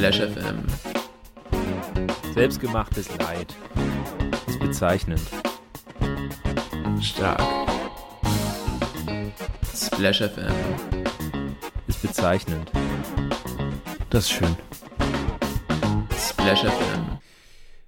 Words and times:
Splash 0.00 0.20
FM. 0.20 0.66
Selbstgemachtes 2.32 3.18
Leid. 3.18 3.54
Ist 4.46 4.58
bezeichnend. 4.58 5.20
Stark. 7.02 7.42
Splash 9.74 10.22
FM. 10.22 10.54
Ist 11.86 12.00
bezeichnend. 12.00 12.72
Das 14.08 14.24
ist 14.24 14.30
schön. 14.30 14.56
Splash 16.16 16.64
FM. 16.64 17.18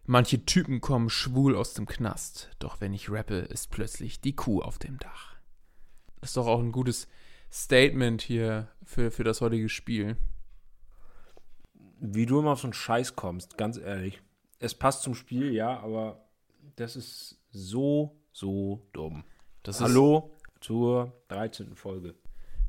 Manche 0.05 0.45
Typen 0.45 0.83
kommen 0.83 1.09
schwul 1.09 1.57
aus 1.57 1.73
dem 1.73 1.87
Knast, 1.87 2.51
doch 2.59 2.83
wenn 2.83 2.93
ich 2.93 3.11
rappe, 3.11 3.37
ist 3.37 3.71
plötzlich 3.71 4.21
die 4.21 4.37
Kuh 4.37 4.61
auf 4.61 4.79
dem 4.79 4.99
Dach. 4.99 5.37
Das 6.21 6.29
ist 6.29 6.37
doch 6.37 6.47
auch 6.47 6.61
ein 6.61 6.73
gutes 6.73 7.09
Statement 7.51 8.21
hier 8.21 8.69
für, 8.85 9.11
für 9.11 9.25
das 9.25 9.41
heutige 9.41 9.71
Spiel. 9.71 10.19
Wie 12.05 12.27
du 12.27 12.41
immer 12.41 12.51
auf 12.53 12.61
so 12.61 12.67
einen 12.67 12.73
Scheiß 12.73 13.15
kommst, 13.15 13.57
ganz 13.57 13.77
ehrlich. 13.79 14.21
Es 14.59 14.75
passt 14.75 15.03
zum 15.03 15.15
Spiel, 15.15 15.53
ja, 15.53 15.79
aber 15.81 16.25
das 16.77 16.97
ist 16.97 17.39
so, 17.53 18.17
so 18.33 18.85
dumm. 18.93 19.25
Das 19.63 19.77
ist 19.77 19.83
Hallo 19.83 20.33
zur 20.61 21.13
13. 21.29 21.77
Folge. 21.77 22.15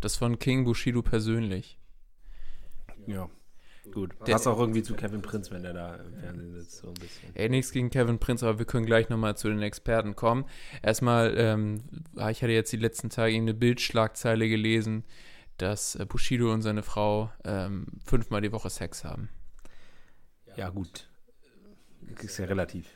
das 0.01 0.15
von 0.17 0.37
King 0.37 0.65
Bushido 0.65 1.01
persönlich. 1.01 1.79
Ja, 3.07 3.27
gut. 3.91 4.11
Der- 4.27 4.33
Passt 4.33 4.47
auch 4.47 4.59
irgendwie 4.59 4.83
zu 4.83 4.93
Kevin 4.95 5.21
Prinz, 5.23 5.49
wenn 5.51 5.63
der 5.63 5.73
da 5.73 5.95
im 5.95 6.13
Fernsehen 6.15 6.51
sitzt, 6.53 6.77
so 6.77 6.89
ein 6.89 6.93
bisschen. 6.93 7.35
Ey, 7.35 7.49
nichts 7.49 7.71
gegen 7.71 7.89
Kevin 7.89 8.19
Prinz, 8.19 8.43
aber 8.43 8.59
wir 8.59 8.65
können 8.65 8.85
gleich 8.85 9.09
nochmal 9.09 9.35
zu 9.35 9.49
den 9.49 9.61
Experten 9.61 10.15
kommen. 10.15 10.45
Erstmal, 10.83 11.33
ähm, 11.37 11.83
ich 12.29 12.41
hatte 12.43 12.51
jetzt 12.51 12.71
die 12.71 12.77
letzten 12.77 13.09
Tage 13.09 13.35
eine 13.35 13.53
Bildschlagzeile 13.55 14.47
gelesen, 14.47 15.03
dass 15.63 15.95
äh, 15.95 16.05
Bushido 16.05 16.53
und 16.53 16.61
seine 16.61 16.83
Frau 16.83 17.31
ähm, 17.43 17.87
fünfmal 18.05 18.41
die 18.41 18.51
Woche 18.51 18.69
Sex 18.69 19.03
haben. 19.03 19.29
Ja, 20.55 20.69
gut. 20.69 21.09
Ist 22.21 22.37
ja 22.37 22.45
relativ. 22.45 22.87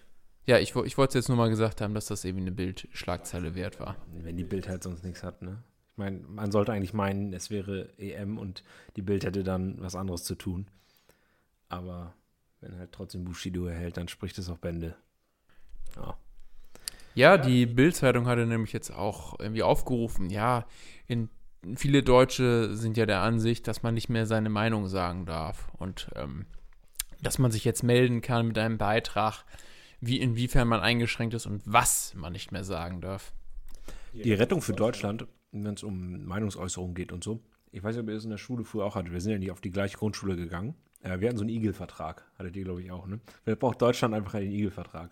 Ja, 0.45 0.59
ich, 0.59 0.75
ich 0.75 0.97
wollte 0.97 1.11
es 1.11 1.14
jetzt 1.16 1.27
nur 1.30 1.38
mal 1.38 1.50
gesagt 1.50 1.81
haben, 1.81 1.94
dass 1.94 2.05
das 2.08 2.23
eben 2.25 2.39
eine 2.39 2.52
Bildschlagzeile 2.52 3.55
wert 3.55 3.80
war. 3.80 3.95
Wenn 4.14 4.38
die 4.38 4.44
Bild 4.44 4.67
halt 4.67 4.83
sonst 4.83 5.03
nichts 5.03 5.23
hat, 5.23 5.42
ne? 5.42 5.64
Ich 5.92 5.97
meine, 5.97 6.19
man 6.19 6.52
sollte 6.52 6.72
eigentlich 6.72 6.94
meinen, 6.94 7.33
es 7.33 7.50
wäre 7.50 7.89
EM 7.97 8.38
und 8.38 8.64
die 8.95 9.02
Bild 9.02 9.25
hätte 9.25 9.44
dann 9.44 9.81
was 9.81 9.95
anderes 9.95 10.23
zu 10.23 10.36
tun. 10.36 10.67
Aber 11.70 12.14
wenn 12.61 12.77
halt 12.77 12.92
trotzdem 12.92 13.23
Bushido 13.23 13.66
erhält, 13.66 13.97
dann 13.97 14.08
spricht 14.08 14.38
es 14.38 14.49
auch 14.49 14.58
Bände. 14.58 14.95
Ja. 15.95 16.17
Ja, 17.16 17.39
die 17.39 17.66
Bild-Zeitung 17.66 18.27
hatte 18.27 18.45
nämlich 18.45 18.73
jetzt 18.73 18.92
auch 18.92 19.39
irgendwie 19.39 19.64
aufgerufen, 19.64 20.30
ja, 20.30 20.67
in, 21.08 21.30
viele 21.75 22.03
Deutsche 22.03 22.75
sind 22.75 22.97
ja 22.97 23.05
der 23.05 23.22
Ansicht, 23.22 23.67
dass 23.67 23.83
man 23.83 23.94
nicht 23.94 24.09
mehr 24.09 24.25
seine 24.25 24.50
Meinung 24.50 24.88
sagen 24.88 25.25
darf 25.25 25.69
und 25.77 26.09
ähm, 26.16 26.45
dass 27.22 27.39
man 27.39 27.52
sich 27.52 27.66
jetzt 27.66 27.83
melden 27.83 28.22
kann 28.22 28.47
mit 28.47 28.58
einem 28.58 28.77
Beitrag, 28.77 29.44
wie 29.99 30.19
inwiefern 30.19 30.67
man 30.67 30.80
eingeschränkt 30.80 31.33
ist 31.33 31.45
und 31.45 31.61
was 31.66 32.14
man 32.16 32.33
nicht 32.33 32.52
mehr 32.52 32.64
sagen 32.64 33.02
darf. 33.02 33.33
Die 34.14 34.33
Rettung 34.33 34.61
für 34.61 34.73
Deutschland, 34.73 35.27
wenn 35.52 35.73
es 35.73 35.83
um 35.83 36.25
Meinungsäußerung 36.25 36.94
geht 36.94 37.11
und 37.11 37.23
so. 37.23 37.41
Ich 37.71 37.83
weiß 37.83 37.95
nicht, 37.95 38.03
ob 38.03 38.09
ihr 38.09 38.16
das 38.16 38.23
in 38.23 38.30
der 38.30 38.38
Schule 38.38 38.64
früher 38.64 38.86
auch 38.86 38.95
hattet. 38.95 39.11
Wir 39.11 39.21
sind 39.21 39.31
ja 39.31 39.39
nicht 39.39 39.52
auf 39.52 39.61
die 39.61 39.71
gleiche 39.71 39.97
Grundschule 39.97 40.36
gegangen. 40.36 40.75
Äh, 41.02 41.19
wir 41.19 41.27
hatten 41.27 41.38
so 41.38 41.44
einen 41.44 41.49
Igel-Vertrag. 41.49 42.25
Hattet 42.38 42.55
ihr, 42.55 42.64
glaube 42.64 42.81
ich, 42.81 42.92
auch, 42.92 43.08
ne? 43.08 43.19
Vielleicht 43.44 43.59
braucht 43.59 43.81
Deutschland 43.81 44.14
einfach 44.14 44.36
einen 44.36 44.52
Igel-Vertrag. 44.52 45.11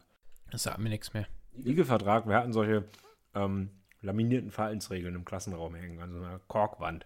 Das 0.52 0.64
sagt 0.64 0.80
mir 0.80 0.90
nichts 0.90 1.14
mehr. 1.14 1.28
Igel-Vertrag, 1.64 2.28
wir 2.28 2.36
hatten 2.36 2.54
solche 2.54 2.86
ähm, 3.34 3.70
laminierten 4.06 4.52
Verhaltensregeln 4.52 5.16
im 5.16 5.26
Klassenraum 5.26 5.76
hängen, 5.76 6.00
an 6.00 6.12
so 6.12 6.18
einer 6.18 6.40
Korkwand. 6.48 7.06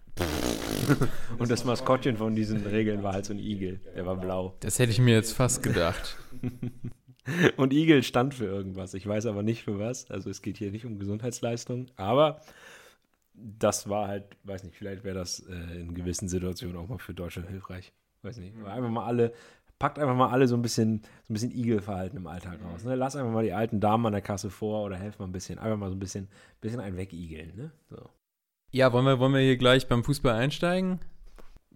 und 1.39 1.50
das 1.50 1.66
Maskottchen 1.66 2.17
von 2.17 2.36
diesen 2.36 2.66
Regeln 2.66 3.03
war 3.03 3.14
halt 3.14 3.25
so 3.25 3.33
ein 3.33 3.39
Igel. 3.39 3.80
Der 3.95 4.05
war 4.05 4.17
blau. 4.17 4.55
Das 4.59 4.78
hätte 4.80 4.92
ich 4.92 5.00
mir 5.00 5.16
jetzt 5.16 5.33
fast 5.33 5.64
gedacht. 5.64 6.17
Und 7.58 7.73
Igel 7.73 8.02
stand 8.02 8.33
für 8.33 8.45
irgendwas. 8.45 8.95
Ich 8.95 9.05
weiß 9.05 9.27
aber 9.27 9.44
nicht 9.44 9.64
für 9.64 9.77
was. 9.77 10.09
Also 10.09 10.31
es 10.31 10.42
geht 10.42 10.58
hier 10.58 10.71
nicht 10.71 10.86
um 10.86 10.98
Gesundheitsleistung. 10.98 11.86
Aber 11.95 12.42
das 13.33 13.88
war 13.88 14.08
halt, 14.08 14.26
weiß 14.43 14.64
nicht, 14.64 14.76
vielleicht 14.76 15.04
wäre 15.04 15.15
das 15.15 15.39
äh, 15.48 15.80
in 15.80 15.93
gewissen 15.93 16.27
Situationen 16.27 16.77
auch 16.77 16.88
mal 16.88 16.98
für 16.98 17.14
Deutschland 17.14 17.49
hilfreich. 17.49 17.93
Weiß 18.21 18.38
nicht. 18.38 18.55
Aber 18.59 18.73
Einfach 18.73 18.89
mal 18.89 19.05
alle, 19.05 19.33
packt 19.79 19.97
einfach 19.97 20.15
mal 20.15 20.29
alle 20.29 20.47
so 20.47 20.55
ein 20.55 20.61
bisschen, 20.61 21.01
so 21.27 21.31
ein 21.31 21.33
bisschen 21.33 21.51
Igelverhalten 21.51 22.17
im 22.17 22.27
Alltag 22.27 22.59
raus. 22.63 22.83
Ne? 22.83 22.95
Lass 22.95 23.15
einfach 23.15 23.31
mal 23.31 23.43
die 23.43 23.53
alten 23.53 23.79
Damen 23.79 24.05
an 24.05 24.11
der 24.11 24.21
Kasse 24.21 24.49
vor 24.49 24.83
oder 24.83 24.97
helft 24.97 25.19
mal 25.19 25.25
ein 25.25 25.31
bisschen. 25.31 25.57
Einfach 25.57 25.77
mal 25.77 25.89
so 25.89 25.95
ein 25.95 25.99
bisschen, 25.99 26.27
bisschen 26.59 26.81
ein 26.81 26.97
Wegigeln. 26.97 27.55
Ne? 27.55 27.71
So. 27.89 28.09
Ja, 28.71 28.91
wollen 28.93 29.05
wir, 29.05 29.19
wollen 29.19 29.33
wir 29.33 29.39
hier 29.39 29.57
gleich 29.57 29.87
beim 29.87 30.03
Fußball 30.03 30.35
einsteigen? 30.35 30.99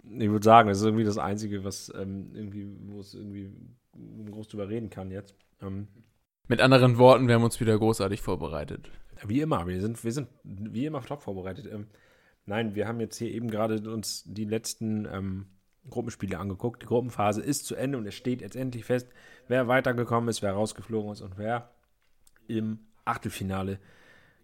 Ich 0.03 0.29
würde 0.29 0.43
sagen, 0.43 0.67
das 0.67 0.79
ist 0.79 0.83
irgendwie 0.83 1.05
das 1.05 1.17
Einzige, 1.17 1.63
was 1.63 1.91
ähm, 1.95 2.31
irgendwie, 2.35 2.67
wo 2.87 2.99
es 2.99 3.13
irgendwie 3.13 3.51
groß 4.29 4.49
drüber 4.49 4.67
reden 4.67 4.89
kann 4.89 5.09
jetzt. 5.09 5.33
Ähm, 5.61 5.87
Mit 6.49 6.59
anderen 6.59 6.97
Worten, 6.97 7.27
wir 7.27 7.35
haben 7.35 7.43
uns 7.43 7.61
wieder 7.61 7.77
großartig 7.77 8.21
vorbereitet. 8.21 8.91
Wie 9.25 9.39
immer, 9.39 9.65
wir 9.65 9.79
sind, 9.79 10.03
wir 10.03 10.11
sind 10.11 10.27
wie 10.43 10.85
immer 10.85 11.01
top 11.01 11.21
vorbereitet. 11.21 11.67
Ähm, 11.71 11.87
nein, 12.45 12.75
wir 12.75 12.85
haben 12.85 12.99
jetzt 12.99 13.17
hier 13.17 13.31
eben 13.31 13.49
gerade 13.49 13.89
uns 13.89 14.25
die 14.25 14.43
letzten 14.43 15.05
ähm, 15.05 15.45
Gruppenspiele 15.89 16.38
angeguckt. 16.38 16.81
Die 16.81 16.85
Gruppenphase 16.85 17.41
ist 17.41 17.66
zu 17.66 17.75
Ende 17.75 17.97
und 17.97 18.05
es 18.05 18.16
steht 18.16 18.41
jetzt 18.41 18.55
endlich 18.55 18.85
fest, 18.85 19.07
wer 19.47 19.67
weitergekommen 19.67 20.29
ist, 20.29 20.41
wer 20.41 20.53
rausgeflogen 20.53 21.11
ist 21.11 21.21
und 21.21 21.38
wer 21.38 21.69
im 22.47 22.79
Achtelfinale 23.05 23.79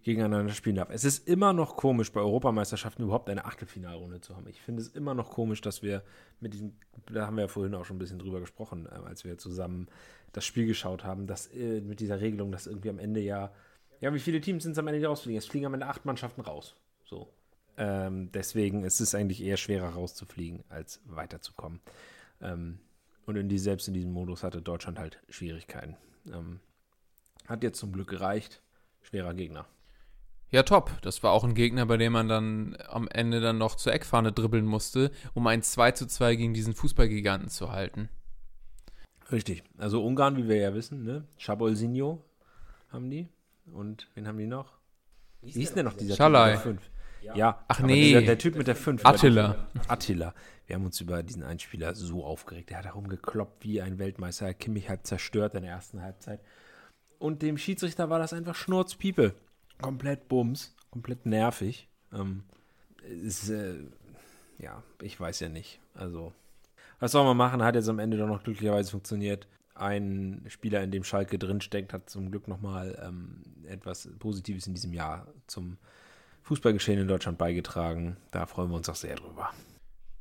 gegeneinander 0.04 0.54
spielen 0.54 0.78
darf. 0.78 0.90
Es 0.92 1.04
ist 1.04 1.28
immer 1.28 1.52
noch 1.52 1.76
komisch, 1.76 2.12
bei 2.12 2.22
Europameisterschaften 2.22 3.04
überhaupt 3.04 3.30
eine 3.30 3.46
Achtelfinalrunde 3.46 4.22
zu 4.22 4.36
haben. 4.36 4.48
Ich 4.48 4.62
finde 4.62 4.82
es 4.82 4.88
immer 4.90 5.14
noch 5.14 5.30
komisch, 5.30 5.62
dass 5.62 5.84
wir 5.84 6.04
mit 6.40 6.54
diesem, 6.54 6.74
da 7.12 7.26
haben 7.26 7.36
wir 7.36 7.44
ja 7.44 7.48
vorhin 7.48 7.76
auch 7.76 7.86
schon 7.86 7.98
ein 7.98 8.00
bisschen 8.00 8.20
drüber 8.20 8.40
gesprochen, 8.40 8.86
äh, 8.86 8.96
als 9.08 9.26
wir 9.26 9.38
zusammen 9.38 9.88
das 10.32 10.46
Spiel 10.46 10.68
geschaut 10.68 11.04
haben, 11.04 11.28
dass 11.28 11.48
äh, 11.48 11.82
mit 11.82 12.00
dieser 12.00 12.22
Regelung, 12.22 12.52
dass 12.52 12.68
irgendwie 12.68 12.90
am 12.90 13.00
Ende 13.00 13.20
ja, 13.20 13.52
ja, 14.00 14.14
wie 14.14 14.20
viele 14.20 14.40
Teams 14.40 14.64
sind 14.64 14.72
es 14.74 14.78
am 14.78 14.88
Ende, 14.88 15.00
die 15.00 15.06
rausfliegen? 15.06 15.38
Es 15.38 15.48
fliegen 15.48 15.66
am 15.66 15.74
Ende 15.74 15.88
acht 15.88 16.06
Mannschaften 16.06 16.42
raus. 16.42 16.76
So. 17.04 17.34
Ähm, 17.80 18.30
deswegen 18.34 18.84
ist 18.84 19.00
es 19.00 19.16
eigentlich 19.16 19.42
eher 19.42 19.56
schwerer 19.56 19.94
rauszufliegen, 19.94 20.66
als 20.68 21.00
weiterzukommen. 21.06 21.80
Ähm, 22.42 22.80
und 23.26 23.38
in 23.38 23.48
die, 23.48 23.58
selbst 23.58 23.88
in 23.88 23.94
diesem 23.94 24.12
Modus 24.12 24.44
hatte 24.44 24.62
Deutschland 24.62 25.00
halt 25.00 25.22
Schwierigkeiten. 25.30 25.96
Ähm, 26.28 26.60
hat 27.48 27.64
jetzt 27.64 27.80
zum 27.80 27.94
Glück 27.94 28.10
gereicht. 28.10 28.62
Schwerer 29.02 29.34
Gegner. 29.34 29.66
Ja, 30.52 30.64
top. 30.64 30.92
Das 31.04 31.24
war 31.24 31.32
auch 31.32 31.46
ein 31.46 31.54
Gegner, 31.54 31.86
bei 31.86 31.96
dem 31.96 32.12
man 32.12 32.28
dann 32.28 32.76
am 32.90 33.08
Ende 33.08 33.40
dann 33.40 33.58
noch 33.58 33.76
zur 33.76 33.94
Eckfahne 33.94 34.34
dribbeln 34.34 34.66
musste, 34.66 35.12
um 35.34 35.48
ein 35.48 35.62
2 35.62 35.92
zu 35.92 36.06
2 36.06 36.36
gegen 36.36 36.54
diesen 36.54 36.74
Fußballgiganten 36.74 37.48
zu 37.50 37.72
halten. 37.72 38.10
Richtig. 39.32 39.64
Also 39.78 40.04
Ungarn, 40.04 40.36
wie 40.36 40.50
wir 40.50 40.58
ja 40.58 40.74
wissen, 40.74 41.06
ne? 41.06 41.26
Chabolsinho 41.38 42.26
haben 42.90 43.10
die. 43.10 43.30
Und 43.72 44.10
wen 44.16 44.28
haben 44.28 44.38
die 44.38 44.48
noch? 44.48 44.74
Wie 45.42 45.52
hieß 45.52 45.70
denn 45.70 45.76
der 45.76 45.84
noch 45.86 45.94
dieser 45.94 46.18
Schalai. 46.18 46.58
Typ 46.58 46.80
mit 47.22 47.26
der 47.26 47.34
5? 47.34 47.38
Ja. 47.38 47.64
Ach 47.68 47.80
aber 47.80 47.88
nee. 47.88 48.04
Dieser, 48.04 48.22
der 48.22 48.38
Typ 48.38 48.56
mit 48.56 48.68
der 48.68 48.76
5. 48.76 49.06
Attila. 49.06 49.68
Attila. 49.88 50.34
Wir 50.68 50.76
haben 50.76 50.86
uns 50.86 51.02
über 51.02 51.24
diesen 51.24 51.44
Einspieler 51.44 51.96
so 51.96 52.24
aufgeregt. 52.24 52.70
Der 52.70 52.78
hat 52.78 52.86
herumgekloppt 52.86 53.64
wie 53.64 53.82
ein 53.82 53.98
Weltmeister. 53.98 54.46
Er 54.46 54.50
hat 54.52 54.60
Kimmich 54.60 54.90
halb 54.90 55.06
zerstört 55.06 55.56
in 55.56 55.64
der 55.64 55.72
ersten 55.72 56.02
Halbzeit. 56.02 56.42
Und 57.18 57.42
dem 57.42 57.58
Schiedsrichter 57.58 58.10
war 58.10 58.20
das 58.20 58.34
einfach 58.34 58.56
Schnurzpiepe. 58.56 59.34
Komplett 59.82 60.28
Bums. 60.28 60.76
Komplett 60.92 61.26
nervig. 61.26 61.90
Ähm, 62.14 62.44
ist, 63.04 63.50
äh, 63.50 63.76
ja, 64.58 64.84
ich 65.02 65.20
weiß 65.20 65.40
ja 65.42 65.50
nicht. 65.50 65.80
Also, 65.96 66.34
was 67.00 67.12
soll 67.12 67.24
man 67.26 67.38
machen? 67.38 67.64
Hat 67.64 67.76
jetzt 67.76 67.90
am 67.90 68.00
Ende 68.00 68.18
doch 68.18 68.28
noch 68.28 68.44
glücklicherweise 68.44 68.92
funktioniert. 68.92 69.48
Ein 69.76 70.44
Spieler, 70.50 70.84
in 70.84 70.92
dem 70.92 71.04
Schalke 71.04 71.40
drinsteckt, 71.40 71.94
hat 71.94 72.10
zum 72.10 72.30
Glück 72.32 72.48
nochmal 72.48 73.02
ähm, 73.02 73.42
etwas 73.68 74.10
Positives 74.20 74.68
in 74.68 74.74
diesem 74.74 74.94
Jahr 74.94 75.28
zum 75.48 75.78
Fußballgeschehen 76.50 77.00
in 77.00 77.08
Deutschland 77.08 77.38
beigetragen. 77.38 78.18
Da 78.32 78.48
freuen 78.48 78.72
wir 78.72 78.76
uns 78.76 78.90
auch 78.90 78.96
sehr 78.96 79.16
drüber. 79.16 79.52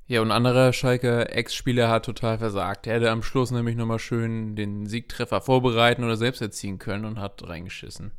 Ja, 0.06 0.20
und 0.20 0.28
ein 0.28 0.36
anderer 0.36 0.74
Schalker 0.74 1.34
Ex-Spieler 1.34 1.88
hat 1.88 2.04
total 2.04 2.36
versagt. 2.36 2.86
Er 2.86 2.96
hätte 2.96 3.10
am 3.10 3.22
Schluss 3.22 3.50
nämlich 3.50 3.76
nochmal 3.76 3.98
schön 3.98 4.54
den 4.54 4.84
Siegtreffer 4.84 5.40
vorbereiten 5.40 6.04
oder 6.04 6.18
selbst 6.18 6.42
erzielen 6.42 6.78
können 6.78 7.06
und 7.06 7.18
hat 7.18 7.48
reingeschissen. 7.48 8.10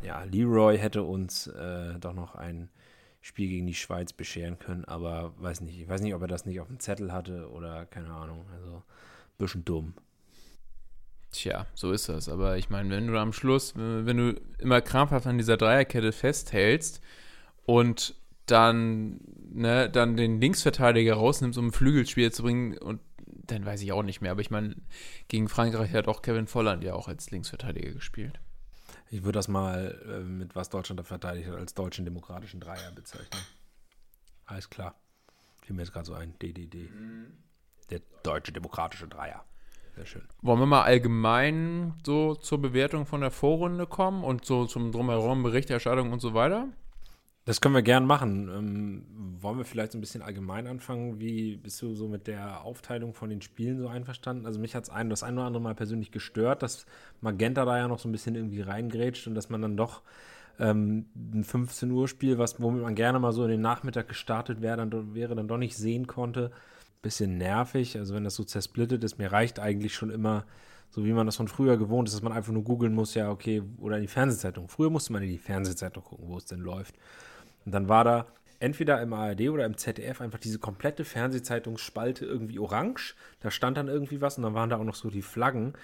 Ja, 0.00 0.22
Leroy 0.22 0.78
hätte 0.78 1.02
uns 1.02 1.46
äh, 1.46 1.98
doch 1.98 2.14
noch 2.14 2.36
ein 2.36 2.70
Spiel 3.20 3.50
gegen 3.50 3.66
die 3.66 3.74
Schweiz 3.74 4.14
bescheren 4.14 4.58
können, 4.58 4.86
aber 4.86 5.34
weiß 5.36 5.60
nicht, 5.60 5.78
ich 5.78 5.88
weiß 5.88 6.00
nicht, 6.00 6.14
ob 6.14 6.22
er 6.22 6.28
das 6.28 6.46
nicht 6.46 6.60
auf 6.60 6.68
dem 6.68 6.80
Zettel 6.80 7.12
hatte 7.12 7.50
oder 7.50 7.84
keine 7.84 8.14
Ahnung. 8.14 8.46
Also, 8.54 8.82
bisschen 9.36 9.66
dumm. 9.66 9.92
Tja, 11.32 11.66
so 11.74 11.92
ist 11.92 12.08
das. 12.08 12.30
Aber 12.30 12.56
ich 12.56 12.70
meine, 12.70 12.88
wenn 12.88 13.08
du 13.08 13.18
am 13.18 13.34
Schluss, 13.34 13.74
wenn 13.76 14.16
du 14.16 14.40
immer 14.58 14.80
krampfhaft 14.80 15.26
an 15.26 15.36
dieser 15.36 15.58
Dreierkette 15.58 16.12
festhältst 16.12 17.02
und 17.68 18.14
dann, 18.46 19.20
ne, 19.52 19.90
dann 19.90 20.16
den 20.16 20.40
Linksverteidiger 20.40 21.16
rausnimmst, 21.16 21.58
um 21.58 21.66
ein 21.66 21.72
Flügelspiel 21.72 22.32
zu 22.32 22.42
bringen 22.42 22.78
und 22.78 22.98
dann 23.26 23.66
weiß 23.66 23.82
ich 23.82 23.92
auch 23.92 24.02
nicht 24.02 24.22
mehr. 24.22 24.30
Aber 24.30 24.40
ich 24.40 24.50
meine, 24.50 24.74
gegen 25.28 25.50
Frankreich 25.50 25.92
hat 25.92 26.08
auch 26.08 26.22
Kevin 26.22 26.46
Volland 26.46 26.82
ja 26.82 26.94
auch 26.94 27.08
als 27.08 27.30
Linksverteidiger 27.30 27.92
gespielt. 27.92 28.40
Ich 29.10 29.22
würde 29.22 29.36
das 29.36 29.48
mal 29.48 30.00
äh, 30.08 30.20
mit 30.20 30.56
was 30.56 30.70
Deutschland 30.70 30.98
da 30.98 31.04
verteidigt 31.04 31.46
hat, 31.46 31.56
als 31.56 31.74
deutschen 31.74 32.06
demokratischen 32.06 32.58
Dreier 32.58 32.90
bezeichnen. 32.92 33.42
Alles 34.46 34.70
klar. 34.70 34.94
Fiel 35.60 35.76
mir 35.76 35.82
jetzt 35.82 35.92
gerade 35.92 36.06
so 36.06 36.14
ein. 36.14 36.38
DDD. 36.38 36.88
der 37.90 38.00
deutsche 38.22 38.52
demokratische 38.52 39.08
Dreier. 39.08 39.44
Sehr 39.94 40.06
schön. 40.06 40.22
Wollen 40.40 40.60
wir 40.60 40.66
mal 40.66 40.84
allgemein 40.84 41.92
so 42.02 42.34
zur 42.34 42.62
Bewertung 42.62 43.04
von 43.04 43.20
der 43.20 43.30
Vorrunde 43.30 43.86
kommen 43.86 44.24
und 44.24 44.46
so 44.46 44.64
zum 44.64 44.90
Drumherum, 44.90 45.42
Berichterstattung 45.42 46.12
und 46.12 46.20
so 46.20 46.32
weiter? 46.32 46.68
Das 47.48 47.62
können 47.62 47.74
wir 47.74 47.80
gern 47.80 48.04
machen. 48.04 48.50
Ähm, 48.54 49.02
wollen 49.40 49.56
wir 49.56 49.64
vielleicht 49.64 49.92
so 49.92 49.96
ein 49.96 50.02
bisschen 50.02 50.20
allgemein 50.20 50.66
anfangen? 50.66 51.18
Wie 51.18 51.56
bist 51.56 51.80
du 51.80 51.94
so 51.94 52.06
mit 52.06 52.26
der 52.26 52.60
Aufteilung 52.60 53.14
von 53.14 53.30
den 53.30 53.40
Spielen 53.40 53.78
so 53.78 53.88
einverstanden? 53.88 54.44
Also 54.44 54.60
mich 54.60 54.74
hat 54.74 54.84
es 54.84 54.90
ein, 54.90 55.08
das 55.08 55.22
ein 55.22 55.32
oder 55.38 55.46
andere 55.46 55.62
Mal 55.62 55.74
persönlich 55.74 56.10
gestört, 56.10 56.62
dass 56.62 56.84
Magenta 57.22 57.64
da 57.64 57.78
ja 57.78 57.88
noch 57.88 58.00
so 58.00 58.06
ein 58.06 58.12
bisschen 58.12 58.34
irgendwie 58.34 58.60
reingrätscht 58.60 59.26
und 59.26 59.34
dass 59.34 59.48
man 59.48 59.62
dann 59.62 59.78
doch 59.78 60.02
ähm, 60.58 61.06
ein 61.16 61.42
15 61.42 61.90
Uhr 61.90 62.06
Spiel, 62.06 62.36
womit 62.38 62.82
man 62.82 62.94
gerne 62.94 63.18
mal 63.18 63.32
so 63.32 63.44
in 63.44 63.50
den 63.50 63.62
Nachmittag 63.62 64.08
gestartet 64.08 64.60
wäre, 64.60 64.76
dann 64.76 65.14
wäre 65.14 65.34
dann 65.34 65.48
doch 65.48 65.56
nicht 65.56 65.74
sehen 65.74 66.06
konnte. 66.06 66.50
Bisschen 67.00 67.38
nervig. 67.38 67.96
Also 67.96 68.14
wenn 68.14 68.24
das 68.24 68.34
so 68.34 68.44
zersplittet 68.44 69.02
ist, 69.04 69.16
mir 69.16 69.32
reicht 69.32 69.58
eigentlich 69.58 69.94
schon 69.94 70.10
immer 70.10 70.44
so 70.90 71.04
wie 71.04 71.12
man 71.12 71.26
das 71.26 71.36
von 71.36 71.48
früher 71.48 71.76
gewohnt 71.76 72.08
ist, 72.08 72.14
dass 72.14 72.22
man 72.22 72.32
einfach 72.32 72.52
nur 72.52 72.64
googeln 72.64 72.94
muss, 72.94 73.14
ja, 73.14 73.30
okay, 73.30 73.62
oder 73.78 73.96
in 73.96 74.02
die 74.02 74.08
Fernsehzeitung. 74.08 74.68
Früher 74.68 74.90
musste 74.90 75.12
man 75.12 75.22
in 75.22 75.30
die 75.30 75.38
Fernsehzeitung 75.38 76.02
gucken, 76.02 76.28
wo 76.28 76.36
es 76.36 76.46
denn 76.46 76.60
läuft. 76.60 76.94
Und 77.68 77.72
dann 77.72 77.90
war 77.90 78.02
da 78.02 78.26
entweder 78.60 79.02
im 79.02 79.12
ARD 79.12 79.50
oder 79.50 79.66
im 79.66 79.76
ZDF 79.76 80.22
einfach 80.22 80.38
diese 80.38 80.58
komplette 80.58 81.04
Fernsehzeitungsspalte 81.04 82.24
irgendwie 82.24 82.58
orange. 82.58 83.14
Da 83.40 83.50
stand 83.50 83.76
dann 83.76 83.88
irgendwie 83.88 84.22
was 84.22 84.38
und 84.38 84.44
dann 84.44 84.54
waren 84.54 84.70
da 84.70 84.78
auch 84.78 84.84
noch 84.84 84.94
so 84.94 85.10
die 85.10 85.20
Flaggen 85.20 85.74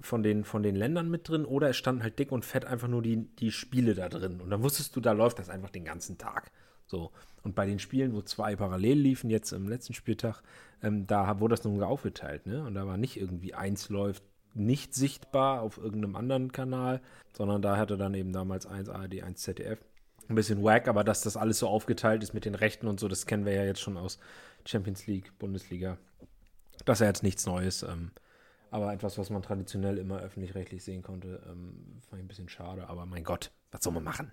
von 0.00 0.22
den, 0.22 0.44
von 0.44 0.62
den 0.62 0.74
Ländern 0.74 1.10
mit 1.10 1.28
drin 1.28 1.44
oder 1.44 1.68
es 1.68 1.76
standen 1.76 2.02
halt 2.02 2.18
dick 2.18 2.32
und 2.32 2.46
fett 2.46 2.64
einfach 2.64 2.88
nur 2.88 3.02
die, 3.02 3.26
die 3.36 3.52
Spiele 3.52 3.94
da 3.94 4.08
drin. 4.08 4.40
Und 4.40 4.48
dann 4.48 4.62
wusstest 4.62 4.96
du, 4.96 5.02
da 5.02 5.12
läuft 5.12 5.38
das 5.38 5.50
einfach 5.50 5.68
den 5.68 5.84
ganzen 5.84 6.16
Tag. 6.16 6.50
So. 6.86 7.12
Und 7.42 7.54
bei 7.54 7.66
den 7.66 7.78
Spielen, 7.78 8.14
wo 8.14 8.22
zwei 8.22 8.56
parallel 8.56 8.98
liefen, 8.98 9.28
jetzt 9.28 9.52
im 9.52 9.68
letzten 9.68 9.92
Spieltag, 9.92 10.40
ähm, 10.82 11.06
da 11.06 11.40
wurde 11.40 11.56
das 11.56 11.64
nun 11.64 11.82
aufgeteilt, 11.82 12.46
ne? 12.46 12.64
Und 12.64 12.72
da 12.72 12.86
war 12.86 12.96
nicht 12.96 13.20
irgendwie 13.20 13.52
eins 13.52 13.90
läuft 13.90 14.22
nicht 14.54 14.94
sichtbar 14.94 15.60
auf 15.60 15.76
irgendeinem 15.76 16.16
anderen 16.16 16.52
Kanal, 16.52 17.02
sondern 17.32 17.60
da 17.60 17.76
hatte 17.76 17.98
dann 17.98 18.14
eben 18.14 18.32
damals 18.32 18.64
eins 18.64 18.88
ARD, 18.88 19.22
eins 19.22 19.42
ZDF 19.42 19.78
ein 20.28 20.34
bisschen 20.34 20.62
wack, 20.62 20.88
aber 20.88 21.04
dass 21.04 21.22
das 21.22 21.36
alles 21.36 21.58
so 21.58 21.68
aufgeteilt 21.68 22.22
ist 22.22 22.34
mit 22.34 22.44
den 22.44 22.54
Rechten 22.54 22.86
und 22.86 23.00
so, 23.00 23.08
das 23.08 23.26
kennen 23.26 23.44
wir 23.44 23.54
ja 23.54 23.64
jetzt 23.64 23.80
schon 23.80 23.96
aus 23.96 24.18
Champions 24.64 25.06
League, 25.06 25.38
Bundesliga. 25.38 25.98
Das 26.84 26.98
ist 26.98 27.00
ja 27.00 27.06
jetzt 27.06 27.22
nichts 27.22 27.46
Neues, 27.46 27.82
ähm, 27.82 28.10
aber 28.70 28.92
etwas, 28.92 29.18
was 29.18 29.30
man 29.30 29.42
traditionell 29.42 29.98
immer 29.98 30.20
öffentlich-rechtlich 30.20 30.84
sehen 30.84 31.02
konnte, 31.02 31.42
ähm, 31.48 32.00
fand 32.08 32.20
ich 32.20 32.24
ein 32.24 32.28
bisschen 32.28 32.48
schade, 32.48 32.88
aber 32.88 33.06
mein 33.06 33.24
Gott, 33.24 33.50
was 33.70 33.82
soll 33.82 33.92
man 33.92 34.04
machen? 34.04 34.32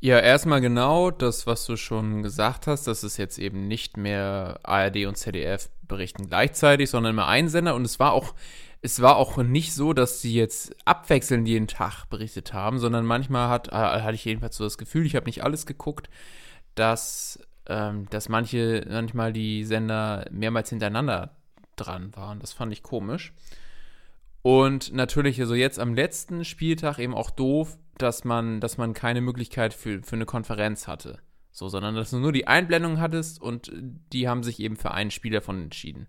Ja, 0.00 0.20
erstmal 0.20 0.60
genau 0.60 1.10
das, 1.10 1.46
was 1.46 1.66
du 1.66 1.76
schon 1.76 2.22
gesagt 2.22 2.68
hast, 2.68 2.86
dass 2.86 3.02
es 3.02 3.16
jetzt 3.16 3.38
eben 3.38 3.66
nicht 3.66 3.96
mehr 3.96 4.60
ARD 4.62 5.06
und 5.06 5.16
ZDF 5.16 5.68
berichten 5.82 6.28
gleichzeitig, 6.28 6.88
sondern 6.90 7.14
immer 7.14 7.26
ein 7.26 7.48
Sender 7.48 7.74
und 7.74 7.84
es 7.84 7.98
war 7.98 8.12
auch 8.12 8.34
es 8.80 9.02
war 9.02 9.16
auch 9.16 9.38
nicht 9.38 9.74
so, 9.74 9.92
dass 9.92 10.20
sie 10.20 10.34
jetzt 10.34 10.74
abwechselnd 10.84 11.48
jeden 11.48 11.66
Tag 11.66 12.06
berichtet 12.06 12.52
haben, 12.52 12.78
sondern 12.78 13.04
manchmal 13.04 13.48
hat, 13.48 13.68
äh, 13.68 13.72
hatte 13.72 14.14
ich 14.14 14.24
jedenfalls 14.24 14.56
so 14.56 14.64
das 14.64 14.78
Gefühl, 14.78 15.04
ich 15.04 15.16
habe 15.16 15.26
nicht 15.26 15.42
alles 15.42 15.66
geguckt, 15.66 16.08
dass, 16.74 17.40
ähm, 17.66 18.06
dass 18.10 18.28
manche, 18.28 18.86
manchmal 18.88 19.32
die 19.32 19.64
Sender 19.64 20.26
mehrmals 20.30 20.70
hintereinander 20.70 21.36
dran 21.76 22.14
waren. 22.14 22.38
Das 22.38 22.52
fand 22.52 22.72
ich 22.72 22.82
komisch. 22.82 23.32
Und 24.42 24.92
natürlich, 24.92 25.40
also 25.40 25.54
jetzt 25.54 25.80
am 25.80 25.94
letzten 25.94 26.44
Spieltag 26.44 26.98
eben 27.00 27.14
auch 27.14 27.30
doof, 27.30 27.76
dass 28.02 28.24
man, 28.24 28.60
dass 28.60 28.78
man 28.78 28.94
keine 28.94 29.20
Möglichkeit 29.20 29.74
für, 29.74 30.02
für 30.02 30.16
eine 30.16 30.26
Konferenz 30.26 30.86
hatte. 30.86 31.18
So, 31.50 31.68
sondern 31.68 31.94
dass 31.94 32.10
du 32.10 32.18
nur 32.18 32.32
die 32.32 32.46
Einblendung 32.46 33.00
hattest 33.00 33.40
und 33.40 33.72
die 33.72 34.28
haben 34.28 34.42
sich 34.42 34.60
eben 34.60 34.76
für 34.76 34.92
einen 34.92 35.10
Spieler 35.10 35.40
von 35.40 35.62
entschieden. 35.62 36.06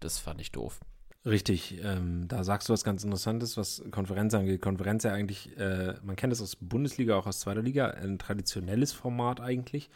Das 0.00 0.18
fand 0.18 0.40
ich 0.40 0.52
doof. 0.52 0.80
Richtig, 1.26 1.82
ähm, 1.82 2.28
da 2.28 2.44
sagst 2.44 2.68
du 2.68 2.74
was 2.74 2.84
ganz 2.84 3.02
Interessantes, 3.02 3.56
was 3.56 3.82
Konferenz 3.90 4.34
angeht. 4.34 4.60
Konferenz 4.60 5.04
ja 5.04 5.12
eigentlich, 5.12 5.56
äh, 5.56 5.94
man 6.02 6.16
kennt 6.16 6.34
es 6.34 6.42
aus 6.42 6.56
Bundesliga, 6.56 7.16
auch 7.16 7.26
aus 7.26 7.40
zweiter 7.40 7.62
Liga, 7.62 7.88
ein 7.88 8.18
traditionelles 8.18 8.92
Format 8.92 9.40
eigentlich. 9.40 9.88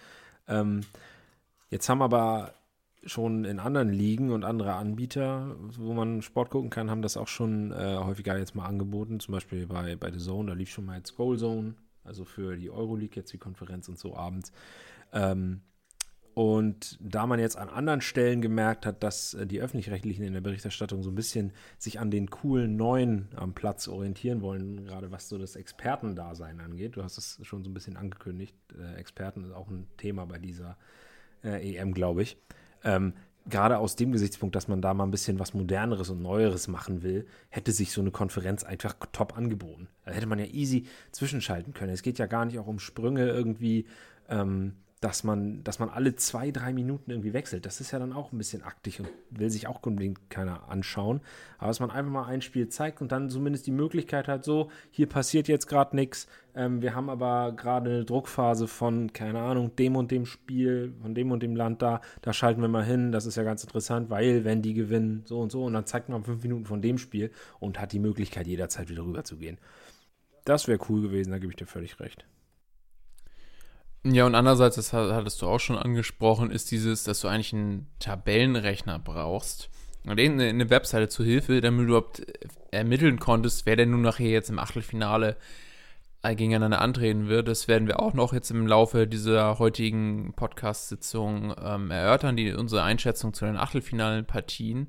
Ähm, 0.49 0.81
jetzt 1.69 1.88
haben 1.90 2.00
aber 2.00 2.55
schon 3.09 3.45
in 3.45 3.59
anderen 3.59 3.91
Ligen 3.91 4.31
und 4.31 4.45
andere 4.45 4.75
Anbieter, 4.75 5.57
wo 5.79 5.95
man 5.95 6.23
Sport 6.23 6.51
gucken 6.51 6.71
kann, 6.71 6.91
haben 6.91 7.03
das 7.03 7.17
auch 7.17 7.29
schon 7.29 7.73
äh, 7.73 7.97
häufiger 7.97 8.39
jetzt 8.39 8.55
mal 8.55 8.67
angeboten. 8.67 9.21
Zum 9.21 9.33
Beispiel 9.33 9.67
bei, 9.67 9.97
bei 9.97 10.13
The 10.13 10.19
Zone, 10.19 10.49
da 10.49 10.55
lief 10.55 10.71
schon 10.71 10.87
mal 10.87 10.97
jetzt 10.97 11.17
Goal 11.17 11.39
Zone, 11.39 11.75
also 12.05 12.25
für 12.25 12.57
die 12.57 12.71
Euroleague 12.71 13.17
jetzt 13.17 13.33
die 13.33 13.39
Konferenz 13.39 13.89
und 13.89 13.99
so 13.99 14.17
abends. 14.17 14.53
Ähm, 15.13 15.63
und 16.39 16.97
da 17.01 17.27
man 17.27 17.41
jetzt 17.41 17.57
an 17.57 17.69
anderen 17.69 18.01
Stellen 18.01 18.41
gemerkt 18.41 18.87
hat, 18.87 19.03
dass 19.03 19.35
äh, 19.35 19.45
die 19.45 19.61
Öffentlich-Rechtlichen 19.61 20.23
in 20.23 20.35
der 20.35 20.41
Berichterstattung 20.41 21.03
so 21.03 21.11
ein 21.11 21.17
bisschen 21.17 21.53
sich 21.79 21.99
an 21.99 22.13
den 22.13 22.31
coolen 22.31 22.77
Neuen 22.77 23.27
am 23.35 23.55
Platz 23.55 23.89
orientieren 23.89 24.41
wollen, 24.41 24.85
gerade 24.85 25.11
was 25.11 25.29
so 25.29 25.37
das 25.37 25.57
Expertendasein 25.57 26.61
angeht, 26.61 26.95
du 26.95 27.03
hast 27.03 27.19
es 27.19 27.41
schon 27.43 27.65
so 27.65 27.71
ein 27.71 27.75
bisschen 27.75 27.97
angekündigt, 27.97 28.55
äh, 28.79 28.95
Experten 29.01 29.43
ist 29.43 29.53
auch 29.53 29.69
ein 29.69 29.89
Thema 29.97 30.27
bei 30.27 30.39
dieser 30.39 30.77
äh, 31.43 31.75
EM, 31.77 31.93
glaube 31.93 32.23
ich. 32.23 32.37
Ähm, 32.85 33.13
gerade 33.49 33.79
aus 33.79 33.97
dem 33.97 34.13
Gesichtspunkt, 34.13 34.55
dass 34.55 34.69
man 34.69 34.83
da 34.83 34.95
mal 34.95 35.05
ein 35.05 35.11
bisschen 35.11 35.39
was 35.39 35.55
Moderneres 35.55 36.11
und 36.11 36.23
Neueres 36.23 36.69
machen 36.69 37.03
will, 37.03 37.27
hätte 37.49 37.73
sich 37.73 37.93
so 37.93 38.01
eine 38.01 38.11
Konferenz 38.11 38.65
einfach 38.65 38.95
top 39.13 39.37
angeboten. 39.37 39.89
Da 40.05 40.13
hätte 40.13 40.27
man 40.27 40.39
ja 40.39 40.47
easy 40.47 40.87
zwischenschalten 41.13 41.73
können. 41.73 41.93
Es 41.93 42.03
geht 42.03 42.19
ja 42.19 42.27
gar 42.27 42.45
nicht 42.45 42.59
auch 42.59 42.67
um 42.67 42.79
Sprünge 42.79 43.29
irgendwie. 43.29 43.87
Ähm, 44.29 44.75
dass 45.00 45.23
man, 45.23 45.62
dass 45.62 45.79
man 45.79 45.89
alle 45.89 46.17
zwei, 46.17 46.50
drei 46.50 46.73
Minuten 46.73 47.11
irgendwie 47.11 47.33
wechselt. 47.33 47.67
Das 47.67 47.81
ist 47.81 47.93
ja 47.93 47.99
dann 47.99 48.12
auch 48.12 48.33
ein 48.33 48.39
bisschen 48.39 48.62
aktig 48.62 48.99
und 49.00 49.09
will 49.31 49.49
sich 49.49 49.69
auch 49.69 49.81
unbedingt 49.83 50.29
keiner 50.29 50.69
anschauen. 50.69 51.21
Aber 51.59 51.69
dass 51.69 51.79
man 51.79 51.91
einfach 51.91 52.11
mal 52.11 52.25
ein 52.25 52.43
Spiel 52.43 52.69
zeigt 52.69 53.00
und 53.00 53.12
dann 53.12 53.31
zumindest 53.31 53.67
die 53.67 53.73
Möglichkeit 53.73 54.27
hat, 54.27 54.45
so, 54.45 54.71
hier 54.91 55.09
passiert 55.09 55.47
jetzt 55.47 55.67
gerade 55.67 55.95
nichts. 55.95 56.27
Ähm, 56.55 56.83
wir 56.83 56.95
haben 56.97 57.11
aber 57.11 57.53
gerade 57.53 57.91
eine 57.91 58.05
Druckphase 58.05 58.67
von, 58.67 59.12
keine 59.12 59.41
Ahnung, 59.41 59.77
dem 59.77 59.95
und 59.95 60.11
dem 60.11 60.27
Spiel, 60.27 60.93
von 61.00 61.15
dem 61.15 61.31
und 61.31 61.43
dem 61.43 61.55
Land 61.55 61.81
da. 61.81 62.00
Da 62.23 62.33
schalten 62.33 62.61
wir 62.61 62.69
mal 62.69 62.85
hin. 62.85 63.12
Das 63.12 63.25
ist 63.25 63.37
ja 63.37 63.45
ganz 63.45 63.62
interessant, 63.62 64.11
weil, 64.11 64.45
wenn 64.45 64.62
die 64.62 64.75
gewinnen, 64.75 65.23
so 65.27 65.41
und 65.41 65.53
so. 65.53 65.65
Und 65.65 65.75
dann 65.75 65.87
zeigt 65.87 66.09
man 66.09 66.25
fünf 66.25 66.43
Minuten 66.43 66.65
von 66.67 66.83
dem 66.83 66.99
Spiel 66.99 67.31
und 67.61 67.81
hat 67.81 67.93
die 67.93 68.00
Möglichkeit, 68.00 68.49
jederzeit 68.49 68.89
wieder 68.89 69.05
rüber 69.05 69.23
zu 69.23 69.37
gehen. 69.37 69.59
Das 70.45 70.67
wäre 70.67 70.81
cool 70.89 71.03
gewesen, 71.03 71.31
da 71.31 71.39
gebe 71.39 71.53
ich 71.53 71.56
dir 71.56 71.67
völlig 71.67 72.00
recht. 72.00 72.27
Ja, 74.11 74.27
und 74.27 74.35
andererseits, 74.35 74.77
das 74.77 74.93
hattest 74.93 75.43
du 75.43 75.47
auch 75.47 75.59
schon 75.59 75.77
angesprochen, 75.77 76.51
ist 76.51 76.71
dieses, 76.71 77.05
dass 77.05 77.21
du 77.21 77.29
eigentlich 77.29 77.53
einen 77.53 77.87
Tabellenrechner 77.99 78.99
brauchst. 78.99 79.71
Und 80.05 80.19
eine 80.19 80.71
Webseite 80.71 81.09
zu 81.09 81.23
Hilfe, 81.25 81.61
damit 81.61 81.81
du 81.81 81.88
überhaupt 81.88 82.23
ermitteln 82.71 83.19
konntest, 83.19 83.67
wer 83.67 83.77
denn 83.77 83.91
nun 83.91 84.00
nachher 84.00 84.29
jetzt 84.29 84.49
im 84.49 84.59
Achtelfinale 84.59 85.37
äh, 86.23 86.35
gegeneinander 86.35 86.81
antreten 86.81 87.29
wird. 87.29 87.49
Das 87.49 87.69
werden 87.69 87.87
wir 87.87 88.00
auch 88.00 88.15
noch 88.15 88.33
jetzt 88.33 88.50
im 88.50 88.67
Laufe 88.67 89.07
dieser 89.07 89.59
heutigen 89.59 90.33
Podcast-Sitzung 90.35 91.55
ähm, 91.62 91.91
erörtern, 91.91 92.37
die, 92.37 92.53
unsere 92.53 92.83
Einschätzung 92.83 93.35
zu 93.35 93.45
den 93.45 93.57
Achtelfinalen-Partien. 93.57 94.88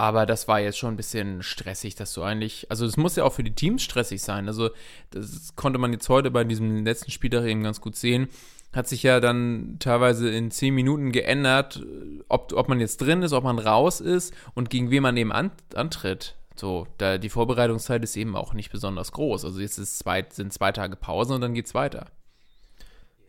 Aber 0.00 0.24
das 0.24 0.48
war 0.48 0.58
jetzt 0.60 0.78
schon 0.78 0.94
ein 0.94 0.96
bisschen 0.96 1.42
stressig, 1.42 1.94
dass 1.94 2.14
du 2.14 2.22
eigentlich, 2.22 2.70
also 2.70 2.86
es 2.86 2.96
muss 2.96 3.16
ja 3.16 3.24
auch 3.24 3.34
für 3.34 3.44
die 3.44 3.54
Teams 3.54 3.82
stressig 3.82 4.22
sein. 4.22 4.48
Also 4.48 4.70
das 5.10 5.54
konnte 5.56 5.78
man 5.78 5.92
jetzt 5.92 6.08
heute 6.08 6.30
bei 6.30 6.42
diesem 6.42 6.86
letzten 6.86 7.10
Spieltag 7.10 7.44
eben 7.44 7.62
ganz 7.62 7.82
gut 7.82 7.96
sehen. 7.96 8.28
Hat 8.72 8.88
sich 8.88 9.02
ja 9.02 9.20
dann 9.20 9.76
teilweise 9.78 10.30
in 10.30 10.50
zehn 10.50 10.74
Minuten 10.74 11.12
geändert, 11.12 11.84
ob, 12.30 12.54
ob 12.54 12.70
man 12.70 12.80
jetzt 12.80 12.96
drin 13.02 13.20
ist, 13.22 13.34
ob 13.34 13.44
man 13.44 13.58
raus 13.58 14.00
ist 14.00 14.32
und 14.54 14.70
gegen 14.70 14.90
wen 14.90 15.02
man 15.02 15.18
eben 15.18 15.32
an, 15.32 15.50
antritt. 15.74 16.34
So, 16.56 16.86
da 16.96 17.18
die 17.18 17.28
Vorbereitungszeit 17.28 18.02
ist 18.02 18.16
eben 18.16 18.36
auch 18.36 18.54
nicht 18.54 18.72
besonders 18.72 19.12
groß. 19.12 19.44
Also 19.44 19.60
jetzt 19.60 19.98
zwei, 19.98 20.24
sind 20.30 20.50
zwei 20.54 20.72
Tage 20.72 20.96
Pause 20.96 21.34
und 21.34 21.42
dann 21.42 21.52
geht's 21.52 21.74
weiter. 21.74 22.06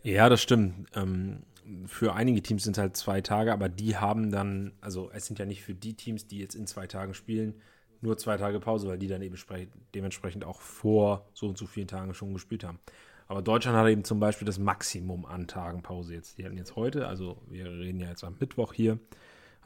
Ja, 0.04 0.30
das 0.30 0.42
stimmt. 0.42 0.88
Ähm, 0.96 1.44
für 1.86 2.13
einige 2.13 2.41
Teams 2.41 2.63
sind 2.63 2.77
es 2.77 2.82
halt 2.82 2.96
zwei 2.98 3.22
Tage, 3.22 3.53
aber 3.53 3.70
die 3.70 3.98
haben 3.98 4.32
dann, 4.32 4.74
also 4.82 5.10
es 5.13 5.25
sind 5.25 5.39
ja 5.39 5.46
nicht 5.46 5.63
für 5.63 5.74
die 5.74 5.96
Teams, 5.96 6.27
die 6.27 6.39
jetzt 6.39 6.56
in 6.56 6.68
zwei 6.68 6.88
Tagen 6.88 7.13
spielen, 7.13 7.56
nur 8.01 8.18
zwei 8.18 8.38
Tage 8.38 8.60
Pause, 8.60 8.88
weil 8.88 8.98
die 8.98 9.08
dann 9.08 9.22
eben 9.22 9.36
dementsprechend 9.94 10.44
auch 10.44 10.60
vor 10.60 11.30
so 11.34 11.48
und 11.48 11.58
so 11.58 11.68
vielen 11.68 11.88
Tagen 11.88 12.13
schon 12.13 12.34
gespielt 12.34 12.63
haben. 12.63 12.80
Aber 13.27 13.41
Deutschland 13.41 13.77
hat 13.77 13.88
eben 13.88 14.03
zum 14.03 14.20
Beispiel 14.20 14.46
das 14.46 14.60
Maximum 14.60 15.25
an 15.25 15.48
Tagen 15.48 15.84
Pause 15.84 16.15
jetzt. 16.15 16.38
Die 16.38 16.46
hatten 16.46 16.58
jetzt 16.58 16.75
heute, 16.75 17.08
also 17.08 17.41
wir 17.48 17.65
reden 17.65 18.00
ja 18.00 18.10
jetzt 18.10 18.24
am 18.24 18.36
Mittwoch 18.39 18.74
hier, 18.74 19.00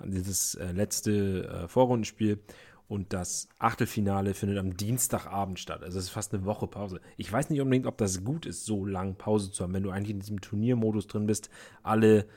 dieses 0.03 0.55
äh, 0.55 0.71
letzte 0.71 1.47
äh, 1.47 1.67
Vorrundenspiel 1.67 2.39
und 2.87 3.13
das 3.13 3.49
Achtelfinale 3.57 4.33
findet 4.33 4.57
am 4.59 4.77
Dienstagabend 4.77 5.59
statt. 5.59 5.83
Also 5.83 5.97
es 5.97 6.05
ist 6.05 6.11
fast 6.11 6.33
eine 6.33 6.45
Woche 6.45 6.67
Pause. 6.67 7.01
Ich 7.17 7.31
weiß 7.31 7.49
nicht 7.49 7.61
unbedingt, 7.61 7.87
ob 7.87 7.97
das 7.97 8.23
gut 8.23 8.45
ist, 8.45 8.65
so 8.65 8.85
lang 8.85 9.15
Pause 9.15 9.51
zu 9.51 9.63
haben, 9.63 9.73
wenn 9.73 9.83
du 9.83 9.89
eigentlich 9.89 10.11
in 10.11 10.19
diesem 10.19 10.41
Turniermodus 10.41 11.07
drin 11.07 11.25
bist, 11.25 11.49
alle 11.83 12.27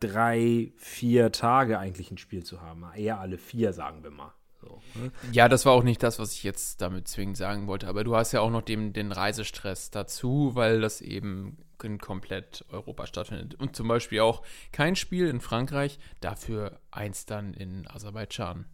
drei, 0.00 0.72
vier 0.76 1.32
Tage 1.32 1.78
eigentlich 1.78 2.10
ein 2.10 2.18
Spiel 2.18 2.44
zu 2.44 2.60
haben. 2.60 2.84
Eher 2.94 3.20
alle 3.20 3.38
vier, 3.38 3.72
sagen 3.72 4.02
wir 4.02 4.10
mal. 4.10 4.32
So, 4.60 4.80
ne? 4.94 5.12
Ja, 5.32 5.48
das 5.48 5.64
war 5.64 5.72
auch 5.72 5.82
nicht 5.82 6.02
das, 6.02 6.18
was 6.18 6.32
ich 6.32 6.42
jetzt 6.42 6.80
damit 6.80 7.08
zwingend 7.08 7.36
sagen 7.36 7.66
wollte. 7.66 7.88
Aber 7.88 8.04
du 8.04 8.16
hast 8.16 8.32
ja 8.32 8.40
auch 8.40 8.50
noch 8.50 8.62
den, 8.62 8.92
den 8.92 9.12
Reisestress 9.12 9.90
dazu, 9.90 10.50
weil 10.54 10.80
das 10.80 11.00
eben 11.00 11.58
in 11.82 11.98
komplett 11.98 12.64
Europa 12.70 13.06
stattfindet. 13.06 13.54
Und 13.54 13.76
zum 13.76 13.88
Beispiel 13.88 14.20
auch 14.20 14.42
kein 14.72 14.96
Spiel 14.96 15.28
in 15.28 15.40
Frankreich, 15.40 15.98
dafür 16.20 16.80
eins 16.90 17.26
dann 17.26 17.54
in 17.54 17.86
Aserbaidschan. 17.86 18.66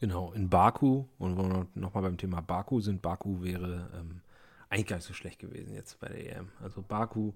Genau, 0.00 0.32
in 0.32 0.48
Baku. 0.48 1.06
Und 1.18 1.74
nochmal 1.76 2.02
beim 2.02 2.18
Thema 2.18 2.40
Baku 2.40 2.80
sind, 2.80 3.02
Baku 3.02 3.42
wäre 3.42 3.90
ähm, 3.94 4.20
eigentlich 4.68 4.86
gar 4.86 4.96
nicht 4.96 5.06
so 5.06 5.14
schlecht 5.14 5.38
gewesen 5.38 5.74
jetzt 5.74 5.98
bei 6.00 6.08
der 6.08 6.36
EM. 6.36 6.48
Also 6.62 6.82
Baku 6.82 7.32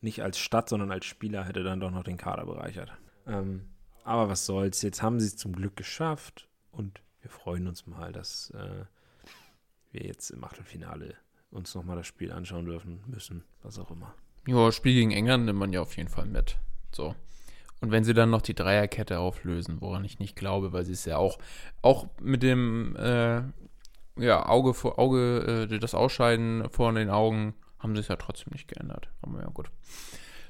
nicht 0.00 0.22
als 0.22 0.38
Stadt, 0.38 0.68
sondern 0.68 0.90
als 0.90 1.06
Spieler 1.06 1.44
hätte 1.44 1.64
dann 1.64 1.80
doch 1.80 1.90
noch 1.90 2.04
den 2.04 2.16
Kader 2.16 2.44
bereichert. 2.44 2.92
Ähm, 3.26 3.62
aber 4.04 4.28
was 4.28 4.46
soll's, 4.46 4.82
jetzt 4.82 5.02
haben 5.02 5.18
sie 5.18 5.26
es 5.26 5.36
zum 5.36 5.54
Glück 5.54 5.76
geschafft 5.76 6.46
und 6.72 7.00
wir 7.22 7.30
freuen 7.30 7.66
uns 7.66 7.86
mal, 7.86 8.12
dass 8.12 8.50
äh, 8.50 8.84
wir 9.92 10.02
jetzt 10.02 10.30
im 10.30 10.44
Achtelfinale 10.44 11.14
uns 11.50 11.74
nochmal 11.74 11.96
das 11.96 12.06
Spiel 12.06 12.30
anschauen 12.32 12.66
dürfen 12.66 13.02
müssen, 13.06 13.44
was 13.62 13.78
auch 13.78 13.90
immer. 13.90 14.14
Ja, 14.46 14.70
Spiel 14.72 14.92
gegen 14.92 15.10
England 15.10 15.46
nimmt 15.46 15.58
man 15.58 15.72
ja 15.72 15.80
auf 15.80 15.96
jeden 15.96 16.10
Fall 16.10 16.26
mit. 16.26 16.58
So. 16.92 17.14
Und 17.80 17.90
wenn 17.90 18.04
sie 18.04 18.14
dann 18.14 18.30
noch 18.30 18.42
die 18.42 18.54
Dreierkette 18.54 19.18
auflösen, 19.18 19.80
woran 19.80 20.04
ich 20.04 20.18
nicht 20.18 20.36
glaube, 20.36 20.72
weil 20.72 20.84
sie 20.84 20.92
es 20.92 21.04
ja 21.04 21.18
auch, 21.18 21.38
auch 21.82 22.06
mit 22.20 22.42
dem 22.42 22.96
äh, 22.96 23.42
ja, 24.16 24.46
Auge 24.46 24.74
vor 24.74 24.98
Auge, 24.98 25.68
äh, 25.70 25.78
das 25.78 25.94
Ausscheiden 25.94 26.68
vor 26.70 26.92
den 26.92 27.10
Augen, 27.10 27.54
haben 27.78 27.94
sie 27.94 28.00
es 28.00 28.08
ja 28.08 28.16
trotzdem 28.16 28.52
nicht 28.52 28.68
geändert. 28.68 29.10
Aber 29.20 29.40
ja, 29.40 29.48
gut. 29.48 29.70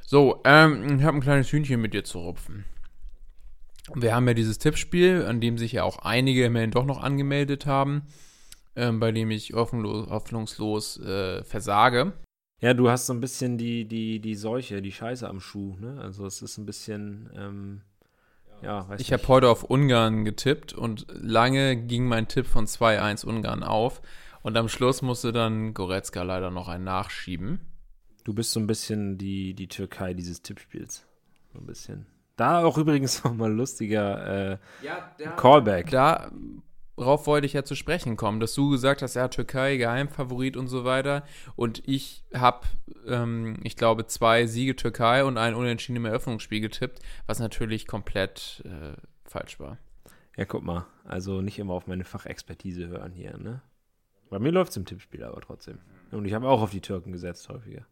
So, 0.06 0.40
ähm, 0.44 0.98
ich 0.98 1.04
habe 1.04 1.16
ein 1.16 1.22
kleines 1.22 1.50
Hühnchen 1.50 1.80
mit 1.80 1.94
dir 1.94 2.04
zu 2.04 2.18
rupfen. 2.18 2.64
Wir 3.94 4.14
haben 4.14 4.28
ja 4.28 4.34
dieses 4.34 4.58
Tippspiel, 4.58 5.24
an 5.26 5.40
dem 5.40 5.58
sich 5.58 5.72
ja 5.72 5.82
auch 5.82 5.98
einige 5.98 6.44
immerhin 6.44 6.70
doch 6.70 6.84
noch 6.84 7.02
angemeldet 7.02 7.66
haben, 7.66 8.02
ähm, 8.76 9.00
bei 9.00 9.12
dem 9.12 9.30
ich 9.30 9.52
hoffnungslos, 9.52 11.00
äh, 11.00 11.44
versage. 11.44 12.12
Ja, 12.64 12.72
du 12.72 12.88
hast 12.88 13.04
so 13.04 13.12
ein 13.12 13.20
bisschen 13.20 13.58
die, 13.58 13.84
die, 13.84 14.20
die 14.20 14.34
Seuche, 14.34 14.80
die 14.80 14.90
Scheiße 14.90 15.28
am 15.28 15.38
Schuh, 15.38 15.76
ne? 15.78 16.00
Also 16.00 16.24
es 16.24 16.40
ist 16.40 16.56
ein 16.56 16.64
bisschen, 16.64 17.28
ähm, 17.36 17.82
ja, 18.62 18.88
weiß 18.88 19.02
Ich 19.02 19.12
habe 19.12 19.28
heute 19.28 19.50
auf 19.50 19.64
Ungarn 19.64 20.24
getippt 20.24 20.72
und 20.72 21.04
lange 21.10 21.76
ging 21.76 22.06
mein 22.06 22.26
Tipp 22.26 22.46
von 22.46 22.64
2-1 22.64 23.26
Ungarn 23.26 23.62
auf. 23.62 24.00
Und 24.40 24.56
am 24.56 24.70
Schluss 24.70 25.02
musste 25.02 25.30
dann 25.30 25.74
Goretzka 25.74 26.22
leider 26.22 26.50
noch 26.50 26.68
einen 26.68 26.84
nachschieben. 26.84 27.60
Du 28.24 28.32
bist 28.32 28.52
so 28.52 28.60
ein 28.60 28.66
bisschen 28.66 29.18
die, 29.18 29.52
die 29.52 29.68
Türkei 29.68 30.14
dieses 30.14 30.40
Tippspiels. 30.40 31.04
So 31.52 31.58
ein 31.58 31.66
bisschen. 31.66 32.06
Da 32.36 32.64
auch 32.64 32.78
übrigens 32.78 33.22
nochmal 33.24 33.52
lustiger 33.52 34.52
äh, 34.52 34.58
Callback. 35.36 35.90
Darauf 36.96 37.26
wollte 37.26 37.46
ich 37.46 37.54
ja 37.54 37.64
zu 37.64 37.74
sprechen 37.74 38.16
kommen, 38.16 38.38
dass 38.38 38.54
du 38.54 38.70
gesagt 38.70 39.02
hast, 39.02 39.14
ja, 39.14 39.28
Türkei, 39.28 39.76
Geheimfavorit 39.76 40.56
und 40.56 40.68
so 40.68 40.84
weiter. 40.84 41.24
Und 41.56 41.82
ich 41.88 42.24
habe, 42.32 42.66
ähm, 43.06 43.58
ich 43.64 43.76
glaube, 43.76 44.06
zwei 44.06 44.46
Siege 44.46 44.76
Türkei 44.76 45.24
und 45.24 45.36
ein 45.36 45.54
Unentschieden 45.54 45.96
im 45.96 46.04
Eröffnungsspiel 46.04 46.60
getippt, 46.60 47.00
was 47.26 47.40
natürlich 47.40 47.86
komplett 47.86 48.62
äh, 48.64 48.96
falsch 49.24 49.58
war. 49.58 49.78
Ja, 50.36 50.44
guck 50.44 50.62
mal. 50.62 50.86
Also 51.04 51.42
nicht 51.42 51.58
immer 51.58 51.74
auf 51.74 51.86
meine 51.86 52.04
Fachexpertise 52.04 52.86
hören 52.88 53.12
hier, 53.12 53.36
ne? 53.38 53.62
Bei 54.30 54.38
mir 54.38 54.50
läuft 54.50 54.70
es 54.70 54.76
im 54.76 54.86
Tippspiel 54.86 55.22
aber 55.22 55.40
trotzdem. 55.40 55.78
Und 56.10 56.24
ich 56.24 56.34
habe 56.34 56.48
auch 56.48 56.62
auf 56.62 56.70
die 56.70 56.80
Türken 56.80 57.12
gesetzt 57.12 57.48
häufiger. 57.48 57.86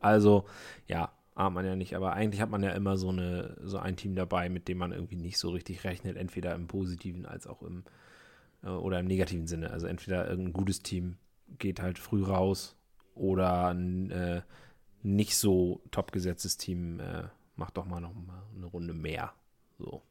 Also, 0.00 0.46
ja, 0.86 1.12
ahnt 1.34 1.54
man 1.54 1.64
ja 1.64 1.76
nicht, 1.76 1.94
aber 1.94 2.12
eigentlich 2.12 2.40
hat 2.40 2.50
man 2.50 2.62
ja 2.62 2.70
immer 2.72 2.96
so, 2.96 3.10
eine, 3.10 3.56
so 3.62 3.78
ein 3.78 3.96
Team 3.96 4.14
dabei, 4.14 4.48
mit 4.48 4.68
dem 4.68 4.78
man 4.78 4.92
irgendwie 4.92 5.16
nicht 5.16 5.38
so 5.38 5.50
richtig 5.50 5.84
rechnet, 5.84 6.16
entweder 6.16 6.54
im 6.54 6.66
positiven 6.66 7.26
als 7.26 7.46
auch 7.46 7.62
im 7.62 7.84
oder 8.68 9.00
im 9.00 9.06
negativen 9.06 9.46
Sinne. 9.46 9.70
Also 9.70 9.86
entweder 9.86 10.28
irgendein 10.28 10.52
gutes 10.52 10.82
Team 10.82 11.16
geht 11.58 11.80
halt 11.80 11.98
früh 11.98 12.24
raus 12.24 12.76
oder 13.14 13.68
ein 13.68 14.10
äh, 14.10 14.42
nicht 15.02 15.36
so 15.36 15.82
top 15.90 16.12
gesetztes 16.12 16.56
Team 16.56 17.00
äh, 17.00 17.24
macht 17.56 17.76
doch 17.76 17.86
mal 17.86 18.00
noch 18.00 18.14
mal 18.14 18.42
eine 18.54 18.66
Runde 18.66 18.94
mehr. 18.94 19.32
So. 19.78 20.02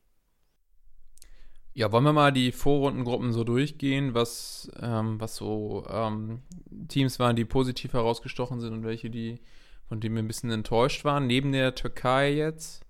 Ja, 1.73 1.91
wollen 1.91 2.03
wir 2.03 2.13
mal 2.13 2.33
die 2.33 2.51
Vorrundengruppen 2.51 3.31
so 3.31 3.43
durchgehen, 3.43 4.13
was, 4.13 4.71
ähm, 4.81 5.19
was 5.19 5.35
so 5.35 5.85
ähm, 5.89 6.41
Teams 6.87 7.19
waren, 7.19 7.35
die 7.35 7.45
positiv 7.45 7.93
herausgestochen 7.93 8.59
sind 8.59 8.73
und 8.73 8.83
welche, 8.83 9.09
die 9.09 9.39
von 9.87 9.99
denen 9.99 10.15
wir 10.15 10.23
ein 10.23 10.27
bisschen 10.27 10.51
enttäuscht 10.51 11.03
waren, 11.03 11.25
neben 11.25 11.51
der 11.51 11.73
Türkei 11.73 12.33
jetzt. 12.33 12.85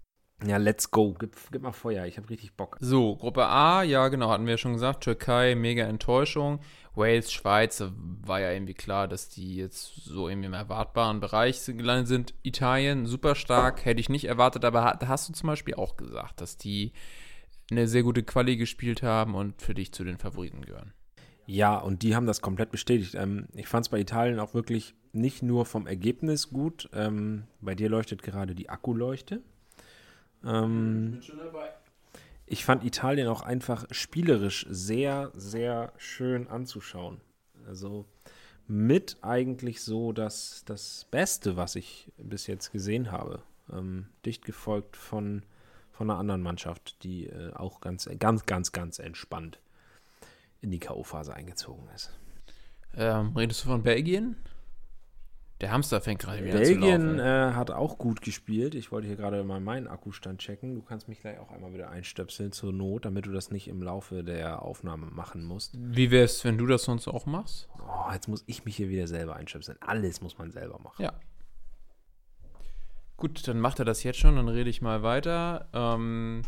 Ja, 0.45 0.57
let's 0.57 0.89
go. 0.89 1.15
Gib, 1.19 1.35
gib 1.51 1.61
mal 1.61 1.71
Feuer. 1.71 2.05
Ich 2.05 2.17
habe 2.17 2.29
richtig 2.29 2.53
Bock. 2.53 2.77
So, 2.79 3.15
Gruppe 3.17 3.45
A, 3.45 3.83
ja, 3.83 4.07
genau, 4.07 4.29
hatten 4.29 4.45
wir 4.45 4.51
ja 4.51 4.57
schon 4.57 4.73
gesagt. 4.73 5.03
Türkei, 5.03 5.55
mega 5.55 5.83
Enttäuschung. 5.83 6.59
Wales, 6.95 7.31
Schweiz, 7.31 7.83
war 8.25 8.41
ja 8.41 8.51
irgendwie 8.51 8.73
klar, 8.73 9.07
dass 9.07 9.29
die 9.29 9.55
jetzt 9.55 9.95
so 10.03 10.27
irgendwie 10.27 10.47
im 10.47 10.53
erwartbaren 10.53 11.19
Bereich 11.19 11.63
gelandet 11.65 12.07
sind. 12.07 12.33
Italien, 12.43 13.05
super 13.05 13.35
stark, 13.35 13.85
hätte 13.85 14.01
ich 14.01 14.09
nicht 14.09 14.25
erwartet, 14.25 14.65
aber 14.65 14.97
da 14.99 15.07
hast 15.07 15.29
du 15.29 15.33
zum 15.33 15.47
Beispiel 15.47 15.75
auch 15.75 15.97
gesagt, 15.97 16.41
dass 16.41 16.57
die 16.57 16.93
eine 17.71 17.87
sehr 17.87 18.03
gute 18.03 18.23
Quali 18.23 18.57
gespielt 18.57 19.03
haben 19.03 19.35
und 19.35 19.61
für 19.61 19.73
dich 19.73 19.93
zu 19.93 20.03
den 20.03 20.17
Favoriten 20.17 20.61
gehören. 20.61 20.93
Ja, 21.45 21.77
und 21.77 22.03
die 22.03 22.15
haben 22.15 22.27
das 22.27 22.41
komplett 22.41 22.71
bestätigt. 22.71 23.15
Ähm, 23.15 23.47
ich 23.53 23.67
fand 23.67 23.85
es 23.85 23.89
bei 23.89 23.99
Italien 23.99 24.39
auch 24.39 24.53
wirklich 24.53 24.93
nicht 25.13 25.41
nur 25.41 25.65
vom 25.65 25.87
Ergebnis 25.87 26.49
gut. 26.49 26.89
Ähm, 26.93 27.43
bei 27.59 27.75
dir 27.75 27.89
leuchtet 27.89 28.21
gerade 28.21 28.55
die 28.55 28.69
Akkuleuchte. 28.69 29.41
Ähm, 30.43 31.19
ich 32.45 32.65
fand 32.65 32.83
Italien 32.83 33.27
auch 33.27 33.41
einfach 33.41 33.85
spielerisch 33.91 34.65
sehr, 34.69 35.31
sehr 35.35 35.93
schön 35.97 36.47
anzuschauen. 36.47 37.21
Also 37.67 38.05
mit 38.67 39.17
eigentlich 39.21 39.81
so 39.81 40.13
das, 40.13 40.63
das 40.65 41.05
Beste, 41.11 41.57
was 41.57 41.75
ich 41.75 42.11
bis 42.17 42.47
jetzt 42.47 42.71
gesehen 42.71 43.11
habe. 43.11 43.41
Ähm, 43.71 44.07
dicht 44.25 44.45
gefolgt 44.45 44.95
von, 44.95 45.43
von 45.91 46.09
einer 46.09 46.19
anderen 46.19 46.41
Mannschaft, 46.41 47.03
die 47.03 47.27
äh, 47.27 47.53
auch 47.53 47.81
ganz, 47.81 48.09
ganz, 48.17 48.45
ganz, 48.45 48.71
ganz 48.71 48.99
entspannt 48.99 49.59
in 50.61 50.71
die 50.71 50.79
K.O.-Phase 50.79 51.31
eingezogen 51.31 51.87
ist. 51.95 52.11
Ähm, 52.95 53.35
redest 53.35 53.63
du 53.63 53.69
von 53.69 53.83
Belgien? 53.83 54.35
Der 55.61 55.71
Hamster 55.71 55.99
fängt 55.99 56.21
gerade 56.21 56.43
wieder 56.43 56.59
Belgien 56.59 56.81
zu 56.81 57.17
laufen. 57.17 57.19
äh, 57.19 57.53
hat 57.53 57.69
auch 57.69 57.97
gut 57.97 58.21
gespielt. 58.21 58.75
Ich 58.75 58.93
wollte 58.93 59.07
hier 59.07 59.17
gerade 59.17 59.43
mal 59.43 59.59
meinen 59.59 59.87
Akkustand 59.87 60.39
checken. 60.39 60.75
Du 60.75 60.81
kannst 60.81 61.09
mich 61.09 61.19
gleich 61.19 61.37
auch 61.39 61.51
einmal 61.51 61.73
wieder 61.73 61.89
einstöpseln 61.89 62.53
zur 62.53 62.71
Not, 62.71 63.03
damit 63.03 63.25
du 63.25 63.31
das 63.31 63.51
nicht 63.51 63.67
im 63.67 63.83
Laufe 63.83 64.23
der 64.23 64.61
Aufnahme 64.61 65.07
machen 65.07 65.43
musst. 65.43 65.75
Wie 65.77 66.11
wär's, 66.11 66.45
wenn 66.45 66.57
du 66.57 66.65
das 66.65 66.83
sonst 66.83 67.09
auch 67.09 67.25
machst? 67.25 67.67
Oh, 67.77 68.11
jetzt 68.13 68.29
muss 68.29 68.43
ich 68.47 68.63
mich 68.63 68.77
hier 68.77 68.87
wieder 68.87 69.07
selber 69.07 69.35
einstöpseln. 69.35 69.77
Alles 69.81 70.21
muss 70.21 70.37
man 70.37 70.51
selber 70.51 70.79
machen. 70.79 71.03
Ja. 71.03 71.13
Gut, 73.17 73.45
dann 73.45 73.59
macht 73.59 73.79
er 73.79 73.85
das 73.85 74.03
jetzt 74.03 74.19
schon, 74.19 74.37
dann 74.37 74.47
rede 74.47 74.69
ich 74.69 74.81
mal 74.81 75.03
weiter. 75.03 75.67
Ähm, 75.73 76.43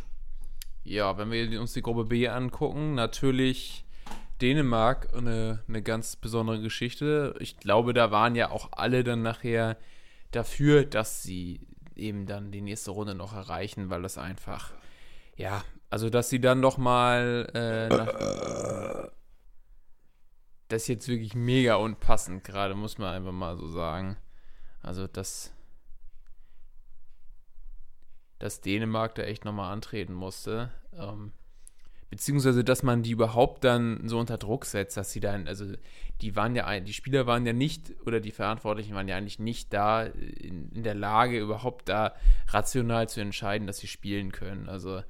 ja, 0.86 1.18
wenn 1.18 1.30
wir 1.32 1.60
uns 1.60 1.74
die 1.74 1.82
Gruppe 1.82 2.06
B 2.06 2.30
angucken, 2.30 2.96
natürlich 2.96 3.84
Dänemark 4.42 5.14
eine, 5.14 5.64
eine 5.68 5.82
ganz 5.82 6.16
besondere 6.16 6.62
Geschichte. 6.62 7.36
Ich 7.40 7.58
glaube, 7.58 7.94
da 7.94 8.12
waren 8.12 8.36
ja 8.36 8.50
auch 8.52 8.70
alle 8.72 9.04
dann 9.04 9.22
nachher 9.22 9.78
dafür, 10.32 10.86
dass 10.86 11.24
sie 11.24 11.68
eben 11.96 12.26
dann 12.26 12.52
die 12.52 12.62
nächste 12.62 12.92
Runde 12.92 13.16
noch 13.16 13.34
erreichen, 13.34 13.90
weil 13.90 14.02
das 14.02 14.18
einfach, 14.18 14.74
ja, 15.36 15.64
also 15.90 16.10
dass 16.10 16.30
sie 16.30 16.40
dann 16.40 16.60
noch 16.60 16.78
mal 16.78 17.50
äh, 17.54 19.10
das 20.72 20.84
ist 20.84 20.88
jetzt 20.88 21.08
wirklich 21.10 21.36
mega 21.36 21.76
unpassend 21.76 22.44
gerade, 22.44 22.76
muss 22.76 22.98
man 22.98 23.14
einfach 23.14 23.34
mal 23.34 23.58
so 23.58 23.68
sagen. 23.68 24.18
Also 24.82 25.08
dass 25.08 25.54
dass 28.40 28.62
Dänemark 28.62 29.14
da 29.16 29.24
echt 29.24 29.46
nochmal 29.46 29.72
antreten 29.72 30.14
musste. 30.14 30.72
Ähm, 30.94 31.32
beziehungsweise, 32.12 32.64
dass 32.64 32.84
man 32.84 33.04
die 33.04 33.12
überhaupt 33.12 33.64
dann 33.64 34.08
so 34.08 34.20
unter 34.20 34.38
Druck 34.38 34.66
setzt, 34.66 34.98
dass 34.98 35.12
sie 35.12 35.22
dann, 35.22 35.48
also 35.48 35.66
die 36.22 36.36
waren 36.36 36.56
ja, 36.56 36.80
die 36.82 36.94
Spieler 36.94 37.26
waren 37.26 37.46
ja 37.46 37.54
nicht, 37.54 37.94
oder 38.06 38.20
die 38.20 38.32
Verantwortlichen 38.32 38.94
waren 38.94 39.08
ja 39.08 39.16
eigentlich 39.16 39.40
nicht 39.40 39.74
da 39.74 40.04
in, 40.04 40.70
in 40.74 40.84
der 40.84 40.94
Lage, 40.94 41.40
überhaupt 41.40 41.88
da 41.90 42.14
rational 42.50 43.08
zu 43.08 43.22
entscheiden, 43.22 43.66
dass 43.66 43.78
sie 43.78 43.88
spielen 43.88 44.34
können. 44.34 44.68
Also 44.68 45.02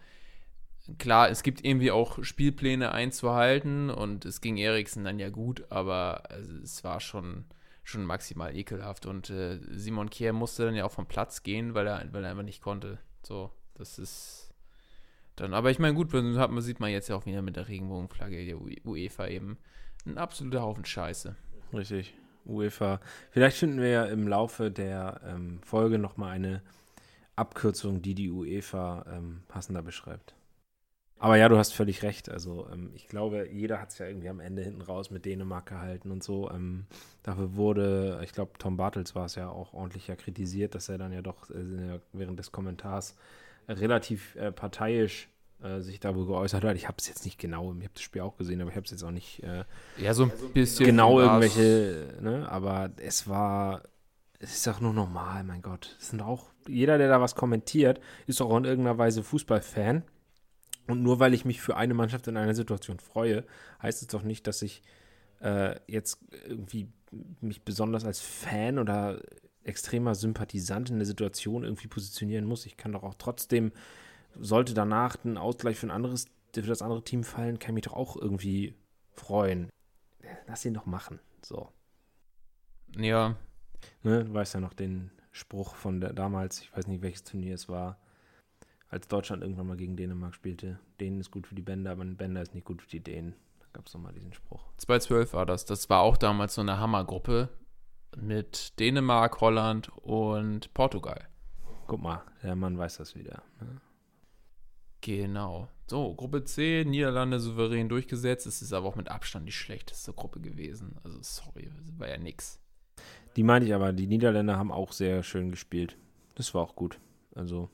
klar, 1.00 1.30
es 1.30 1.42
gibt 1.42 1.66
irgendwie 1.66 1.90
auch 1.90 2.24
Spielpläne 2.24 2.92
einzuhalten 2.92 3.90
und 3.90 4.24
es 4.26 4.40
ging 4.40 4.58
Eriksen 4.58 5.04
dann 5.04 5.18
ja 5.18 5.30
gut, 5.30 5.66
aber 5.72 6.30
also, 6.30 6.54
es 6.64 6.84
war 6.84 7.00
schon, 7.00 7.46
schon 7.84 8.06
maximal 8.06 8.56
ekelhaft 8.56 9.08
und 9.08 9.32
äh, 9.32 9.60
Simon 9.72 10.12
Kier 10.12 10.34
musste 10.34 10.66
dann 10.66 10.76
ja 10.76 10.86
auch 10.86 10.92
vom 10.92 11.08
Platz 11.08 11.42
gehen, 11.42 11.74
weil 11.74 11.88
er, 11.88 12.06
weil 12.12 12.24
er 12.24 12.30
einfach 12.30 12.44
nicht 12.44 12.62
konnte. 12.62 13.00
So, 13.24 13.50
das 13.74 13.98
ist 13.98 14.41
dann, 15.42 15.54
aber 15.54 15.72
ich 15.72 15.80
meine, 15.80 15.96
gut, 15.96 16.14
man, 16.14 16.38
hat, 16.38 16.52
sieht 16.62 16.80
man 16.80 16.92
jetzt 16.92 17.08
ja 17.08 17.16
auch 17.16 17.26
wieder 17.26 17.42
mit 17.42 17.56
der 17.56 17.68
Regenbogenflagge 17.68 18.46
der 18.46 18.62
UE- 18.62 18.82
UEFA 18.86 19.28
eben 19.28 19.58
ein 20.06 20.18
absoluter 20.18 20.62
Haufen 20.62 20.86
Scheiße. 20.86 21.36
Richtig. 21.74 22.14
UEFA. 22.46 23.00
Vielleicht 23.32 23.58
finden 23.58 23.80
wir 23.80 23.90
ja 23.90 24.06
im 24.06 24.28
Laufe 24.28 24.72
der 24.72 25.22
ähm, 25.26 25.60
Folge 25.64 25.98
nochmal 25.98 26.32
eine 26.32 26.62
Abkürzung, 27.36 28.02
die 28.02 28.14
die 28.14 28.30
UEFA 28.30 29.06
ähm, 29.12 29.42
passender 29.48 29.82
beschreibt. 29.82 30.36
Aber 31.18 31.38
ja, 31.38 31.50
du 31.50 31.58
hast 31.58 31.74
völlig 31.74 32.04
recht. 32.04 32.30
Also 32.30 32.68
ähm, 32.72 32.92
ich 32.96 33.08
glaube, 33.08 33.48
jeder 33.52 33.80
hat 33.80 33.90
es 33.90 34.00
ja 34.00 34.08
irgendwie 34.08 34.30
am 34.30 34.40
Ende 34.40 34.64
hinten 34.64 34.82
raus 34.82 35.12
mit 35.12 35.26
Dänemark 35.26 35.68
gehalten 35.68 36.12
und 36.12 36.24
so. 36.24 36.50
Ähm, 36.52 36.86
dafür 37.24 37.56
wurde, 37.56 38.22
ich 38.24 38.34
glaube, 38.34 38.54
Tom 38.58 38.76
Bartels 38.78 39.16
war 39.16 39.26
es 39.26 39.36
ja 39.36 39.50
auch 39.50 39.74
ordentlich 39.74 40.08
ja 40.08 40.16
kritisiert, 40.16 40.74
dass 40.76 40.90
er 40.90 40.98
dann 40.98 41.14
ja 41.14 41.22
doch 41.22 41.50
äh, 41.52 42.00
während 42.12 42.40
des 42.40 42.52
Kommentars 42.52 43.16
relativ 43.68 44.36
äh, 44.36 44.52
parteiisch 44.52 45.30
äh, 45.64 45.82
sich 45.82 46.00
da 46.00 46.16
wohl 46.16 46.26
geäußert 46.26 46.64
hat. 46.64 46.76
Ich 46.76 46.88
habe 46.88 46.98
es 47.00 47.08
jetzt 47.08 47.26
nicht 47.26 47.38
genau, 47.40 47.74
ich 47.74 47.84
habe 47.84 47.94
das 47.94 48.02
Spiel 48.02 48.22
auch 48.22 48.38
gesehen, 48.38 48.62
aber 48.62 48.70
ich 48.70 48.76
habe 48.76 48.86
es 48.86 48.92
jetzt 48.92 49.04
auch 49.04 49.12
nicht 49.12 49.44
äh, 49.44 49.64
Ja, 49.98 50.14
so 50.14 50.24
ein 50.24 50.32
bisschen. 50.54 50.86
genau 50.86 51.20
irgendwelche, 51.20 52.16
ne? 52.22 52.48
Aber 52.50 52.92
es 52.98 53.28
war, 53.28 53.84
es 54.40 54.56
ist 54.56 54.68
auch 54.68 54.80
nur 54.80 54.94
normal, 54.94 55.44
mein 55.44 55.62
Gott. 55.62 55.96
Es 56.00 56.10
sind 56.10 56.22
auch, 56.22 56.50
jeder, 56.68 56.98
der 56.98 57.10
da 57.10 57.22
was 57.22 57.36
kommentiert, 57.36 58.00
ist 58.28 58.42
auch 58.42 58.56
in 58.58 58.66
irgendeiner 58.66 58.98
Weise 58.98 59.24
Fußballfan. 59.24 60.04
Und 60.88 61.04
nur 61.04 61.20
weil 61.20 61.34
ich 61.34 61.46
mich 61.46 61.62
für 61.62 61.78
eine 61.78 61.94
Mannschaft 61.94 62.28
in 62.28 62.38
einer 62.38 62.56
Situation 62.56 63.00
freue, 63.00 63.46
heißt 63.82 64.02
es 64.02 64.08
doch 64.08 64.24
nicht, 64.24 64.48
dass 64.48 64.62
ich 64.62 64.82
äh, 65.42 65.76
jetzt 65.88 66.20
irgendwie 66.48 66.90
mich 67.40 67.64
besonders 67.64 68.04
als 68.04 68.20
Fan 68.20 68.80
oder 68.80 69.22
extremer 69.64 70.16
Sympathisant 70.16 70.90
in 70.90 70.98
der 70.98 71.06
Situation 71.06 71.64
irgendwie 71.64 71.88
positionieren 71.88 72.46
muss. 72.46 72.66
Ich 72.66 72.78
kann 72.78 72.94
doch 72.94 73.04
auch 73.04 73.14
trotzdem, 73.16 73.72
sollte 74.40 74.74
danach 74.74 75.18
ein 75.24 75.38
Ausgleich 75.38 75.78
für 75.78 75.88
ein 75.88 75.92
anderes, 75.92 76.26
für 76.54 76.62
das 76.62 76.82
andere 76.82 77.04
Team 77.04 77.24
fallen, 77.24 77.60
kann 77.60 77.72
ich 77.72 77.76
mich 77.76 77.84
doch 77.86 77.94
auch 77.94 78.16
irgendwie 78.16 78.76
freuen. 79.14 79.70
Lass 80.48 80.66
ihn 80.66 80.74
doch 80.74 80.86
machen. 80.86 81.20
So. 81.42 81.70
Ja, 82.96 83.36
Ne, 84.04 84.26
du 84.26 84.34
weißt 84.34 84.56
ja 84.56 84.60
noch 84.60 84.74
den 84.74 85.12
Spruch 85.32 85.76
von 85.76 86.02
der 86.02 86.14
damals, 86.14 86.62
ich 86.62 86.76
weiß 86.76 86.88
nicht, 86.88 87.02
welches 87.02 87.24
Turnier 87.24 87.56
es 87.56 87.70
war, 87.70 87.98
als 88.90 89.08
Deutschland 89.08 89.42
irgendwann 89.42 89.68
mal 89.68 89.78
gegen 89.78 89.96
Dänemark 89.96 90.36
spielte. 90.36 90.80
Dänen 91.00 91.20
ist 91.20 91.32
gut 91.32 91.48
für 91.48 91.56
die 91.56 91.62
Bänder, 91.62 91.92
aber 91.92 92.04
ein 92.04 92.18
Bänder 92.18 92.42
ist 92.42 92.54
nicht 92.54 92.66
gut 92.66 92.82
für 92.82 92.90
die 92.90 93.00
Dänen. 93.00 93.36
Da 93.60 93.66
gab 93.74 93.88
es 93.88 93.94
nochmal 93.94 94.14
diesen 94.14 94.34
Spruch. 94.34 94.64
2012 94.78 95.34
war 95.34 95.46
das. 95.46 95.66
Das 95.66 95.90
war 95.90 96.02
auch 96.02 96.18
damals 96.18 96.56
so 96.56 96.62
eine 96.62 96.80
Hammergruppe 96.80 97.50
mit 98.18 98.78
Dänemark, 98.80 99.40
Holland 99.40 99.90
und 100.00 100.74
Portugal. 100.74 101.28
Guck 101.88 102.02
mal, 102.02 102.24
der 102.44 102.56
Mann 102.56 102.78
weiß 102.78 102.98
das 102.98 103.16
wieder. 103.16 103.44
Ne? 103.62 103.80
Genau. 105.02 105.68
So, 105.88 106.14
Gruppe 106.16 106.44
C, 106.46 106.86
Niederlande 106.86 107.40
souverän 107.40 107.90
durchgesetzt. 107.90 108.46
Es 108.46 108.62
ist 108.62 108.74
aber 108.74 108.88
auch 108.88 108.96
mit 108.96 109.10
Abstand 109.10 109.48
die 109.48 109.52
schlechteste 109.52 110.14
Gruppe 110.14 110.40
gewesen. 110.40 110.98
Also, 111.04 111.20
sorry, 111.22 111.70
war 111.98 112.08
ja 112.10 112.18
nix. 112.18 112.60
Die 113.36 113.44
meine 113.44 113.66
ich 113.66 113.74
aber, 113.74 113.94
die 113.94 114.08
Niederländer 114.08 114.58
haben 114.58 114.72
auch 114.72 114.92
sehr 114.94 115.24
schön 115.24 115.52
gespielt. 115.52 115.98
Das 116.36 116.54
war 116.54 116.62
auch 116.64 116.76
gut. 116.76 117.00
Also, 117.36 117.70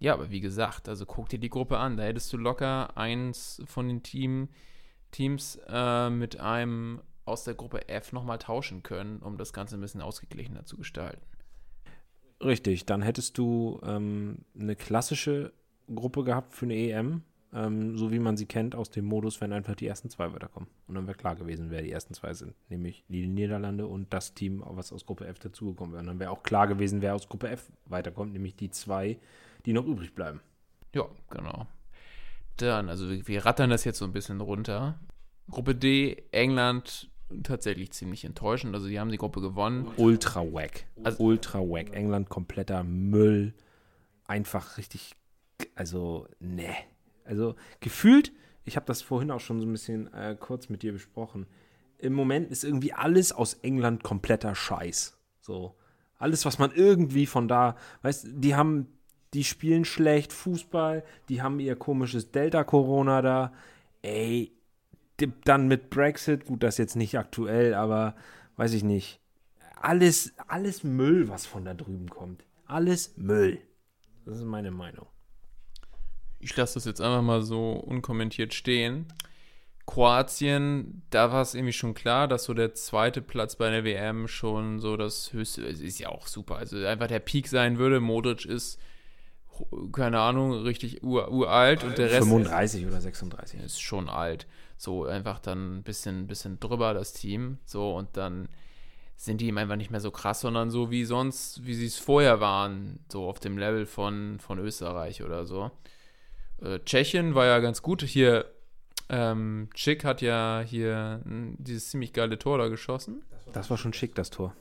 Ja, 0.00 0.14
aber 0.14 0.30
wie 0.30 0.40
gesagt, 0.40 0.88
also 0.88 1.06
guck 1.06 1.28
dir 1.28 1.38
die 1.38 1.48
Gruppe 1.50 1.78
an. 1.78 1.96
Da 1.96 2.04
hättest 2.04 2.32
du 2.32 2.36
locker 2.36 2.96
eins 2.96 3.62
von 3.66 3.88
den 3.88 4.02
Team, 4.02 4.48
Teams 5.10 5.58
äh, 5.68 6.10
mit 6.10 6.38
einem 6.40 7.02
aus 7.24 7.44
der 7.44 7.54
Gruppe 7.54 7.88
F 7.88 8.12
nochmal 8.12 8.38
tauschen 8.38 8.82
können, 8.82 9.18
um 9.20 9.36
das 9.38 9.52
Ganze 9.52 9.76
ein 9.76 9.80
bisschen 9.80 10.00
ausgeglichener 10.00 10.64
zu 10.64 10.76
gestalten. 10.76 11.22
richtig, 12.42 12.86
dann 12.86 13.02
hättest 13.02 13.38
du 13.38 13.80
ähm, 13.84 14.44
eine 14.58 14.76
klassische 14.76 15.52
Gruppe 15.94 16.24
gehabt 16.24 16.54
für 16.54 16.66
eine 16.66 16.74
EM, 16.76 17.22
ähm, 17.52 17.96
so 17.96 18.10
wie 18.12 18.18
man 18.18 18.36
sie 18.36 18.46
kennt 18.46 18.74
aus 18.74 18.90
dem 18.90 19.04
Modus, 19.06 19.40
wenn 19.40 19.52
einfach 19.52 19.74
die 19.74 19.86
ersten 19.86 20.10
zwei 20.10 20.32
weiterkommen. 20.32 20.68
Und 20.86 20.94
dann 20.94 21.06
wäre 21.06 21.16
klar 21.16 21.34
gewesen, 21.36 21.70
wer 21.70 21.82
die 21.82 21.90
ersten 21.92 22.14
zwei 22.14 22.34
sind, 22.34 22.54
nämlich 22.68 23.04
die 23.08 23.26
Niederlande 23.26 23.86
und 23.86 24.12
das 24.12 24.34
Team, 24.34 24.62
was 24.66 24.92
aus 24.92 25.06
Gruppe 25.06 25.26
F 25.26 25.38
dazugekommen 25.38 25.92
wäre. 25.92 26.00
Und 26.00 26.06
dann 26.08 26.18
wäre 26.20 26.30
auch 26.30 26.42
klar 26.42 26.66
gewesen, 26.66 27.00
wer 27.02 27.14
aus 27.14 27.28
Gruppe 27.28 27.48
F 27.48 27.70
weiterkommt, 27.86 28.32
nämlich 28.32 28.54
die 28.56 28.70
zwei, 28.70 29.18
die 29.64 29.72
noch 29.72 29.86
übrig 29.86 30.14
bleiben. 30.14 30.40
Ja, 30.94 31.04
genau. 31.30 31.66
Dann, 32.58 32.88
also 32.88 33.08
wir, 33.08 33.26
wir 33.28 33.44
rattern 33.46 33.70
das 33.70 33.84
jetzt 33.84 33.98
so 33.98 34.04
ein 34.04 34.12
bisschen 34.12 34.40
runter. 34.40 34.98
Gruppe 35.50 35.74
D, 35.74 36.24
England 36.32 37.10
tatsächlich 37.42 37.92
ziemlich 37.92 38.24
enttäuschend. 38.24 38.74
Also 38.74 38.88
die 38.88 38.98
haben 38.98 39.10
die 39.10 39.18
Gruppe 39.18 39.40
gewonnen. 39.40 39.86
Ultra 39.96 40.42
wack. 40.52 40.86
Also- 41.04 41.22
Ultra 41.22 41.60
wack. 41.60 41.94
England 41.94 42.28
kompletter 42.28 42.84
Müll. 42.84 43.54
Einfach 44.26 44.76
richtig, 44.76 45.12
also, 45.74 46.26
ne. 46.40 46.74
Also, 47.24 47.54
gefühlt, 47.80 48.32
ich 48.64 48.76
habe 48.76 48.86
das 48.86 49.02
vorhin 49.02 49.30
auch 49.30 49.40
schon 49.40 49.60
so 49.60 49.66
ein 49.66 49.72
bisschen 49.72 50.12
äh, 50.12 50.36
kurz 50.38 50.68
mit 50.68 50.82
dir 50.82 50.92
besprochen. 50.92 51.46
Im 51.98 52.12
Moment 52.12 52.50
ist 52.50 52.64
irgendwie 52.64 52.92
alles 52.92 53.32
aus 53.32 53.54
England 53.54 54.02
kompletter 54.02 54.54
Scheiß. 54.54 55.18
So. 55.40 55.76
Alles, 56.16 56.44
was 56.44 56.58
man 56.58 56.72
irgendwie 56.72 57.26
von 57.26 57.48
da, 57.48 57.76
weißt 58.02 58.28
die 58.30 58.54
haben, 58.54 58.88
die 59.34 59.44
spielen 59.44 59.84
schlecht 59.84 60.32
Fußball, 60.32 61.04
die 61.28 61.42
haben 61.42 61.60
ihr 61.60 61.76
komisches 61.76 62.30
Delta-Corona 62.30 63.22
da. 63.22 63.52
Ey, 64.02 64.52
dann 65.44 65.68
mit 65.68 65.90
Brexit, 65.90 66.46
gut, 66.46 66.62
das 66.62 66.78
jetzt 66.78 66.96
nicht 66.96 67.18
aktuell, 67.18 67.74
aber 67.74 68.14
weiß 68.56 68.72
ich 68.74 68.84
nicht. 68.84 69.20
Alles, 69.80 70.34
alles 70.48 70.82
Müll, 70.82 71.28
was 71.28 71.46
von 71.46 71.64
da 71.64 71.74
drüben 71.74 72.08
kommt. 72.08 72.44
Alles 72.66 73.16
Müll. 73.16 73.60
Das 74.24 74.38
ist 74.38 74.44
meine 74.44 74.70
Meinung. 74.70 75.06
Ich 76.40 76.56
lasse 76.56 76.74
das 76.74 76.84
jetzt 76.84 77.00
einfach 77.00 77.22
mal 77.22 77.42
so 77.42 77.72
unkommentiert 77.72 78.54
stehen. 78.54 79.06
Kroatien, 79.86 81.02
da 81.08 81.32
war 81.32 81.40
es 81.40 81.54
irgendwie 81.54 81.72
schon 81.72 81.94
klar, 81.94 82.28
dass 82.28 82.44
so 82.44 82.52
der 82.52 82.74
zweite 82.74 83.22
Platz 83.22 83.56
bei 83.56 83.70
der 83.70 83.84
WM 83.84 84.28
schon 84.28 84.80
so 84.80 84.98
das 84.98 85.32
höchste, 85.32 85.62
ist 85.62 85.98
ja 85.98 86.10
auch 86.10 86.26
super, 86.26 86.56
also 86.56 86.76
einfach 86.84 87.06
der 87.06 87.20
Peak 87.20 87.48
sein 87.48 87.78
würde. 87.78 87.98
Modric 87.98 88.44
ist, 88.44 88.78
keine 89.92 90.20
Ahnung, 90.20 90.52
richtig 90.52 91.02
ur, 91.02 91.30
uralt 91.32 91.84
und 91.84 91.96
der 91.96 92.10
Rest 92.10 92.28
35 92.28 92.86
oder 92.86 93.00
36. 93.00 93.60
ist 93.60 93.80
schon 93.80 94.10
alt. 94.10 94.46
So 94.76 95.06
einfach 95.06 95.38
dann 95.38 95.78
ein 95.78 95.82
bisschen, 95.82 96.26
bisschen 96.26 96.60
drüber 96.60 96.92
das 96.92 97.14
Team. 97.14 97.58
So 97.64 97.94
und 97.94 98.16
dann 98.18 98.48
sind 99.16 99.40
die 99.40 99.48
ihm 99.48 99.58
einfach 99.58 99.76
nicht 99.76 99.90
mehr 99.90 100.00
so 100.00 100.10
krass, 100.10 100.40
sondern 100.40 100.70
so 100.70 100.90
wie 100.90 101.04
sonst, 101.04 101.66
wie 101.66 101.74
sie 101.74 101.86
es 101.86 101.98
vorher 101.98 102.40
waren, 102.40 103.00
so 103.08 103.26
auf 103.28 103.40
dem 103.40 103.58
Level 103.58 103.86
von, 103.86 104.38
von 104.38 104.58
Österreich 104.58 105.24
oder 105.24 105.44
so. 105.44 105.70
Äh, 106.62 106.80
Tschechien 106.80 107.34
war 107.34 107.46
ja 107.46 107.58
ganz 107.60 107.82
gut. 107.82 108.02
Hier, 108.02 108.50
ähm, 109.08 109.68
Chick 109.74 110.04
hat 110.04 110.22
ja 110.22 110.62
hier 110.66 111.20
mh, 111.24 111.56
dieses 111.58 111.90
ziemlich 111.90 112.12
geile 112.12 112.38
Tor 112.38 112.58
da 112.58 112.68
geschossen. 112.68 113.24
Das 113.52 113.70
war 113.70 113.78
schon 113.78 113.92
schick, 113.92 114.14
das 114.14 114.30
Tor. 114.30 114.54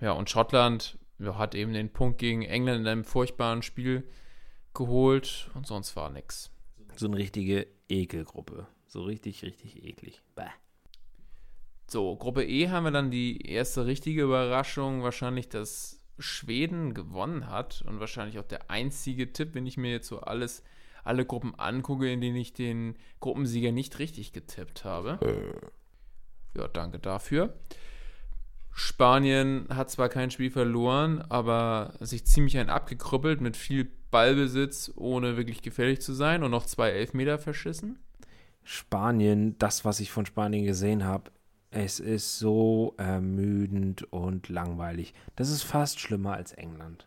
Ja, 0.00 0.12
und 0.12 0.30
Schottland 0.30 0.98
ja, 1.18 1.36
hat 1.36 1.54
eben 1.54 1.72
den 1.72 1.92
Punkt 1.92 2.18
gegen 2.18 2.42
England 2.42 2.80
in 2.80 2.86
einem 2.86 3.04
furchtbaren 3.04 3.62
Spiel 3.62 4.08
geholt 4.72 5.50
und 5.54 5.66
sonst 5.66 5.96
war 5.96 6.10
nix. 6.10 6.50
So 6.96 7.06
eine 7.06 7.16
richtige 7.16 7.66
Ekelgruppe. 7.88 8.66
So 8.86 9.02
richtig, 9.02 9.42
richtig 9.42 9.84
eklig. 9.84 10.22
Bäh. 10.34 10.48
So, 11.86 12.16
Gruppe 12.16 12.44
E 12.44 12.68
haben 12.68 12.84
wir 12.84 12.92
dann 12.92 13.10
die 13.10 13.46
erste 13.46 13.84
richtige 13.86 14.22
Überraschung, 14.22 15.02
wahrscheinlich, 15.02 15.48
dass 15.48 16.00
Schweden 16.18 16.94
gewonnen 16.94 17.48
hat 17.48 17.82
und 17.86 17.98
wahrscheinlich 17.98 18.38
auch 18.38 18.44
der 18.44 18.70
einzige 18.70 19.32
Tipp, 19.32 19.54
wenn 19.54 19.66
ich 19.66 19.76
mir 19.76 19.90
jetzt 19.90 20.08
so 20.08 20.20
alles, 20.20 20.62
alle 21.04 21.24
Gruppen 21.24 21.54
angucke, 21.56 22.10
in 22.10 22.20
denen 22.20 22.36
ich 22.36 22.52
den 22.52 22.96
Gruppensieger 23.20 23.72
nicht 23.72 23.98
richtig 23.98 24.32
getippt 24.32 24.84
habe. 24.84 25.18
Ja, 26.56 26.68
danke 26.68 26.98
dafür. 26.98 27.54
Spanien 28.72 29.66
hat 29.68 29.90
zwar 29.90 30.08
kein 30.08 30.30
Spiel 30.30 30.50
verloren, 30.50 31.22
aber 31.28 31.94
sich 32.00 32.24
ziemlich 32.24 32.56
ein 32.58 32.70
abgekrüppelt 32.70 33.40
mit 33.40 33.56
viel 33.56 33.90
Ballbesitz, 34.10 34.92
ohne 34.96 35.36
wirklich 35.36 35.62
gefährlich 35.62 36.00
zu 36.00 36.12
sein 36.12 36.42
und 36.42 36.50
noch 36.50 36.66
zwei 36.66 36.90
Elfmeter 36.90 37.38
verschissen. 37.38 37.98
Spanien, 38.62 39.58
das, 39.58 39.84
was 39.84 40.00
ich 40.00 40.10
von 40.10 40.26
Spanien 40.26 40.64
gesehen 40.64 41.04
habe, 41.04 41.30
es 41.70 42.00
ist 42.00 42.38
so 42.38 42.94
ermüdend 42.96 44.12
und 44.12 44.48
langweilig. 44.48 45.14
Das 45.36 45.50
ist 45.50 45.62
fast 45.62 46.00
schlimmer 46.00 46.34
als 46.34 46.52
England. 46.52 47.06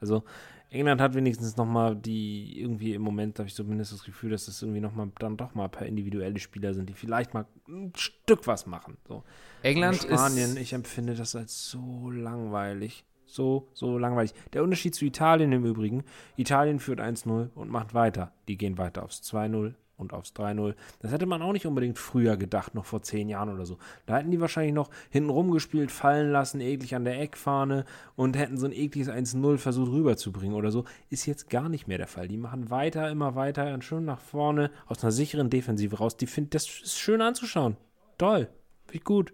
Also 0.00 0.24
England 0.70 1.00
hat 1.00 1.14
wenigstens 1.14 1.56
noch 1.56 1.66
mal 1.66 1.96
die 1.96 2.60
irgendwie 2.60 2.94
im 2.94 3.02
Moment 3.02 3.38
habe 3.38 3.48
ich 3.48 3.54
zumindest 3.54 3.92
das 3.92 4.04
Gefühl, 4.04 4.30
dass 4.30 4.46
das 4.46 4.62
irgendwie 4.62 4.80
noch 4.80 4.94
mal 4.94 5.10
dann 5.18 5.36
doch 5.36 5.54
mal 5.54 5.64
ein 5.64 5.70
paar 5.70 5.86
individuelle 5.86 6.38
Spieler 6.38 6.74
sind, 6.74 6.88
die 6.88 6.94
vielleicht 6.94 7.34
mal 7.34 7.46
ein 7.68 7.92
Stück 7.96 8.46
was 8.46 8.66
machen. 8.66 8.96
So. 9.06 9.24
England 9.62 10.04
Und 10.04 10.12
Spanien, 10.12 10.50
ist 10.50 10.58
ich 10.58 10.72
empfinde 10.72 11.14
das 11.14 11.34
als 11.34 11.68
so 11.68 12.10
langweilig. 12.10 13.04
So, 13.26 13.68
so 13.74 13.96
langweilig. 13.96 14.34
Der 14.52 14.62
Unterschied 14.62 14.94
zu 14.94 15.04
Italien 15.04 15.52
im 15.52 15.64
Übrigen, 15.64 16.02
Italien 16.36 16.80
führt 16.80 17.00
1-0 17.00 17.50
und 17.54 17.68
macht 17.68 17.94
weiter. 17.94 18.32
Die 18.48 18.56
gehen 18.56 18.76
weiter 18.76 19.04
aufs 19.04 19.22
2-0 19.22 19.74
und 20.00 20.12
aufs 20.12 20.32
3-0. 20.32 20.74
Das 21.00 21.12
hätte 21.12 21.26
man 21.26 21.42
auch 21.42 21.52
nicht 21.52 21.66
unbedingt 21.66 21.98
früher 21.98 22.36
gedacht, 22.36 22.74
noch 22.74 22.84
vor 22.84 23.02
zehn 23.02 23.28
Jahren 23.28 23.52
oder 23.52 23.66
so. 23.66 23.78
Da 24.06 24.16
hätten 24.16 24.30
die 24.30 24.40
wahrscheinlich 24.40 24.74
noch 24.74 24.90
hinten 25.10 25.30
rumgespielt, 25.30 25.90
fallen 25.90 26.30
lassen, 26.30 26.60
eklig 26.60 26.94
an 26.94 27.04
der 27.04 27.20
Eckfahne 27.20 27.84
und 28.16 28.36
hätten 28.36 28.56
so 28.56 28.66
ein 28.66 28.72
ekliges 28.72 29.08
1-0 29.08 29.58
versucht 29.58 29.90
rüberzubringen 29.90 30.56
oder 30.56 30.70
so. 30.70 30.84
Ist 31.08 31.26
jetzt 31.26 31.50
gar 31.50 31.68
nicht 31.68 31.88
mehr 31.88 31.98
der 31.98 32.06
Fall. 32.06 32.28
Die 32.28 32.36
machen 32.36 32.70
weiter, 32.70 33.10
immer 33.10 33.34
weiter 33.34 33.80
schön 33.82 34.04
nach 34.04 34.20
vorne, 34.20 34.70
aus 34.86 35.02
einer 35.02 35.12
sicheren 35.12 35.50
Defensive 35.50 35.96
raus. 35.96 36.16
Die 36.16 36.26
finden, 36.26 36.50
das 36.50 36.64
ist 36.64 36.98
schön 36.98 37.20
anzuschauen. 37.20 37.76
Toll. 38.18 38.48
Finde 38.86 38.98
ich 38.98 39.04
gut. 39.04 39.32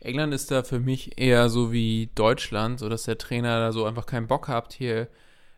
England 0.00 0.34
ist 0.34 0.50
da 0.50 0.62
für 0.62 0.80
mich 0.80 1.18
eher 1.18 1.48
so 1.48 1.72
wie 1.72 2.10
Deutschland, 2.14 2.78
so 2.78 2.88
dass 2.88 3.04
der 3.04 3.18
Trainer 3.18 3.60
da 3.60 3.72
so 3.72 3.84
einfach 3.84 4.06
keinen 4.06 4.26
Bock 4.26 4.48
hat, 4.48 4.72
hier 4.74 5.08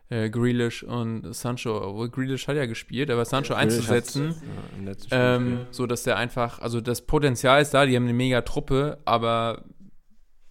äh, 0.09 0.29
Grealish 0.29 0.83
und 0.83 1.33
Sancho, 1.33 1.81
obwohl 1.89 2.09
Grealish 2.09 2.47
hat 2.47 2.55
ja 2.55 2.65
gespielt, 2.65 3.09
aber 3.11 3.25
Sancho 3.25 3.53
einzusetzen, 3.53 4.35
Ja, 4.79 4.85
letzten 4.85 5.07
Spiel. 5.07 5.19
ähm, 5.19 5.59
so 5.71 5.85
dass 5.85 6.03
der 6.03 6.17
einfach, 6.17 6.59
also 6.59 6.79
das 6.81 7.01
Potenzial 7.01 7.61
ist 7.61 7.73
da, 7.73 7.85
die 7.85 7.95
haben 7.95 8.03
eine 8.03 8.13
mega 8.13 8.41
Truppe, 8.41 8.99
aber 9.05 9.63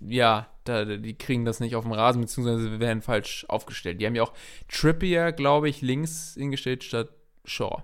ja, 0.00 0.48
da, 0.64 0.84
die 0.84 1.14
kriegen 1.14 1.44
das 1.44 1.60
nicht 1.60 1.74
auf 1.76 1.84
dem 1.84 1.92
Rasen, 1.92 2.20
beziehungsweise 2.20 2.80
werden 2.80 3.00
falsch 3.00 3.46
aufgestellt. 3.48 4.00
Die 4.00 4.06
haben 4.06 4.14
ja 4.14 4.24
auch 4.24 4.32
Trippier, 4.68 5.32
glaube 5.32 5.68
ich, 5.68 5.80
links 5.80 6.34
hingestellt 6.34 6.84
statt 6.84 7.08
Shaw. 7.44 7.82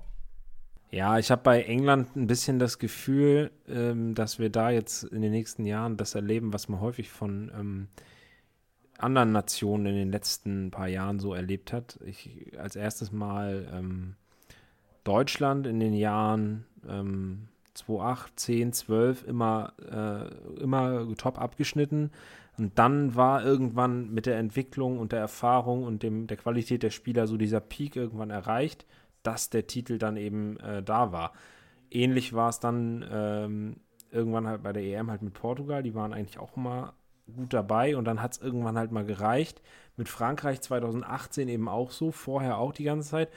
Ja, 0.91 1.19
ich 1.19 1.31
habe 1.31 1.43
bei 1.43 1.63
England 1.63 2.15
ein 2.17 2.27
bisschen 2.27 2.59
das 2.59 2.79
Gefühl, 2.79 3.51
ähm, 3.67 4.15
dass 4.15 4.39
wir 4.39 4.51
da 4.51 4.69
jetzt 4.71 5.05
in 5.05 5.23
den 5.23 5.31
nächsten 5.31 5.65
Jahren 5.65 5.97
das 5.97 6.15
erleben, 6.15 6.53
was 6.53 6.69
man 6.69 6.81
häufig 6.81 7.09
von 7.09 7.51
ähm, 7.59 7.89
anderen 9.03 9.33
Nationen 9.33 9.87
in 9.87 9.95
den 9.97 10.13
letzten 10.13 10.71
paar 10.71 10.89
Jahren 10.89 11.19
so 11.19 11.35
erlebt 11.35 11.73
hat. 11.73 11.99
Ich 12.05 12.53
als 12.59 12.77
erstes 12.77 13.13
Mal 13.13 13.69
ähm, 13.73 14.15
Deutschland 15.05 15.67
in 15.67 15.81
den 15.81 15.95
Jahren 15.95 16.65
ähm, 16.89 17.49
2008, 17.75 18.41
10, 18.41 18.73
12 18.73 19.27
immer, 19.27 19.73
äh, 19.81 20.63
immer 20.63 21.07
top 21.17 21.41
abgeschnitten. 21.41 22.11
Und 22.59 22.79
dann 22.79 23.15
war 23.15 23.45
irgendwann 23.45 24.13
mit 24.13 24.27
der 24.27 24.39
Entwicklung 24.39 24.99
und 24.99 25.13
der 25.13 25.21
Erfahrung 25.21 25.85
und 25.85 26.03
dem, 26.03 26.27
der 26.27 26.37
Qualität 26.37 26.83
der 26.83 26.91
Spieler 26.91 27.27
so 27.27 27.37
dieser 27.37 27.61
Peak 27.61 27.97
irgendwann 27.97 28.31
erreicht, 28.31 28.87
dass 29.23 29.49
der 29.49 29.67
Titel 29.67 29.99
dann 29.99 30.17
eben 30.17 30.59
äh, 30.61 30.83
da 30.83 31.13
war. 31.13 31.33
Ähnlich 31.91 32.35
war 32.35 32.51
es 32.51 32.61
dann 32.61 33.05
ähm, 33.11 33.77
irgendwann 34.11 34.47
halt 34.47 34.63
bei 34.63 34.73
der 34.73 34.83
EM 34.83 35.11
halt 35.11 35.23
mit 35.23 35.35
Portugal. 35.35 35.83
Die 35.83 35.95
waren 35.95 36.13
eigentlich 36.13 36.39
auch 36.39 36.57
immer 36.57 36.95
gut 37.33 37.53
dabei 37.53 37.97
und 37.97 38.05
dann 38.05 38.23
hat 38.23 38.33
es 38.33 38.39
irgendwann 38.39 38.79
halt 38.79 38.93
mal 38.93 39.05
gereicht. 39.05 39.63
Mit 39.97 40.09
Frankreich 40.09 40.61
2018 40.61 41.49
eben 41.49 41.69
auch 41.69 41.91
so, 41.91 42.11
vorher 42.13 42.59
auch 42.59 42.73
die 42.73 42.85
ganze 42.85 43.11
Zeit. 43.11 43.29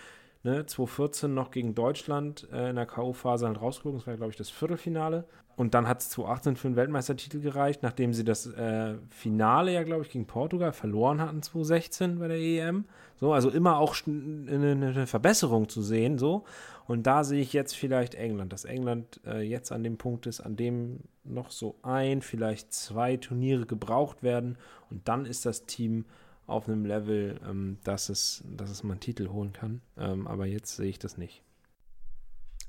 Ne, 0.44 0.66
2014 0.66 1.34
noch 1.34 1.50
gegen 1.50 1.74
Deutschland 1.74 2.48
äh, 2.52 2.70
in 2.70 2.76
der 2.76 2.86
K.O.-Phase 2.86 3.48
halt 3.48 3.60
rausgeflogen. 3.60 4.00
Das 4.00 4.08
war, 4.08 4.16
glaube 4.16 4.30
ich, 4.30 4.38
das 4.38 4.52
Viertelfinale. 4.52 5.26
Und 5.56 5.74
dann 5.74 5.88
hat 5.88 6.02
es 6.02 6.10
2018 6.10 6.56
für 6.58 6.68
den 6.68 6.76
Weltmeistertitel 6.76 7.40
gereicht, 7.40 7.82
nachdem 7.82 8.14
sie 8.14 8.26
das 8.26 8.46
äh, 8.46 8.96
Finale 9.10 9.72
ja, 9.72 9.84
glaube 9.84 10.04
ich, 10.04 10.10
gegen 10.10 10.28
Portugal 10.28 10.74
verloren 10.74 11.22
hatten 11.22 11.42
2016 11.42 12.20
bei 12.20 12.28
der 12.28 12.38
EM. 12.38 12.86
So, 13.18 13.32
also 13.32 13.50
immer 13.50 13.78
auch 13.78 13.96
eine, 14.06 14.72
eine 14.72 15.08
Verbesserung 15.08 15.70
zu 15.70 15.82
sehen. 15.82 16.18
So. 16.18 16.44
Und 16.88 17.08
da 17.08 17.24
sehe 17.24 17.42
ich 17.42 17.54
jetzt 17.54 17.76
vielleicht 17.76 18.16
England, 18.16 18.52
dass 18.52 18.66
England 18.66 19.22
äh, 19.26 19.42
jetzt 19.42 19.72
an 19.72 19.84
dem 19.84 19.98
Punkt 19.98 20.26
ist, 20.26 20.42
an 20.42 20.58
dem 20.58 21.00
noch 21.24 21.52
so 21.52 21.76
ein, 21.84 22.22
vielleicht 22.22 22.74
zwei 22.74 23.16
Turniere 23.16 23.66
gebraucht 23.66 24.24
werden. 24.24 24.58
Und 24.90 25.08
dann 25.08 25.26
ist 25.26 25.46
das 25.46 25.66
Team 25.66 26.06
auf 26.48 26.68
einem 26.68 26.86
Level, 26.86 27.40
ähm, 27.48 27.78
dass, 27.86 28.10
es, 28.10 28.44
dass 28.46 28.70
es 28.70 28.84
mal 28.84 28.94
einen 28.94 29.00
Titel 29.00 29.30
holen 29.30 29.54
kann. 29.54 29.82
Ähm, 29.98 30.28
aber 30.28 30.46
jetzt 30.46 30.76
sehe 30.76 30.90
ich 30.90 31.00
das 31.00 31.18
nicht. 31.18 31.44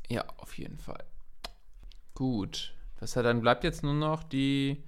Ja, 0.09 0.25
auf 0.39 0.57
jeden 0.57 0.79
Fall. 0.79 1.05
Gut. 2.15 2.76
Das 2.99 3.17
heißt, 3.17 3.27
dann 3.27 3.41
bleibt 3.41 3.65
jetzt 3.65 3.83
nur 3.83 3.95
noch 3.95 4.23
die, 4.25 4.83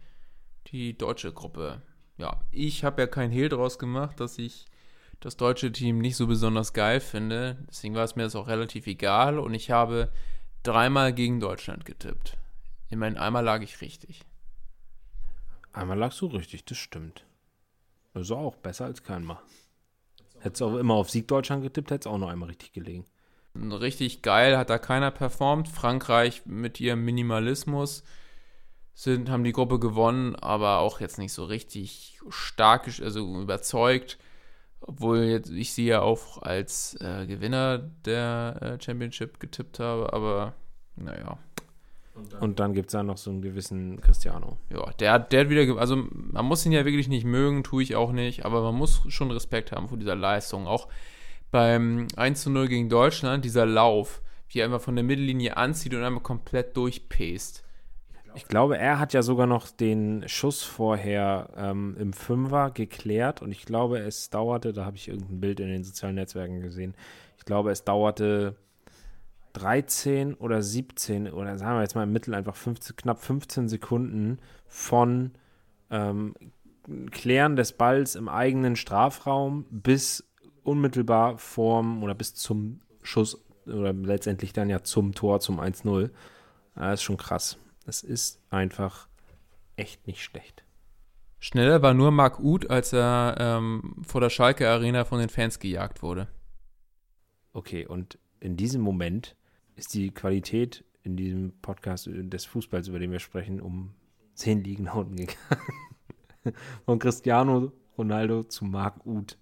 die 0.68 0.96
deutsche 0.96 1.32
Gruppe. 1.32 1.82
Ja, 2.16 2.40
ich 2.50 2.84
habe 2.84 3.02
ja 3.02 3.06
kein 3.06 3.30
Hehl 3.30 3.48
draus 3.48 3.78
gemacht, 3.78 4.20
dass 4.20 4.38
ich 4.38 4.66
das 5.20 5.36
deutsche 5.36 5.72
Team 5.72 5.98
nicht 5.98 6.16
so 6.16 6.26
besonders 6.26 6.72
geil 6.72 7.00
finde. 7.00 7.58
Deswegen 7.68 7.94
war 7.94 8.04
es 8.04 8.16
mir 8.16 8.24
das 8.24 8.36
auch 8.36 8.48
relativ 8.48 8.86
egal 8.86 9.38
und 9.38 9.54
ich 9.54 9.70
habe 9.70 10.10
dreimal 10.62 11.12
gegen 11.12 11.40
Deutschland 11.40 11.84
getippt. 11.84 12.36
Immerhin 12.88 13.18
einmal 13.18 13.44
lag 13.44 13.62
ich 13.62 13.80
richtig. 13.80 14.22
Einmal 15.72 15.98
lagst 15.98 16.20
du 16.20 16.26
richtig, 16.26 16.64
das 16.64 16.78
stimmt. 16.78 17.24
Also 18.14 18.36
auch 18.36 18.56
besser 18.56 18.86
als 18.86 19.02
keinmal. 19.02 19.38
Hättest 20.40 20.60
du 20.60 20.66
auch 20.66 20.76
immer 20.76 20.94
auf 20.94 21.10
Sieg 21.10 21.28
Deutschland 21.28 21.62
getippt, 21.62 21.90
hättest 21.90 22.06
auch 22.06 22.18
noch 22.18 22.28
einmal 22.28 22.48
richtig 22.48 22.72
gelegen. 22.72 23.04
Richtig 23.60 24.22
geil 24.22 24.56
hat 24.56 24.70
da 24.70 24.78
keiner 24.78 25.10
performt. 25.10 25.68
Frankreich 25.68 26.42
mit 26.46 26.80
ihrem 26.80 27.04
Minimalismus 27.04 28.04
sind, 28.94 29.30
haben 29.30 29.44
die 29.44 29.52
Gruppe 29.52 29.78
gewonnen, 29.78 30.34
aber 30.36 30.78
auch 30.78 31.00
jetzt 31.00 31.18
nicht 31.18 31.32
so 31.32 31.44
richtig 31.44 32.20
stark, 32.28 32.88
also 33.02 33.40
überzeugt. 33.40 34.18
Obwohl 34.80 35.18
jetzt 35.24 35.50
ich 35.50 35.72
sie 35.72 35.86
ja 35.86 36.02
auch 36.02 36.40
als 36.42 36.94
äh, 37.00 37.26
Gewinner 37.26 37.78
der 38.04 38.58
äh, 38.78 38.82
Championship 38.82 39.40
getippt 39.40 39.80
habe, 39.80 40.12
aber 40.12 40.54
naja. 40.94 41.38
Und 42.40 42.58
dann 42.60 42.74
gibt 42.74 42.88
es 42.88 42.92
da 42.92 43.02
noch 43.02 43.16
so 43.16 43.30
einen 43.30 43.42
gewissen 43.42 44.00
Cristiano. 44.00 44.56
Ja, 44.70 44.90
der, 44.98 45.12
hat- 45.12 45.32
der 45.32 45.40
hat 45.42 45.50
wieder, 45.50 45.78
also 45.78 45.96
man 46.10 46.44
muss 46.44 46.64
ihn 46.66 46.72
ja 46.72 46.84
wirklich 46.84 47.08
nicht 47.08 47.24
mögen, 47.24 47.62
tue 47.64 47.82
ich 47.82 47.94
auch 47.96 48.12
nicht, 48.12 48.44
aber 48.44 48.62
man 48.62 48.74
muss 48.76 49.02
schon 49.08 49.30
Respekt 49.30 49.70
haben 49.72 49.88
vor 49.88 49.98
dieser 49.98 50.16
Leistung. 50.16 50.66
Auch 50.66 50.88
beim 51.50 52.08
1 52.16 52.42
zu 52.42 52.50
0 52.50 52.68
gegen 52.68 52.88
Deutschland, 52.88 53.44
dieser 53.44 53.66
Lauf, 53.66 54.22
wie 54.48 54.60
er 54.60 54.66
einfach 54.66 54.80
von 54.80 54.94
der 54.96 55.04
Mittellinie 55.04 55.56
anzieht 55.56 55.94
und 55.94 56.02
einmal 56.02 56.22
komplett 56.22 56.76
durchpest. 56.76 57.64
Ich 58.34 58.46
glaube, 58.46 58.78
er 58.78 58.98
hat 58.98 59.14
ja 59.14 59.22
sogar 59.22 59.46
noch 59.46 59.68
den 59.68 60.28
Schuss 60.28 60.62
vorher 60.62 61.50
ähm, 61.56 61.96
im 61.98 62.12
Fünfer 62.12 62.70
geklärt 62.70 63.42
und 63.42 63.50
ich 63.50 63.64
glaube, 63.64 63.98
es 63.98 64.30
dauerte, 64.30 64.72
da 64.72 64.84
habe 64.84 64.96
ich 64.96 65.08
irgendein 65.08 65.40
Bild 65.40 65.60
in 65.60 65.68
den 65.68 65.82
sozialen 65.82 66.14
Netzwerken 66.14 66.60
gesehen, 66.60 66.94
ich 67.36 67.44
glaube, 67.44 67.70
es 67.70 67.84
dauerte 67.84 68.56
13 69.54 70.34
oder 70.34 70.62
17 70.62 71.32
oder 71.32 71.58
sagen 71.58 71.78
wir 71.78 71.82
jetzt 71.82 71.94
mal 71.94 72.04
im 72.04 72.12
Mittel 72.12 72.34
einfach 72.34 72.54
15, 72.54 72.96
knapp 72.96 73.20
15 73.20 73.68
Sekunden 73.68 74.38
von 74.66 75.32
ähm, 75.90 76.34
Klären 77.10 77.56
des 77.56 77.72
Balls 77.72 78.14
im 78.14 78.28
eigenen 78.28 78.76
Strafraum 78.76 79.66
bis 79.70 80.27
unmittelbar 80.68 81.38
vorm 81.38 82.02
oder 82.02 82.14
bis 82.14 82.34
zum 82.34 82.80
Schuss 83.02 83.44
oder 83.66 83.92
letztendlich 83.92 84.52
dann 84.52 84.70
ja 84.70 84.82
zum 84.82 85.14
Tor, 85.14 85.40
zum 85.40 85.60
1-0. 85.60 86.10
Das 86.74 87.00
ist 87.00 87.02
schon 87.02 87.16
krass. 87.16 87.58
Das 87.84 88.02
ist 88.02 88.40
einfach 88.50 89.08
echt 89.76 90.06
nicht 90.06 90.22
schlecht. 90.22 90.64
Schneller 91.40 91.82
war 91.82 91.94
nur 91.94 92.10
Marc 92.10 92.40
Uth, 92.40 92.68
als 92.68 92.92
er 92.92 93.36
ähm, 93.38 93.96
vor 94.06 94.20
der 94.20 94.30
Schalke 94.30 94.68
Arena 94.68 95.04
von 95.04 95.20
den 95.20 95.28
Fans 95.28 95.58
gejagt 95.58 96.02
wurde. 96.02 96.28
Okay, 97.52 97.86
und 97.86 98.18
in 98.40 98.56
diesem 98.56 98.82
Moment 98.82 99.36
ist 99.76 99.94
die 99.94 100.10
Qualität 100.10 100.84
in 101.04 101.16
diesem 101.16 101.52
Podcast 101.62 102.08
des 102.10 102.44
Fußballs, 102.44 102.88
über 102.88 102.98
den 102.98 103.12
wir 103.12 103.20
sprechen, 103.20 103.60
um 103.60 103.94
zehn 104.34 104.62
Ligen 104.62 104.84
nach 104.84 104.96
unten 104.96 105.16
gegangen. 105.16 105.62
Von 106.84 106.98
Cristiano 106.98 107.72
Ronaldo 107.96 108.44
zu 108.44 108.64
Marc 108.64 109.04
Uth 109.06 109.38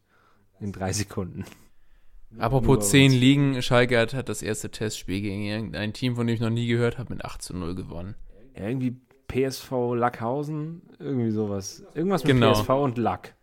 in 0.60 0.72
drei 0.72 0.92
Sekunden. 0.92 1.44
Apropos 2.38 2.66
Nur 2.66 2.80
10 2.80 3.12
uns. 3.12 3.20
Ligen, 3.20 3.62
Schalke 3.62 3.98
hat, 3.98 4.12
hat 4.12 4.28
das 4.28 4.42
erste 4.42 4.70
Testspiel 4.70 5.20
gegen 5.20 5.44
irgendein 5.44 5.92
Team, 5.92 6.16
von 6.16 6.26
dem 6.26 6.34
ich 6.34 6.40
noch 6.40 6.50
nie 6.50 6.66
gehört 6.66 6.98
habe, 6.98 7.14
mit 7.14 7.24
8 7.24 7.40
zu 7.40 7.56
0 7.56 7.74
gewonnen. 7.74 8.14
Irgendwie 8.54 8.96
PSV 9.28 9.94
Lackhausen, 9.94 10.82
irgendwie 10.98 11.30
sowas. 11.30 11.84
Irgendwas 11.94 12.24
mit 12.24 12.34
Genau. 12.34 12.52
PSV 12.52 12.68
und 12.70 12.98
Lack. 12.98 13.34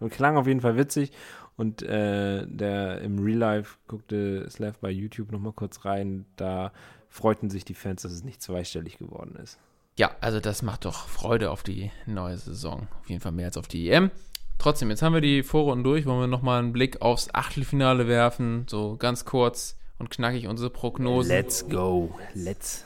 Und 0.00 0.10
klang 0.12 0.36
auf 0.36 0.46
jeden 0.46 0.60
Fall 0.60 0.76
witzig. 0.76 1.12
Und 1.56 1.82
äh, 1.82 2.46
der 2.46 3.00
im 3.00 3.18
Real 3.18 3.38
Life 3.38 3.78
guckte 3.88 4.48
Slav 4.48 4.78
bei 4.78 4.90
YouTube 4.90 5.32
nochmal 5.32 5.52
kurz 5.52 5.84
rein. 5.84 6.24
Da 6.36 6.72
freuten 7.08 7.50
sich 7.50 7.64
die 7.64 7.74
Fans, 7.74 8.02
dass 8.02 8.12
es 8.12 8.22
nicht 8.22 8.40
zweistellig 8.40 8.98
geworden 8.98 9.36
ist. 9.42 9.58
Ja, 9.96 10.12
also 10.20 10.38
das 10.38 10.62
macht 10.62 10.84
doch 10.84 11.08
Freude 11.08 11.50
auf 11.50 11.64
die 11.64 11.90
neue 12.06 12.38
Saison. 12.38 12.86
Auf 13.00 13.08
jeden 13.08 13.20
Fall 13.20 13.32
mehr 13.32 13.46
als 13.46 13.56
auf 13.56 13.66
die 13.66 13.90
EM. 13.90 14.12
Trotzdem, 14.58 14.90
jetzt 14.90 15.02
haben 15.02 15.14
wir 15.14 15.20
die 15.20 15.42
Vorrunden 15.42 15.84
durch. 15.84 16.04
Wollen 16.04 16.20
wir 16.20 16.26
nochmal 16.26 16.58
einen 16.58 16.72
Blick 16.72 17.00
aufs 17.00 17.28
Achtelfinale 17.32 18.08
werfen? 18.08 18.66
So 18.68 18.96
ganz 18.96 19.24
kurz 19.24 19.76
und 19.98 20.10
knackig 20.10 20.48
unsere 20.48 20.70
Prognosen. 20.70 21.30
Let's 21.30 21.68
go. 21.68 22.18
Let's 22.34 22.84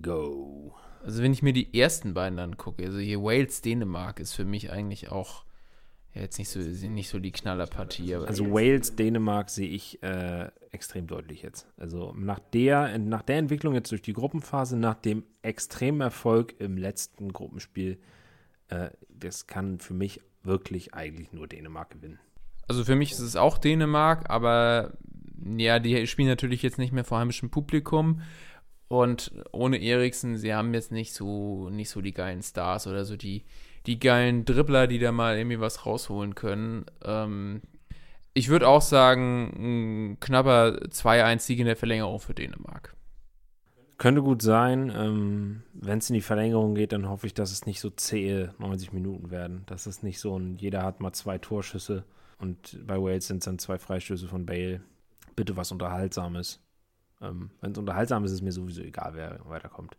go. 0.00 0.74
Also 1.04 1.22
wenn 1.22 1.32
ich 1.32 1.42
mir 1.42 1.52
die 1.52 1.78
ersten 1.78 2.14
beiden 2.14 2.38
angucke, 2.38 2.84
also 2.84 2.98
hier 2.98 3.22
Wales, 3.22 3.60
Dänemark 3.60 4.20
ist 4.20 4.32
für 4.34 4.44
mich 4.44 4.70
eigentlich 4.70 5.10
auch 5.10 5.44
ja, 6.14 6.22
jetzt 6.22 6.38
nicht 6.38 6.48
so, 6.48 6.60
nicht 6.60 7.08
so 7.08 7.18
die 7.18 7.32
Knallerpartie. 7.32 8.14
Also 8.14 8.50
Wales, 8.50 8.96
Dänemark 8.96 9.50
sehe 9.50 9.68
ich 9.68 10.02
äh, 10.02 10.50
extrem 10.70 11.06
deutlich 11.06 11.42
jetzt. 11.42 11.66
Also 11.76 12.12
nach 12.16 12.38
der, 12.38 12.98
nach 12.98 13.22
der 13.22 13.36
Entwicklung 13.38 13.74
jetzt 13.74 13.90
durch 13.90 14.02
die 14.02 14.12
Gruppenphase, 14.12 14.76
nach 14.76 14.94
dem 14.94 15.24
extremen 15.40 16.02
Erfolg 16.02 16.54
im 16.58 16.76
letzten 16.76 17.32
Gruppenspiel, 17.32 17.98
äh, 18.68 18.90
das 19.08 19.46
kann 19.46 19.78
für 19.78 19.94
mich 19.94 20.20
wirklich 20.44 20.94
eigentlich 20.94 21.32
nur 21.32 21.46
Dänemark 21.46 21.90
gewinnen. 21.90 22.18
Also 22.68 22.84
für 22.84 22.96
mich 22.96 23.12
ist 23.12 23.20
es 23.20 23.36
auch 23.36 23.58
Dänemark, 23.58 24.30
aber 24.30 24.92
ja, 25.56 25.78
die 25.78 26.06
spielen 26.06 26.28
natürlich 26.28 26.62
jetzt 26.62 26.78
nicht 26.78 26.92
mehr 26.92 27.04
vor 27.04 27.18
heimischem 27.18 27.50
Publikum. 27.50 28.22
Und 28.88 29.32
ohne 29.52 29.78
Eriksen, 29.78 30.36
sie 30.36 30.54
haben 30.54 30.74
jetzt 30.74 30.92
nicht 30.92 31.14
so, 31.14 31.70
nicht 31.70 31.88
so 31.88 32.00
die 32.02 32.12
geilen 32.12 32.42
Stars 32.42 32.86
oder 32.86 33.04
so 33.04 33.16
die, 33.16 33.44
die 33.86 33.98
geilen 33.98 34.44
Dribbler, 34.44 34.86
die 34.86 34.98
da 34.98 35.12
mal 35.12 35.38
irgendwie 35.38 35.60
was 35.60 35.86
rausholen 35.86 36.34
können. 36.34 36.84
Ähm, 37.04 37.62
ich 38.34 38.48
würde 38.48 38.68
auch 38.68 38.82
sagen, 38.82 40.12
ein 40.12 40.20
knapper 40.20 40.78
2-1-Sieg 40.88 41.58
in 41.58 41.66
der 41.66 41.76
Verlängerung 41.76 42.20
für 42.20 42.34
Dänemark. 42.34 42.94
Könnte 44.02 44.20
gut 44.20 44.42
sein. 44.42 44.92
Ähm, 44.96 45.62
Wenn 45.74 45.98
es 45.98 46.10
in 46.10 46.14
die 46.14 46.22
Verlängerung 46.22 46.74
geht, 46.74 46.90
dann 46.90 47.08
hoffe 47.08 47.28
ich, 47.28 47.34
dass 47.34 47.52
es 47.52 47.66
nicht 47.66 47.78
so 47.78 47.88
zähe 47.88 48.52
90 48.58 48.92
Minuten 48.92 49.30
werden. 49.30 49.62
Dass 49.66 49.86
es 49.86 50.02
nicht 50.02 50.18
so 50.18 50.36
ein, 50.36 50.56
jeder 50.56 50.82
hat 50.82 50.98
mal 50.98 51.12
zwei 51.12 51.38
Torschüsse 51.38 52.02
Und 52.40 52.84
bei 52.84 53.00
Wales 53.00 53.28
sind 53.28 53.38
es 53.38 53.44
dann 53.44 53.60
zwei 53.60 53.78
Freistöße 53.78 54.26
von 54.26 54.44
Bale. 54.44 54.80
Bitte 55.36 55.56
was 55.56 55.70
Unterhaltsames. 55.70 56.58
Ähm, 57.20 57.52
Wenn 57.60 57.70
es 57.70 57.78
unterhaltsam 57.78 58.24
ist, 58.24 58.32
ist 58.32 58.42
mir 58.42 58.50
sowieso 58.50 58.82
egal, 58.82 59.12
wer 59.14 59.38
weiterkommt. 59.44 59.96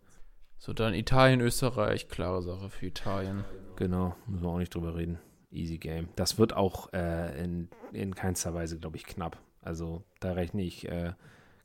So, 0.57 0.73
dann 0.73 0.93
Italien, 0.93 1.39
Österreich, 1.39 2.09
klare 2.09 2.41
Sache 2.41 2.69
für 2.69 2.87
Italien. 2.87 3.45
Genau, 3.77 4.17
müssen 4.27 4.43
wir 4.43 4.49
auch 4.49 4.59
nicht 4.59 4.75
drüber 4.75 4.95
reden. 4.95 5.17
Easy 5.49 5.77
Game. 5.77 6.09
Das 6.17 6.37
wird 6.37 6.57
auch 6.57 6.91
äh, 6.91 7.41
in, 7.41 7.69
in 7.93 8.13
keinster 8.15 8.53
Weise, 8.53 8.77
glaube 8.77 8.97
ich, 8.97 9.05
knapp. 9.05 9.37
Also 9.61 10.03
da 10.19 10.33
rechne 10.33 10.61
ich 10.61 10.89
äh, 10.89 11.13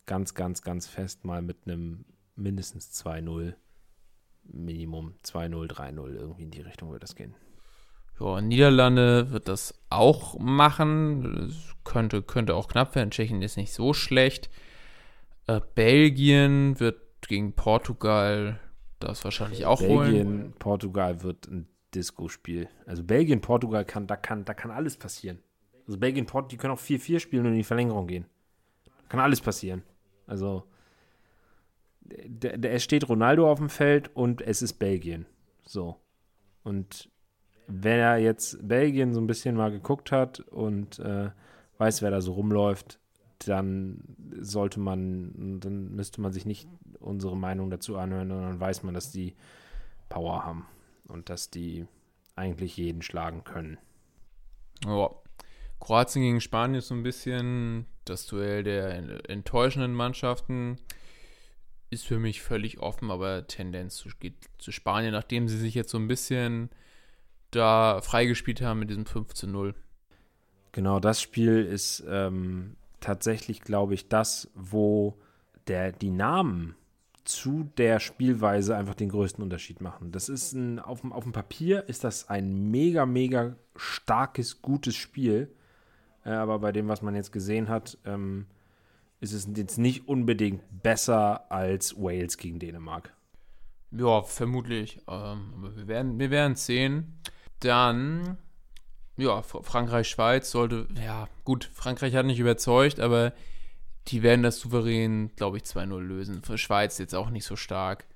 ganz, 0.07 0.35
ganz, 0.35 0.63
ganz 0.63 0.87
fest 0.87 1.25
mal 1.25 1.43
mit 1.43 1.57
einem 1.67 2.05
mindestens 2.39 2.91
2-0. 3.05 3.55
Minimum 4.45 5.15
2-0, 5.25 5.69
3-0. 5.69 6.15
Irgendwie 6.15 6.45
in 6.45 6.51
die 6.51 6.63
Richtung 6.63 6.91
wird 6.91 7.03
das 7.03 7.15
gehen. 7.15 7.35
Ja, 8.19 8.41
Niederlande 8.41 9.31
wird 9.31 9.49
das 9.49 9.75
auch 9.91 10.39
machen. 10.39 11.49
Es 11.49 11.75
könnte, 11.85 12.23
könnte 12.23 12.55
auch 12.55 12.69
knapp 12.69 12.95
werden. 12.95 13.11
Tschechien 13.11 13.43
ist 13.43 13.57
nicht 13.57 13.73
so 13.73 13.93
schlecht. 13.93 14.51
Äh, 15.47 15.61
Belgien 15.75 16.81
wird 16.81 17.01
gegen 17.29 17.53
Portugal 17.53 18.59
das 18.99 19.23
wahrscheinlich 19.25 19.67
auch 19.67 19.81
holen. 19.81 20.13
Belgien, 20.13 20.53
Portugal 20.59 21.23
wird 21.23 21.47
ein 21.49 21.69
Disco-Spiel. 21.95 22.69
Also 22.87 23.05
Belgien, 23.05 23.41
Portugal 23.41 23.85
kann, 23.85 24.07
da 24.07 24.17
kann, 24.17 24.45
da 24.45 24.55
kann 24.55 24.71
alles 24.71 24.97
passieren. 24.97 25.39
Also 25.87 25.99
Belgien, 25.99 26.27
Portugal, 26.27 26.51
die 26.51 26.57
können 26.57 26.75
auch 26.75 26.81
4-4 26.81 27.21
spielen 27.21 27.47
und 27.47 27.53
in 27.53 27.59
die 27.59 27.65
Verlängerung 27.65 28.07
gehen. 28.07 28.27
Da 28.85 29.09
kann 29.09 29.21
alles 29.21 29.41
passieren. 29.41 29.83
Also 30.27 30.65
es 32.63 32.83
steht 32.83 33.09
Ronaldo 33.09 33.51
auf 33.51 33.59
dem 33.59 33.69
Feld 33.69 34.15
und 34.15 34.41
es 34.43 34.63
ist 34.63 34.75
Belgien. 34.75 35.27
So. 35.63 35.97
Und 36.63 37.11
wenn 37.67 37.99
er 37.99 38.19
jetzt 38.19 38.67
Belgien 38.67 39.13
so 39.13 39.21
ein 39.21 39.27
bisschen 39.27 39.57
mal 39.57 39.71
geguckt 39.71 40.11
hat 40.11 40.41
und 40.41 40.99
äh, 40.99 41.31
weiß, 41.79 42.03
wer 42.03 42.11
da 42.11 42.21
so 42.21 42.33
rumläuft, 42.33 42.99
dann 43.47 44.01
sollte 44.41 44.81
man, 44.81 45.61
dann 45.61 45.95
müsste 45.95 46.21
man 46.21 46.33
sich 46.33 46.45
nicht 46.45 46.69
unsere 46.99 47.37
Meinung 47.37 47.71
dazu 47.71 47.97
anhören, 47.97 48.29
sondern 48.29 48.61
weiß 48.61 48.83
man, 48.83 48.95
dass 48.95 49.13
die 49.13 49.37
Power 50.09 50.45
haben 50.45 50.67
und 51.07 51.31
dass 51.31 51.51
die 51.51 51.87
eigentlich 52.35 52.77
jeden 52.77 53.03
schlagen 53.03 53.45
können. 53.45 53.79
Ja. 54.85 55.11
Kroatien 55.81 56.23
gegen 56.23 56.41
Spanien 56.41 56.79
ist 56.79 56.89
so 56.89 56.95
ein 56.95 57.05
bisschen 57.05 57.87
das 58.05 58.27
Duell 58.27 58.65
der 58.65 59.29
enttäuschenden 59.31 59.95
Mannschaften. 59.95 60.79
Ist 61.91 62.07
für 62.07 62.19
mich 62.19 62.43
völlig 62.43 62.81
offen, 62.81 63.11
aber 63.11 63.47
Tendenz 63.47 64.05
geht 64.21 64.35
zu 64.59 64.73
Spanien, 64.73 65.13
nachdem 65.13 65.49
sie 65.49 65.57
sich 65.57 65.75
jetzt 65.75 65.91
so 65.91 65.99
ein 65.99 66.09
bisschen 66.09 66.71
da 67.51 68.01
freigespielt 68.03 68.61
haben 68.61 68.81
mit 68.81 68.91
diesem 68.91 69.07
5 69.07 69.33
zu 69.33 69.47
0. 69.47 69.75
Genau, 70.73 71.01
das 71.01 71.23
Spiel 71.23 71.65
ist 71.65 72.05
ähm, 72.07 72.77
tatsächlich, 73.01 73.63
glaube 73.63 73.95
ich, 73.95 74.09
das, 74.09 74.51
wo 74.55 75.19
der, 75.67 75.93
die 75.93 76.11
Namen 76.11 76.75
zu 77.25 77.71
der 77.77 78.01
Spielweise 78.01 78.77
einfach 78.77 78.95
den 78.95 79.11
größten 79.11 79.43
Unterschied 79.43 79.81
machen. 79.81 80.13
Das 80.13 80.29
ist 80.29 80.53
ein, 80.53 80.79
auf, 80.79 81.03
dem, 81.03 81.13
auf 81.13 81.25
dem 81.25 81.33
Papier 81.33 81.89
ist 81.89 82.05
das 82.05 82.29
ein 82.29 82.71
mega, 82.71 83.07
mega 83.07 83.55
starkes, 83.77 84.63
gutes 84.63 84.97
Spiel. 84.97 85.55
Äh, 86.25 86.31
aber 86.31 86.59
bei 86.59 86.73
dem, 86.73 86.89
was 86.89 87.03
man 87.03 87.15
jetzt 87.15 87.33
gesehen 87.33 87.69
hat, 87.69 87.99
ähm, 88.05 88.47
ist 89.21 89.33
es 89.33 89.49
jetzt 89.57 89.79
nicht 89.79 90.09
unbedingt 90.09 90.63
besser 90.83 91.51
als 91.51 91.97
Wales 91.97 92.37
gegen 92.39 92.59
Dänemark. 92.59 93.13
Ja, 93.91 94.23
vermutlich. 94.23 94.99
Ähm, 95.09 95.55
aber 95.57 95.77
wir 95.77 95.89
werden, 95.89 96.19
wir 96.19 96.31
werden 96.31 96.55
sehen. 96.55 97.21
Dann, 97.61 98.39
ja, 99.17 99.43
Frankreich, 99.43 100.09
Schweiz 100.09 100.51
sollte, 100.51 100.87
ja, 101.03 101.29
gut, 101.45 101.71
Frankreich 101.73 102.15
hat 102.15 102.27
nicht 102.27 102.39
überzeugt, 102.39 103.01
aber 103.01 103.33
die 104.09 104.23
werden 104.23 104.43
das 104.43 104.61
souverän, 104.61 105.35
glaube 105.37 105.57
ich, 105.59 105.65
2-0 105.65 105.99
lösen. 106.01 106.43
Für 106.43 106.59
Schweiz 106.59 106.99
jetzt 106.99 107.15
auch 107.15 107.31
nicht 107.31 107.45
so 107.45 107.57
stark. 107.57 108.07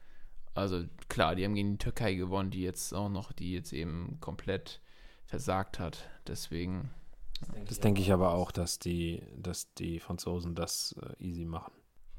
Also 0.55 0.85
klar, 1.09 1.35
die 1.35 1.45
haben 1.45 1.55
gegen 1.55 1.73
die 1.73 1.79
Türkei 1.79 2.15
gewonnen, 2.15 2.51
die 2.51 2.63
jetzt 2.63 2.95
auch 2.95 3.09
noch, 3.09 3.33
die 3.33 3.53
jetzt 3.53 3.73
eben 3.73 4.19
komplett 4.21 4.81
versagt 5.25 5.79
hat. 5.79 6.09
Deswegen. 6.27 6.91
Das 7.67 7.81
denke 7.81 8.01
ich 8.01 8.13
aber 8.13 8.33
auch, 8.33 8.51
dass 8.51 8.79
die, 8.79 9.23
dass 9.37 9.73
die 9.75 10.01
Franzosen 10.01 10.55
das 10.55 10.95
äh, 11.01 11.25
easy 11.25 11.45
machen. 11.45 11.73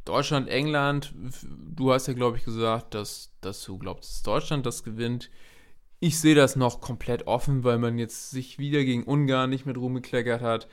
Deutschland, 0.05 0.49
England, 0.49 1.13
du 1.47 1.93
hast 1.93 2.07
ja, 2.07 2.13
glaube 2.13 2.38
ich, 2.38 2.43
gesagt, 2.43 2.93
dass, 2.93 3.31
dass 3.39 3.63
du 3.63 3.77
glaubst, 3.77 4.12
dass 4.12 4.23
Deutschland 4.23 4.65
das 4.65 4.83
gewinnt. 4.83 5.29
Ich 5.99 6.19
sehe 6.19 6.36
das 6.36 6.57
noch 6.57 6.81
komplett 6.81 7.27
offen, 7.27 7.63
weil 7.63 7.77
man 7.77 7.97
jetzt 7.97 8.31
sich 8.31 8.59
wieder 8.59 8.83
gegen 8.83 9.03
Ungarn 9.03 9.49
nicht 9.49 9.65
mit 9.65 9.77
rumgekleckert 9.77 10.41
hat. 10.41 10.67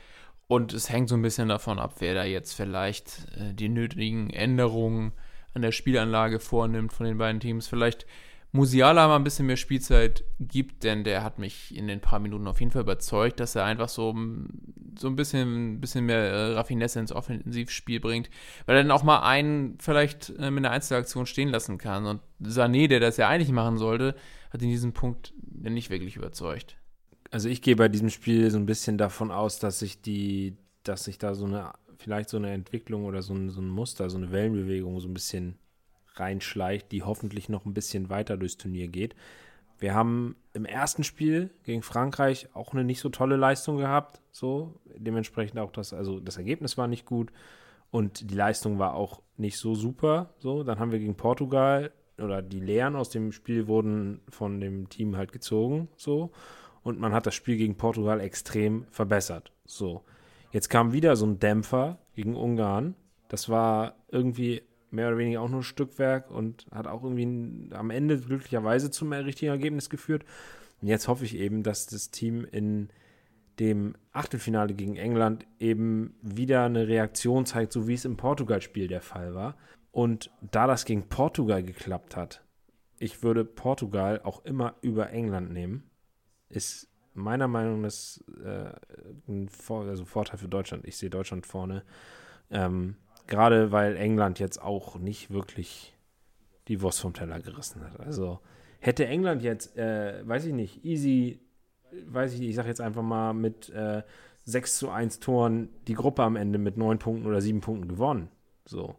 Und 0.49 0.73
es 0.73 0.91
hängt 0.91 1.09
so 1.09 1.15
ein 1.15 1.23
bisschen 1.23 1.49
davon 1.49 1.79
ab, 1.79 1.97
wer 2.01 2.15
da 2.15 2.25
jetzt 2.25 2.55
vielleicht 2.55 3.29
äh, 3.37 3.55
die 3.55 3.69
nötigen 3.69 4.31
Änderungen 4.31 5.13
an 5.55 5.63
der 5.63 5.71
Spielanlage 5.71 6.41
vornimmt 6.41 6.93
von 6.93 7.07
den 7.07 7.19
beiden 7.19 7.41
Teams. 7.41 7.69
Vielleicht 7.69 8.07
Musiala 8.53 9.07
mal 9.07 9.17
ein 9.17 9.25
bisschen 9.25 9.47
mehr 9.47 9.57
Spielzeit 9.57 10.25
gibt, 10.41 10.83
denn 10.83 11.05
der 11.05 11.23
hat 11.23 11.39
mich 11.39 11.75
in 11.77 11.87
den 11.87 12.01
paar 12.01 12.19
Minuten 12.19 12.49
auf 12.49 12.59
jeden 12.59 12.73
Fall 12.73 12.83
überzeugt, 12.83 13.39
dass 13.39 13.55
er 13.55 13.65
einfach 13.65 13.89
so, 13.89 14.13
so 14.99 15.07
ein 15.07 15.15
bisschen, 15.15 15.81
bisschen 15.81 16.07
mehr 16.07 16.19
äh, 16.19 16.53
Raffinesse 16.55 16.99
ins 16.99 17.13
Offensivspiel 17.13 18.01
bringt, 18.01 18.29
weil 18.67 18.77
er 18.77 18.83
dann 18.83 18.91
auch 18.91 19.05
mal 19.05 19.21
einen 19.21 19.79
vielleicht 19.79 20.31
mit 20.31 20.43
einer 20.43 20.73
Einzelaktion 20.73 21.27
stehen 21.27 21.51
lassen 21.51 21.79
kann. 21.79 22.07
Und 22.07 22.21
Sané, 22.43 22.89
der 22.89 22.99
das 22.99 23.19
ja 23.19 23.29
eigentlich 23.29 23.53
machen 23.53 23.79
sollte, 23.79 24.17
hat 24.51 24.63
in 24.63 24.69
diesem 24.69 24.93
Punkt 24.93 25.33
nicht 25.41 25.91
wirklich 25.91 26.17
überzeugt. 26.17 26.77
Also 27.31 27.49
ich 27.49 27.63
gehe 27.63 27.77
bei 27.77 27.89
diesem 27.89 28.11
Spiel 28.11 28.51
so 28.51 28.59
ein 28.59 28.67
bisschen 28.67 28.99
davon 28.99 29.31
aus, 29.31 29.61
dass 29.61 29.79
sich 29.79 30.03
die, 30.03 30.57
dass 30.83 31.05
sich 31.05 31.19
da 31.19 31.35
so 31.35 31.45
eine, 31.45 31.73
vielleicht 31.99 32.29
so 32.29 32.37
eine 32.37 32.51
Entwicklung 32.51 33.05
oder 33.05 33.23
so 33.23 33.33
ein, 33.33 33.51
so 33.51 33.61
ein 33.61 33.69
Muster, 33.69 34.11
so 34.11 34.19
eine 34.19 34.33
Wellenbewegung 34.33 34.99
so 34.99 35.09
ein 35.09 35.15
bisschen 35.15 35.57
reinschleicht, 36.15 36.93
die 36.93 37.03
hoffentlich 37.03 37.49
noch 37.49 37.65
ein 37.65 37.75
bisschen 37.75 38.11
weiter 38.11 38.37
durchs 38.37 38.57
Turnier 38.57 38.89
geht. 38.89 39.15
Wir 39.79 39.95
haben 39.95 40.37
im 40.53 40.67
ersten 40.67 41.05
Spiel 41.05 41.51
gegen 41.65 41.83
Frankreich 41.83 42.49
auch 42.55 42.73
eine 42.73 42.85
nicht 42.85 43.01
so 43.01 43.09
tolle 43.09 43.37
Leistung 43.37 43.79
gehabt, 43.79 44.21
so 44.31 44.79
dementsprechend 44.97 45.59
auch 45.59 45.73
das, 45.73 45.95
also 45.95 46.21
das 46.21 46.37
Ergebnis 46.37 46.77
war 46.77 46.87
nicht 46.87 47.07
gut 47.07 47.33
und 47.91 48.31
die 48.31 48.35
Leistung 48.35 48.79
war 48.79 48.95
auch 48.95 49.23
nicht 49.39 49.57
so 49.57 49.75
super. 49.75 50.35
So, 50.39 50.65
dann 50.65 50.79
haben 50.79 50.93
wir 50.93 50.99
gegen 50.99 51.17
Portugal 51.17 51.93
oder 52.19 52.43
die 52.43 52.61
Lehren 52.61 52.95
aus 52.95 53.09
dem 53.09 53.33
Spiel 53.33 53.69
wurden 53.69 54.21
von 54.29 54.61
dem 54.61 54.91
Team 54.91 55.17
halt 55.17 55.33
gezogen, 55.33 55.89
so 55.97 56.31
und 56.83 56.99
man 56.99 57.13
hat 57.13 57.27
das 57.27 57.35
Spiel 57.35 57.57
gegen 57.57 57.77
Portugal 57.77 58.21
extrem 58.21 58.85
verbessert. 58.91 59.53
So, 59.65 60.05
jetzt 60.53 60.69
kam 60.69 60.93
wieder 60.93 61.17
so 61.17 61.27
ein 61.27 61.39
Dämpfer 61.39 61.99
gegen 62.15 62.37
Ungarn. 62.37 62.95
Das 63.29 63.49
war 63.49 63.95
irgendwie 64.09 64.63
mehr 64.91 65.09
oder 65.09 65.19
weniger 65.19 65.41
auch 65.41 65.49
nur 65.49 65.63
Stückwerk 65.63 66.31
und 66.31 66.67
hat 66.71 66.87
auch 66.87 67.03
irgendwie 67.03 67.75
am 67.75 67.91
Ende 67.91 68.19
glücklicherweise 68.19 68.91
zum 68.91 69.13
richtigen 69.13 69.51
Ergebnis 69.51 69.91
geführt. 69.91 70.25
Und 70.81 70.89
jetzt 70.89 71.09
hoffe 71.09 71.25
ich 71.25 71.37
eben, 71.37 71.63
dass 71.63 71.87
das 71.87 72.11
Team 72.11 72.45
in 72.45 72.89
dem 73.59 73.95
Achtelfinale 74.13 74.75
gegen 74.75 74.97
England 74.97 75.47
eben 75.59 76.15
wieder 76.23 76.65
eine 76.65 76.89
Reaktion 76.89 77.45
zeigt, 77.45 77.73
so 77.73 77.87
wie 77.87 77.95
es 77.95 78.07
im 78.07 78.17
Portugal-Spiel 78.17 78.89
der 78.89 79.03
Fall 79.03 79.35
war. 79.35 79.57
Und 79.93 80.31
da 80.41 80.67
das 80.67 80.85
gegen 80.85 81.09
Portugal 81.09 81.63
geklappt 81.63 82.17
hat, 82.17 82.43
ich 82.99 83.23
würde 83.23 83.45
Portugal 83.45 84.21
auch 84.23 84.45
immer 84.45 84.77
über 84.83 85.11
England 85.11 85.53
nehmen, 85.53 85.91
ist 86.49 86.89
meiner 87.15 87.49
Meinung 87.49 87.81
nach 87.81 87.93
äh, 88.45 88.73
ein 89.29 89.49
Vor 89.49 89.85
also 89.85 90.05
Vorteil 90.05 90.39
für 90.39 90.49
Deutschland. 90.49 90.87
Ich 90.87 90.97
sehe 90.97 91.11
Deutschland 91.11 91.47
vorne. 91.47 91.85
Ähm, 92.51 92.97
Gerade 93.31 93.71
weil 93.71 93.97
England 93.97 94.41
jetzt 94.41 94.61
auch 94.61 94.99
nicht 94.99 95.31
wirklich 95.31 95.97
die 96.67 96.83
Wurst 96.83 97.01
vom 97.01 97.15
Teller 97.15 97.41
gerissen 97.41 97.81
hat. 97.83 98.01
Also 98.01 98.41
hätte 98.81 99.07
England 99.07 99.43
jetzt, 99.43 99.77
äh, 99.79 100.27
weiß 100.27 100.47
ich 100.47 100.53
nicht, 100.53 100.85
easy, 100.85 101.41
weiß 102.07 102.35
ich 102.35 102.41
nicht, 102.41 102.51
ich 102.51 102.57
sag 102.57 102.67
jetzt 102.67 102.81
einfach 102.81 103.03
mal 103.03 103.33
mit 103.33 103.71
äh, 103.71 104.03
6 104.45 104.79
zu 104.79 104.91
1 104.91 105.21
Toren 105.21 105.69
die 105.87 105.95
Gruppe 105.95 106.25
am 106.25 106.35
Ende 106.35 106.59
mit 106.59 106.77
9 106.77 106.99
Punkten 106.99 107.27
oder 107.27 107.41
7 107.41 107.61
Punkten 107.61 107.89
gewonnen. 107.89 108.29
So. 108.65 108.97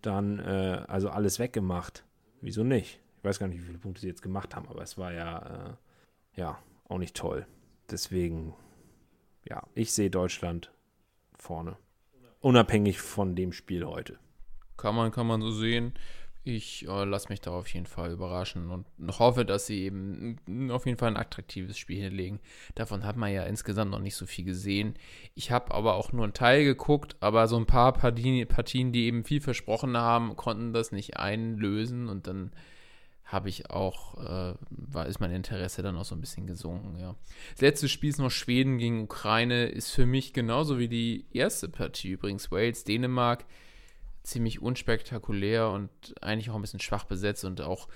Dann, 0.00 0.38
äh, 0.38 0.82
also 0.88 1.10
alles 1.10 1.38
weggemacht. 1.38 2.04
Wieso 2.40 2.64
nicht? 2.64 3.00
Ich 3.18 3.24
weiß 3.24 3.38
gar 3.38 3.48
nicht, 3.48 3.60
wie 3.60 3.66
viele 3.66 3.78
Punkte 3.78 4.00
sie 4.00 4.08
jetzt 4.08 4.22
gemacht 4.22 4.56
haben, 4.56 4.66
aber 4.68 4.82
es 4.82 4.96
war 4.96 5.12
ja, 5.12 5.38
äh, 5.38 6.40
ja, 6.40 6.58
auch 6.88 6.98
nicht 6.98 7.16
toll. 7.16 7.46
Deswegen, 7.90 8.54
ja, 9.46 9.62
ich 9.74 9.92
sehe 9.92 10.08
Deutschland 10.08 10.72
vorne 11.36 11.76
unabhängig 12.44 13.00
von 13.00 13.34
dem 13.34 13.52
Spiel 13.52 13.86
heute. 13.86 14.18
Kann 14.76 14.94
man, 14.94 15.10
kann 15.10 15.26
man 15.26 15.40
so 15.40 15.50
sehen. 15.50 15.94
Ich 16.46 16.86
äh, 16.86 17.04
lasse 17.04 17.30
mich 17.30 17.40
da 17.40 17.52
auf 17.52 17.72
jeden 17.72 17.86
Fall 17.86 18.12
überraschen 18.12 18.70
und 18.70 18.86
hoffe, 19.18 19.46
dass 19.46 19.66
sie 19.66 19.84
eben 19.84 20.36
auf 20.70 20.84
jeden 20.84 20.98
Fall 20.98 21.08
ein 21.08 21.16
attraktives 21.16 21.78
Spiel 21.78 22.02
hinlegen. 22.02 22.38
Davon 22.74 23.04
hat 23.04 23.16
man 23.16 23.32
ja 23.32 23.44
insgesamt 23.44 23.92
noch 23.92 24.00
nicht 24.00 24.14
so 24.14 24.26
viel 24.26 24.44
gesehen. 24.44 24.94
Ich 25.34 25.50
habe 25.50 25.72
aber 25.72 25.94
auch 25.94 26.12
nur 26.12 26.24
einen 26.24 26.34
Teil 26.34 26.64
geguckt, 26.64 27.16
aber 27.20 27.48
so 27.48 27.56
ein 27.56 27.64
paar 27.64 27.94
Partien, 27.94 28.46
Partien, 28.46 28.92
die 28.92 29.06
eben 29.06 29.24
viel 29.24 29.40
versprochen 29.40 29.96
haben, 29.96 30.36
konnten 30.36 30.74
das 30.74 30.92
nicht 30.92 31.16
einlösen 31.16 32.10
und 32.10 32.26
dann 32.26 32.50
habe 33.24 33.48
ich 33.48 33.70
auch, 33.70 34.18
äh, 34.18 34.54
war, 34.70 35.06
ist 35.06 35.20
mein 35.20 35.32
Interesse 35.32 35.82
dann 35.82 35.96
auch 35.96 36.04
so 36.04 36.14
ein 36.14 36.20
bisschen 36.20 36.46
gesunken, 36.46 36.98
ja. 36.98 37.14
Das 37.52 37.62
letzte 37.62 37.88
Spiel 37.88 38.10
ist 38.10 38.18
noch 38.18 38.30
Schweden 38.30 38.78
gegen 38.78 39.02
Ukraine, 39.02 39.66
ist 39.66 39.90
für 39.90 40.06
mich 40.06 40.32
genauso 40.32 40.78
wie 40.78 40.88
die 40.88 41.26
erste 41.32 41.68
Partie 41.68 42.10
übrigens. 42.10 42.50
Wales, 42.50 42.84
Dänemark, 42.84 43.46
ziemlich 44.22 44.60
unspektakulär 44.60 45.70
und 45.70 45.90
eigentlich 46.20 46.50
auch 46.50 46.54
ein 46.54 46.60
bisschen 46.60 46.80
schwach 46.80 47.04
besetzt 47.04 47.44
und 47.44 47.60
auch 47.60 47.88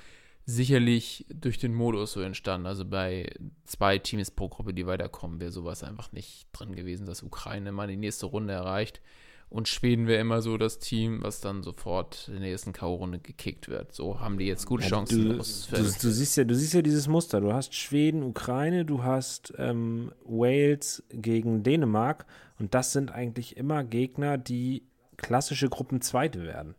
sicherlich 0.46 1.26
durch 1.28 1.58
den 1.58 1.74
Modus 1.74 2.12
so 2.12 2.22
entstanden. 2.22 2.66
Also 2.66 2.86
bei 2.86 3.30
zwei 3.64 3.98
Teams 3.98 4.30
pro 4.30 4.48
Gruppe, 4.48 4.72
die 4.72 4.86
weiterkommen, 4.86 5.40
wäre 5.40 5.52
sowas 5.52 5.84
einfach 5.84 6.10
nicht 6.12 6.48
drin 6.52 6.74
gewesen, 6.74 7.04
dass 7.04 7.22
Ukraine 7.22 7.70
mal 7.70 7.86
die 7.86 7.98
nächste 7.98 8.24
Runde 8.24 8.54
erreicht. 8.54 9.02
Und 9.50 9.66
Schweden 9.66 10.06
wäre 10.06 10.20
immer 10.20 10.42
so 10.42 10.58
das 10.58 10.78
Team, 10.78 11.22
was 11.22 11.40
dann 11.40 11.62
sofort 11.62 12.28
in 12.28 12.40
der 12.40 12.50
ersten 12.50 12.74
K.O.-Runde 12.74 13.18
gekickt 13.18 13.68
wird. 13.68 13.94
So 13.94 14.20
haben 14.20 14.38
die 14.38 14.44
jetzt 14.44 14.66
gute 14.66 14.86
Chancen. 14.86 15.24
Du, 15.24 15.28
du, 15.36 15.36
du, 15.38 15.42
siehst 15.42 16.36
ja, 16.36 16.44
du 16.44 16.54
siehst 16.54 16.74
ja 16.74 16.82
dieses 16.82 17.08
Muster. 17.08 17.40
Du 17.40 17.52
hast 17.52 17.74
Schweden, 17.74 18.22
Ukraine, 18.22 18.84
du 18.84 19.04
hast 19.04 19.54
ähm, 19.56 20.12
Wales 20.24 21.02
gegen 21.10 21.62
Dänemark. 21.62 22.26
Und 22.58 22.74
das 22.74 22.92
sind 22.92 23.10
eigentlich 23.10 23.56
immer 23.56 23.84
Gegner, 23.84 24.36
die 24.36 24.82
klassische 25.16 25.70
Gruppenzweite 25.70 26.42
werden. 26.42 26.74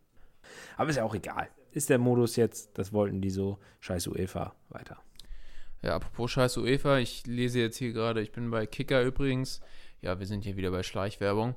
Aber 0.77 0.91
ist 0.91 0.97
ja 0.97 1.03
auch 1.03 1.15
egal. 1.15 1.49
Ist 1.71 1.89
der 1.89 1.97
Modus 1.97 2.35
jetzt, 2.35 2.77
das 2.77 2.93
wollten 2.93 3.21
die 3.21 3.31
so, 3.31 3.57
scheiß 3.79 4.07
UEFA 4.07 4.53
weiter. 4.69 4.97
Ja, 5.81 5.95
apropos 5.95 6.31
scheiß 6.31 6.57
UEFA, 6.57 6.99
ich 6.99 7.25
lese 7.25 7.59
jetzt 7.59 7.77
hier 7.77 7.93
gerade, 7.93 8.21
ich 8.21 8.31
bin 8.31 8.51
bei 8.51 8.65
Kicker 8.65 9.01
übrigens. 9.01 9.61
Ja, 10.01 10.19
wir 10.19 10.27
sind 10.27 10.43
hier 10.43 10.55
wieder 10.55 10.71
bei 10.71 10.83
Schleichwerbung. 10.83 11.55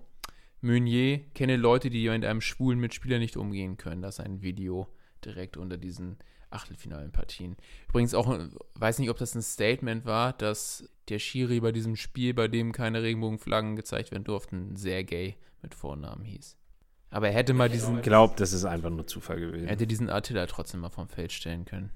Meunier 0.63 1.21
kenne 1.35 1.57
Leute, 1.57 1.91
die 1.91 2.09
mit 2.09 2.25
einem 2.25 2.41
schwulen 2.41 2.79
Mitspieler 2.79 3.19
nicht 3.19 3.37
umgehen 3.37 3.77
können. 3.77 4.01
Das 4.01 4.19
ist 4.19 4.25
ein 4.25 4.43
Video 4.43 4.89
direkt 5.25 5.57
unter 5.57 5.77
diesen 5.77 6.19
achtelfinalen 6.51 7.13
Partien. 7.13 7.57
Übrigens 7.89 8.15
auch, 8.15 8.39
weiß 8.75 8.99
nicht, 8.99 9.11
ob 9.11 9.19
das 9.19 9.35
ein 9.35 9.43
Statement 9.43 10.05
war, 10.05 10.33
dass 10.33 10.89
der 11.09 11.19
Schiri 11.19 11.61
bei 11.61 11.73
diesem 11.73 11.97
Spiel, 11.97 12.35
bei 12.35 12.49
dem 12.49 12.73
keine 12.73 13.03
Regenbogenflaggen 13.03 13.75
gezeigt 13.75 14.13
werden 14.13 14.25
durften, 14.25 14.77
sehr 14.77 15.03
gay 15.05 15.37
mit 15.63 15.75
Vornamen 15.75 16.25
hieß. 16.25 16.57
Aber 17.11 17.29
er 17.29 17.35
hätte 17.35 17.53
mal 17.55 17.69
diesen. 17.69 17.97
Ich 17.97 18.03
glaube, 18.03 18.35
das 18.37 18.53
ist 18.53 18.65
einfach 18.65 18.91
nur 18.91 19.07
Zufall 19.07 19.41
gewesen. 19.41 19.67
Er 19.67 19.73
hätte 19.73 19.87
diesen 19.87 20.09
Attila 20.09 20.47
trotzdem 20.47 20.81
mal 20.81 20.91
vom 20.91 21.09
Feld 21.09 21.33
stellen 21.33 21.65
können. 21.65 21.91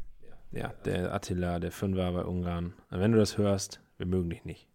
Ja, 0.53 0.69
der 0.85 1.15
Attila, 1.15 1.59
der 1.59 1.73
Fünfer 1.73 2.13
bei 2.13 2.25
Ungarn. 2.25 2.75
Wenn 2.91 3.13
du 3.13 3.19
das 3.19 3.39
hörst, 3.39 3.81
wir 3.97 4.07
mögen 4.07 4.31
dich 4.31 4.45
nicht. 4.45 4.69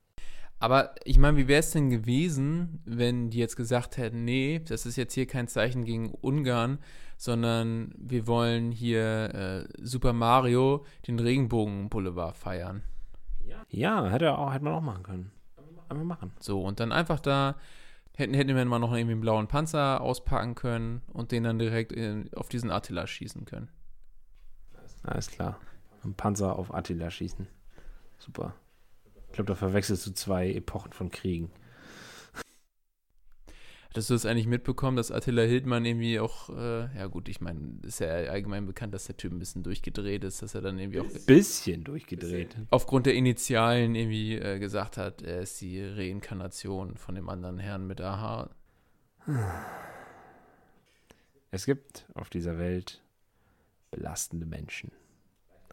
Aber 0.62 0.94
ich 1.06 1.18
meine, 1.18 1.38
wie 1.38 1.48
wäre 1.48 1.62
es 1.62 1.72
denn 1.72 1.90
gewesen, 1.90 2.84
wenn 2.86 3.32
die 3.32 3.40
jetzt 3.40 3.56
gesagt 3.56 3.98
hätten, 3.98 4.24
nee, 4.24 4.60
das 4.60 4.86
ist 4.86 4.96
jetzt 4.96 5.16
hier 5.16 5.26
kein 5.26 5.48
Zeichen 5.48 5.86
gegen 5.86 6.12
Ungarn, 6.12 6.78
sondern 7.18 7.92
wir 7.98 8.28
wollen 8.28 8.72
hier 8.72 9.34
äh, 9.34 9.84
Super 9.84 10.14
Mario 10.14 10.86
den 11.08 11.18
Regenbogen-Boulevard 11.18 12.38
feiern. 12.38 12.84
Ja, 13.70 14.08
hätte, 14.08 14.38
auch, 14.38 14.54
hätte 14.54 14.64
man 14.64 14.74
auch 14.76 14.82
machen 14.82 15.02
können. 15.02 15.32
Einfach 15.90 16.04
machen. 16.04 16.32
So, 16.40 16.62
und 16.62 16.80
dann 16.80 16.92
einfach 16.92 17.20
da, 17.20 17.56
hätten, 18.16 18.36
hätten 18.36 18.56
wir 18.56 18.64
mal 18.66 18.78
noch 18.78 18.94
irgendwie 18.94 19.14
einen 19.14 19.22
blauen 19.22 19.48
Panzer 19.48 20.00
auspacken 20.00 20.54
können 20.54 21.02
und 21.12 21.32
den 21.32 21.44
dann 21.44 21.58
direkt 21.58 21.92
in, 21.92 22.32
auf 22.36 22.50
diesen 22.50 22.70
Attila 22.70 23.08
schießen 23.08 23.46
können. 23.46 23.70
Alles 25.02 25.32
klar. 25.32 25.60
Ein 26.04 26.14
Panzer 26.14 26.56
auf 26.56 26.72
Attila 26.72 27.10
schießen. 27.10 27.48
Super. 28.20 28.54
Ich 29.32 29.36
glaube, 29.36 29.48
da 29.48 29.56
verwechselst 29.56 30.06
du 30.06 30.12
zwei 30.12 30.52
Epochen 30.52 30.92
von 30.92 31.10
Kriegen. 31.10 31.52
Hattest 33.90 34.10
du 34.10 34.14
das 34.14 34.26
eigentlich 34.26 34.46
mitbekommen, 34.46 34.98
dass 34.98 35.10
Attila 35.10 35.44
Hildmann 35.44 35.86
irgendwie 35.86 36.20
auch, 36.20 36.50
äh, 36.50 36.98
ja 36.98 37.08
gut, 37.08 37.30
ich 37.30 37.40
meine, 37.40 37.80
ist 37.84 38.02
ja 38.02 38.10
allgemein 38.10 38.66
bekannt, 38.66 38.94
dass 38.94 39.06
der 39.06 39.16
Typ 39.16 39.32
ein 39.32 39.40
bisschen 39.40 39.64
durchgedreht 39.64 40.26
ist, 40.26 40.42
dass 40.42 40.54
er 40.54 40.60
dann 40.60 40.80
irgendwie 40.80 41.00
auch. 41.00 41.26
Bisschen 41.26 41.86
durchgedreht. 41.86 42.58
Aufgrund 42.72 43.06
der 43.06 43.14
Initialen 43.14 43.96
irgendwie 43.96 44.36
äh, 44.36 44.60
gesagt 44.60 44.98
hat, 44.98 45.22
er 45.22 45.40
ist 45.40 45.62
die 45.62 45.82
Reinkarnation 45.82 46.98
von 46.98 47.16
dem 47.16 47.30
anderen 47.30 47.58
Herrn 47.58 47.88
mit 47.88 48.02
AHA. 48.02 48.50
Es 51.52 51.66
gibt 51.66 52.06
auf 52.16 52.30
dieser 52.30 52.58
Welt 52.58 53.02
belastende 53.92 54.46
Menschen 54.46 54.92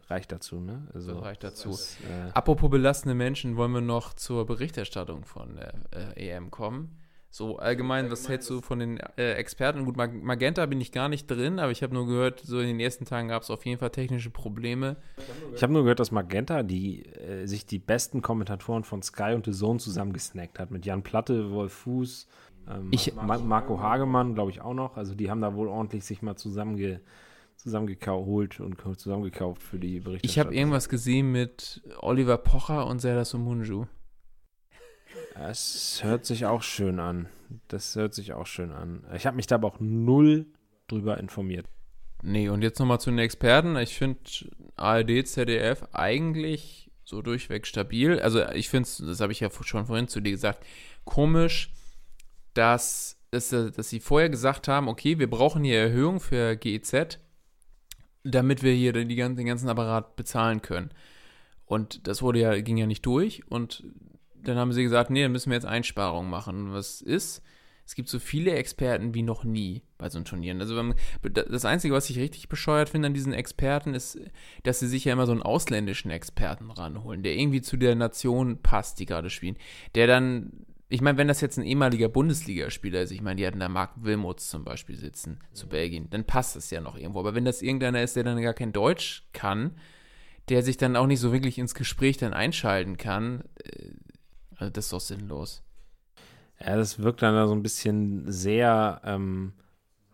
reicht 0.09 0.31
dazu, 0.31 0.59
ne? 0.59 0.87
Also, 0.93 1.13
das 1.13 1.23
reicht 1.23 1.43
dazu. 1.43 1.69
Das, 1.69 1.97
äh 2.01 2.31
Apropos 2.33 2.69
belastende 2.69 3.15
Menschen, 3.15 3.57
wollen 3.57 3.71
wir 3.71 3.81
noch 3.81 4.13
zur 4.13 4.45
Berichterstattung 4.45 5.25
von 5.25 5.55
der 5.55 5.73
äh, 6.15 6.29
EM 6.29 6.51
kommen. 6.51 6.97
So 7.31 7.59
allgemein, 7.59 8.09
was 8.09 8.27
hältst 8.27 8.49
du 8.49 8.59
von 8.59 8.79
den 8.79 8.99
äh, 9.17 9.33
Experten? 9.33 9.85
Gut, 9.85 9.97
Magenta 9.97 10.65
bin 10.65 10.81
ich 10.81 10.91
gar 10.91 11.09
nicht 11.09 11.29
drin, 11.29 11.59
aber 11.59 11.71
ich 11.71 11.83
habe 11.83 11.93
nur 11.93 12.07
gehört, 12.07 12.39
so 12.39 12.59
in 12.59 12.65
den 12.65 12.79
ersten 12.79 13.05
Tagen 13.05 13.27
gab 13.27 13.43
es 13.43 13.51
auf 13.51 13.67
jeden 13.67 13.77
Fall 13.77 13.91
technische 13.91 14.31
Probleme. 14.31 14.97
Ich 15.53 15.61
habe 15.61 15.71
nur 15.71 15.83
gehört, 15.83 15.99
dass 15.99 16.09
Magenta 16.09 16.63
die, 16.63 17.05
äh, 17.05 17.45
sich 17.45 17.67
die 17.67 17.77
besten 17.77 18.23
Kommentatoren 18.23 18.83
von 18.83 19.03
Sky 19.03 19.33
und 19.35 19.45
The 19.45 19.51
Zone 19.51 19.77
zusammengesnackt 19.77 20.57
hat. 20.57 20.71
Mit 20.71 20.87
Jan 20.87 21.03
Platte, 21.03 21.51
Wolf 21.51 21.73
Fuß, 21.73 22.27
ähm, 22.67 22.87
ich, 22.89 23.13
Marco 23.13 23.79
Hagemann, 23.79 24.33
glaube 24.33 24.49
ich, 24.49 24.61
auch 24.61 24.73
noch. 24.73 24.97
Also 24.97 25.13
die 25.13 25.29
haben 25.29 25.41
da 25.41 25.53
wohl 25.53 25.67
ordentlich 25.67 26.05
sich 26.05 26.23
mal 26.23 26.35
zusammenge 26.35 26.99
zusammengeholt 27.59 28.59
und 28.59 28.77
zusammengekauft 28.97 29.61
für 29.61 29.79
die 29.79 29.99
Berichterstattung. 29.99 30.29
Ich 30.29 30.39
habe 30.39 30.55
irgendwas 30.55 30.89
gesehen 30.89 31.31
mit 31.31 31.81
Oliver 31.99 32.37
Pocher 32.37 32.87
und 32.87 32.99
Serdar 32.99 33.25
Somunju. 33.25 33.85
Das 35.33 35.99
hört 36.03 36.25
sich 36.25 36.45
auch 36.45 36.63
schön 36.63 36.99
an. 36.99 37.27
Das 37.67 37.95
hört 37.95 38.13
sich 38.13 38.33
auch 38.33 38.47
schön 38.47 38.71
an. 38.71 39.03
Ich 39.13 39.25
habe 39.25 39.35
mich 39.35 39.47
da 39.47 39.55
aber 39.55 39.67
auch 39.67 39.79
null 39.79 40.45
drüber 40.87 41.17
informiert. 41.17 41.65
Nee, 42.21 42.49
und 42.49 42.61
jetzt 42.61 42.79
nochmal 42.79 42.99
zu 42.99 43.09
den 43.09 43.19
Experten. 43.19 43.75
Ich 43.77 43.97
finde 43.97 44.19
ARD, 44.75 45.27
ZDF 45.27 45.87
eigentlich 45.91 46.91
so 47.03 47.21
durchweg 47.21 47.65
stabil. 47.65 48.19
Also 48.19 48.45
ich 48.49 48.69
finde 48.69 48.87
es, 48.87 48.97
das 48.97 49.19
habe 49.19 49.31
ich 49.31 49.39
ja 49.39 49.49
schon 49.51 49.85
vorhin 49.85 50.07
zu 50.07 50.21
dir 50.21 50.31
gesagt, 50.31 50.65
komisch, 51.05 51.73
dass, 52.53 53.17
dass, 53.31 53.49
dass 53.49 53.89
sie 53.89 53.99
vorher 53.99 54.29
gesagt 54.29 54.67
haben, 54.67 54.87
okay, 54.87 55.19
wir 55.19 55.29
brauchen 55.29 55.63
hier 55.63 55.79
Erhöhung 55.79 56.19
für 56.19 56.55
GEZ 56.55 57.19
damit 58.23 58.63
wir 58.63 58.73
hier 58.73 58.93
den 58.93 59.45
ganzen 59.45 59.69
Apparat 59.69 60.15
bezahlen 60.15 60.61
können. 60.61 60.91
Und 61.65 62.07
das 62.07 62.21
wurde 62.21 62.39
ja, 62.39 62.59
ging 62.61 62.77
ja 62.77 62.87
nicht 62.87 63.05
durch. 63.05 63.43
Und 63.49 63.83
dann 64.35 64.57
haben 64.57 64.73
sie 64.73 64.83
gesagt, 64.83 65.09
nee, 65.09 65.21
dann 65.21 65.31
müssen 65.31 65.51
wir 65.51 65.55
jetzt 65.55 65.65
Einsparungen 65.65 66.29
machen. 66.29 66.67
Und 66.67 66.73
was 66.73 67.01
ist? 67.01 67.41
Es 67.85 67.95
gibt 67.95 68.07
so 68.07 68.19
viele 68.19 68.51
Experten 68.51 69.15
wie 69.15 69.23
noch 69.23 69.43
nie 69.43 69.81
bei 69.97 70.09
so 70.09 70.21
Turnieren. 70.21 70.61
Also 70.61 70.93
das 71.23 71.65
Einzige, 71.65 71.93
was 71.93 72.09
ich 72.09 72.19
richtig 72.19 72.47
bescheuert 72.47 72.89
finde 72.89 73.07
an 73.07 73.15
diesen 73.15 73.33
Experten, 73.33 73.95
ist, 73.95 74.19
dass 74.61 74.79
sie 74.79 74.87
sich 74.87 75.05
ja 75.05 75.13
immer 75.13 75.25
so 75.25 75.31
einen 75.31 75.41
ausländischen 75.41 76.11
Experten 76.11 76.69
ranholen, 76.69 77.23
der 77.23 77.35
irgendwie 77.35 77.61
zu 77.61 77.77
der 77.77 77.95
Nation 77.95 78.61
passt, 78.61 78.99
die 78.99 79.07
gerade 79.07 79.31
spielen. 79.31 79.57
Der 79.95 80.05
dann 80.05 80.51
ich 80.91 81.01
meine, 81.01 81.19
wenn 81.19 81.27
das 81.27 81.39
jetzt 81.41 81.57
ein 81.57 81.65
ehemaliger 81.65 82.09
Bundesligaspieler 82.09 83.01
ist, 83.01 83.11
ich 83.11 83.21
meine, 83.21 83.35
die 83.35 83.45
hatten 83.45 83.59
da 83.59 83.69
Marc 83.69 83.91
Wilmots 83.95 84.49
zum 84.49 84.63
Beispiel 84.63 84.95
sitzen 84.95 85.39
zu 85.53 85.69
Belgien, 85.69 86.09
dann 86.09 86.25
passt 86.25 86.55
das 86.55 86.71
ja 86.71 86.81
noch 86.81 86.97
irgendwo. 86.97 87.19
Aber 87.19 87.35
wenn 87.35 87.45
das 87.45 87.61
irgendeiner 87.61 88.01
ist, 88.01 88.15
der 88.15 88.23
dann 88.23 88.41
gar 88.41 88.55
kein 88.55 88.73
Deutsch 88.73 89.27
kann, 89.31 89.77
der 90.49 90.63
sich 90.63 90.77
dann 90.77 90.95
auch 90.95 91.05
nicht 91.05 91.19
so 91.19 91.31
wirklich 91.31 91.59
ins 91.59 91.75
Gespräch 91.75 92.17
dann 92.17 92.33
einschalten 92.33 92.97
kann, 92.97 93.43
äh, 93.63 93.91
also 94.55 94.71
das 94.71 94.85
ist 94.85 94.93
doch 94.93 94.99
sinnlos. 94.99 95.61
Ja, 96.59 96.75
das 96.75 96.99
wirkt 96.99 97.21
dann 97.21 97.35
da 97.35 97.47
so 97.47 97.53
ein 97.53 97.63
bisschen 97.63 98.29
sehr 98.31 98.99
ähm, 99.05 99.53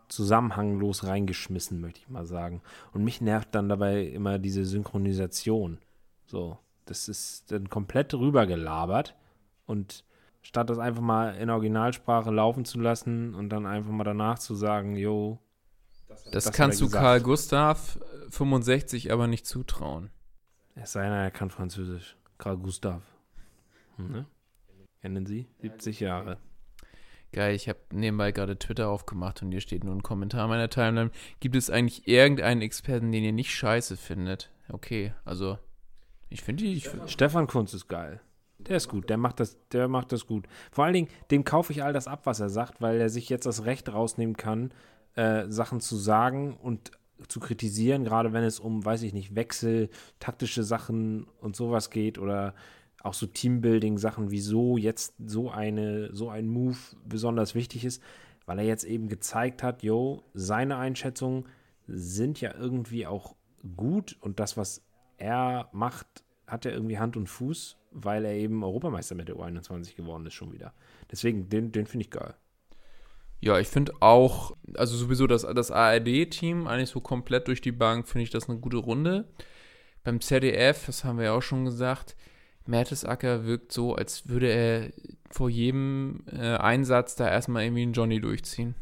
zusammenhanglos 0.10 1.06
reingeschmissen, 1.06 1.80
möchte 1.80 2.02
ich 2.02 2.10
mal 2.10 2.26
sagen. 2.26 2.62
Und 2.92 3.04
mich 3.06 3.22
nervt 3.22 3.56
dann 3.56 3.70
dabei 3.70 4.04
immer 4.04 4.40
diese 4.40 4.66
Synchronisation. 4.66 5.80
So, 6.26 6.60
das 6.84 7.08
ist 7.08 7.52
dann 7.52 7.70
komplett 7.70 8.14
rübergelabert 8.14 9.16
und 9.66 10.04
statt 10.46 10.70
das 10.70 10.78
einfach 10.78 11.02
mal 11.02 11.36
in 11.36 11.50
Originalsprache 11.50 12.30
laufen 12.30 12.66
zu 12.66 12.80
lassen 12.80 13.34
und 13.34 13.50
dann 13.50 13.66
einfach 13.66 13.92
mal 13.92 14.04
danach 14.04 14.38
zu 14.38 14.54
sagen, 14.54 14.96
jo. 14.96 15.40
Das, 16.08 16.46
das 16.46 16.52
kannst 16.52 16.80
du 16.82 16.90
Karl 16.90 17.20
Gustav 17.20 18.00
65 18.30 19.12
aber 19.12 19.26
nicht 19.26 19.48
zutrauen. 19.48 20.12
Es 20.76 20.92
sei 20.92 21.04
denn, 21.04 21.14
er 21.14 21.32
kann 21.32 21.50
Französisch. 21.50 22.16
Karl 22.38 22.58
Gustav. 22.58 23.02
Hm, 23.96 24.12
ne? 24.12 24.26
Kennen 25.02 25.26
Sie? 25.26 25.48
70 25.62 26.00
Jahre. 26.00 26.38
Geil, 27.32 27.56
ich 27.56 27.68
habe 27.68 27.80
nebenbei 27.92 28.32
gerade 28.32 28.60
Twitter 28.60 28.88
aufgemacht 28.90 29.42
und 29.42 29.52
hier 29.52 29.62
steht 29.62 29.84
nur 29.84 29.96
ein 29.96 30.04
Kommentar 30.04 30.48
meiner 30.48 30.70
Timeline. 30.70 31.10
Gibt 31.40 31.56
es 31.56 31.72
eigentlich 31.72 32.08
irgendeinen 32.08 32.62
Experten, 32.62 33.12
den 33.12 33.24
ihr 33.24 33.34
nicht 33.34 33.54
scheiße 33.54 33.98
findet? 33.98 34.52
Okay, 34.70 35.14
also 35.26 35.58
ich 36.30 36.44
finde 36.44 36.66
die. 36.66 36.74
Ich 36.74 36.88
find 36.88 37.10
Stefan 37.10 37.48
Kunz 37.48 37.74
ist 37.74 37.88
geil. 37.88 38.22
Der 38.68 38.78
ist 38.78 38.88
gut, 38.88 39.10
der 39.10 39.18
macht 39.18 39.40
das, 39.40 39.58
der 39.72 39.88
macht 39.88 40.12
das 40.12 40.26
gut. 40.26 40.48
Vor 40.72 40.86
allen 40.86 40.94
Dingen, 40.94 41.08
dem 41.32 41.44
kaufe 41.44 41.72
ich 41.72 41.84
all 41.84 41.94
das 41.94 42.08
ab, 42.08 42.22
was 42.26 42.40
er 42.40 42.50
sagt, 42.50 42.82
weil 42.82 43.00
er 43.00 43.10
sich 43.10 43.30
jetzt 43.30 43.46
das 43.46 43.66
Recht 43.66 43.92
rausnehmen 43.94 44.38
kann, 44.38 44.72
äh, 45.16 45.46
Sachen 45.48 45.80
zu 45.80 45.96
sagen 45.96 46.58
und 46.62 46.92
zu 47.28 47.40
kritisieren, 47.40 48.04
gerade 48.04 48.34
wenn 48.34 48.44
es 48.44 48.60
um, 48.60 48.84
weiß 48.84 49.04
ich 49.04 49.14
nicht, 49.14 49.36
Wechsel, 49.36 49.90
taktische 50.20 50.64
Sachen 50.64 51.28
und 51.40 51.56
sowas 51.56 51.90
geht 51.90 52.18
oder 52.18 52.54
auch 53.02 53.14
so 53.14 53.28
Teambuilding-Sachen, 53.28 54.32
wieso 54.32 54.78
jetzt 54.78 55.14
so 55.26 55.52
eine, 55.52 56.14
so 56.14 56.30
ein 56.30 56.48
Move 56.48 56.78
besonders 57.06 57.56
wichtig 57.56 57.86
ist, 57.86 58.02
weil 58.46 58.60
er 58.60 58.66
jetzt 58.66 58.84
eben 58.84 59.08
gezeigt 59.08 59.64
hat, 59.64 59.84
yo, 59.84 60.24
seine 60.34 60.78
Einschätzungen 60.78 61.46
sind 61.88 62.42
ja 62.42 62.54
irgendwie 62.56 63.06
auch 63.06 63.36
gut 63.76 64.18
und 64.22 64.40
das, 64.40 64.58
was 64.58 64.82
er 65.18 65.70
macht, 65.72 66.25
hat 66.48 66.66
er 66.66 66.74
irgendwie 66.74 67.00
Hand 67.00 67.18
und 67.18 67.28
Fuß, 67.28 67.78
weil 67.92 68.26
er 68.26 68.34
eben 68.34 68.64
Europameister 68.64 69.16
mit 69.16 69.28
der 69.28 69.36
U21 69.36 69.96
geworden 69.96 70.26
ist 70.26 70.34
schon 70.34 70.54
wieder. 70.54 70.74
Deswegen, 71.12 71.50
den, 71.50 71.72
den 71.72 71.86
finde 71.88 72.06
ich 72.06 72.12
geil. 72.12 72.36
Ja, 73.42 73.60
ich 73.60 73.68
finde 73.68 73.94
auch, 74.00 74.56
also 74.76 74.96
sowieso 74.96 75.28
das, 75.28 75.44
das 75.44 75.72
ARD-Team, 75.72 76.68
eigentlich 76.68 76.90
so 76.90 77.02
komplett 77.02 77.48
durch 77.48 77.62
die 77.62 77.72
Bank, 77.72 78.08
finde 78.08 78.24
ich 78.24 78.30
das 78.30 78.50
eine 78.50 78.60
gute 78.60 78.78
Runde. 78.78 79.26
Beim 80.04 80.22
ZDF, 80.22 80.86
das 80.86 81.04
haben 81.04 81.18
wir 81.18 81.26
ja 81.26 81.34
auch 81.34 81.42
schon 81.42 81.66
gesagt, 81.66 82.16
Mertesacker 82.68 83.46
wirkt 83.46 83.72
so, 83.72 83.96
als 83.96 84.28
würde 84.28 84.48
er 84.48 84.92
vor 85.30 85.50
jedem 85.50 86.24
äh, 86.32 86.56
Einsatz 86.58 87.16
da 87.16 87.30
erstmal 87.30 87.64
irgendwie 87.64 87.84
einen 87.84 87.94
Johnny 87.94 88.20
durchziehen. 88.20 88.76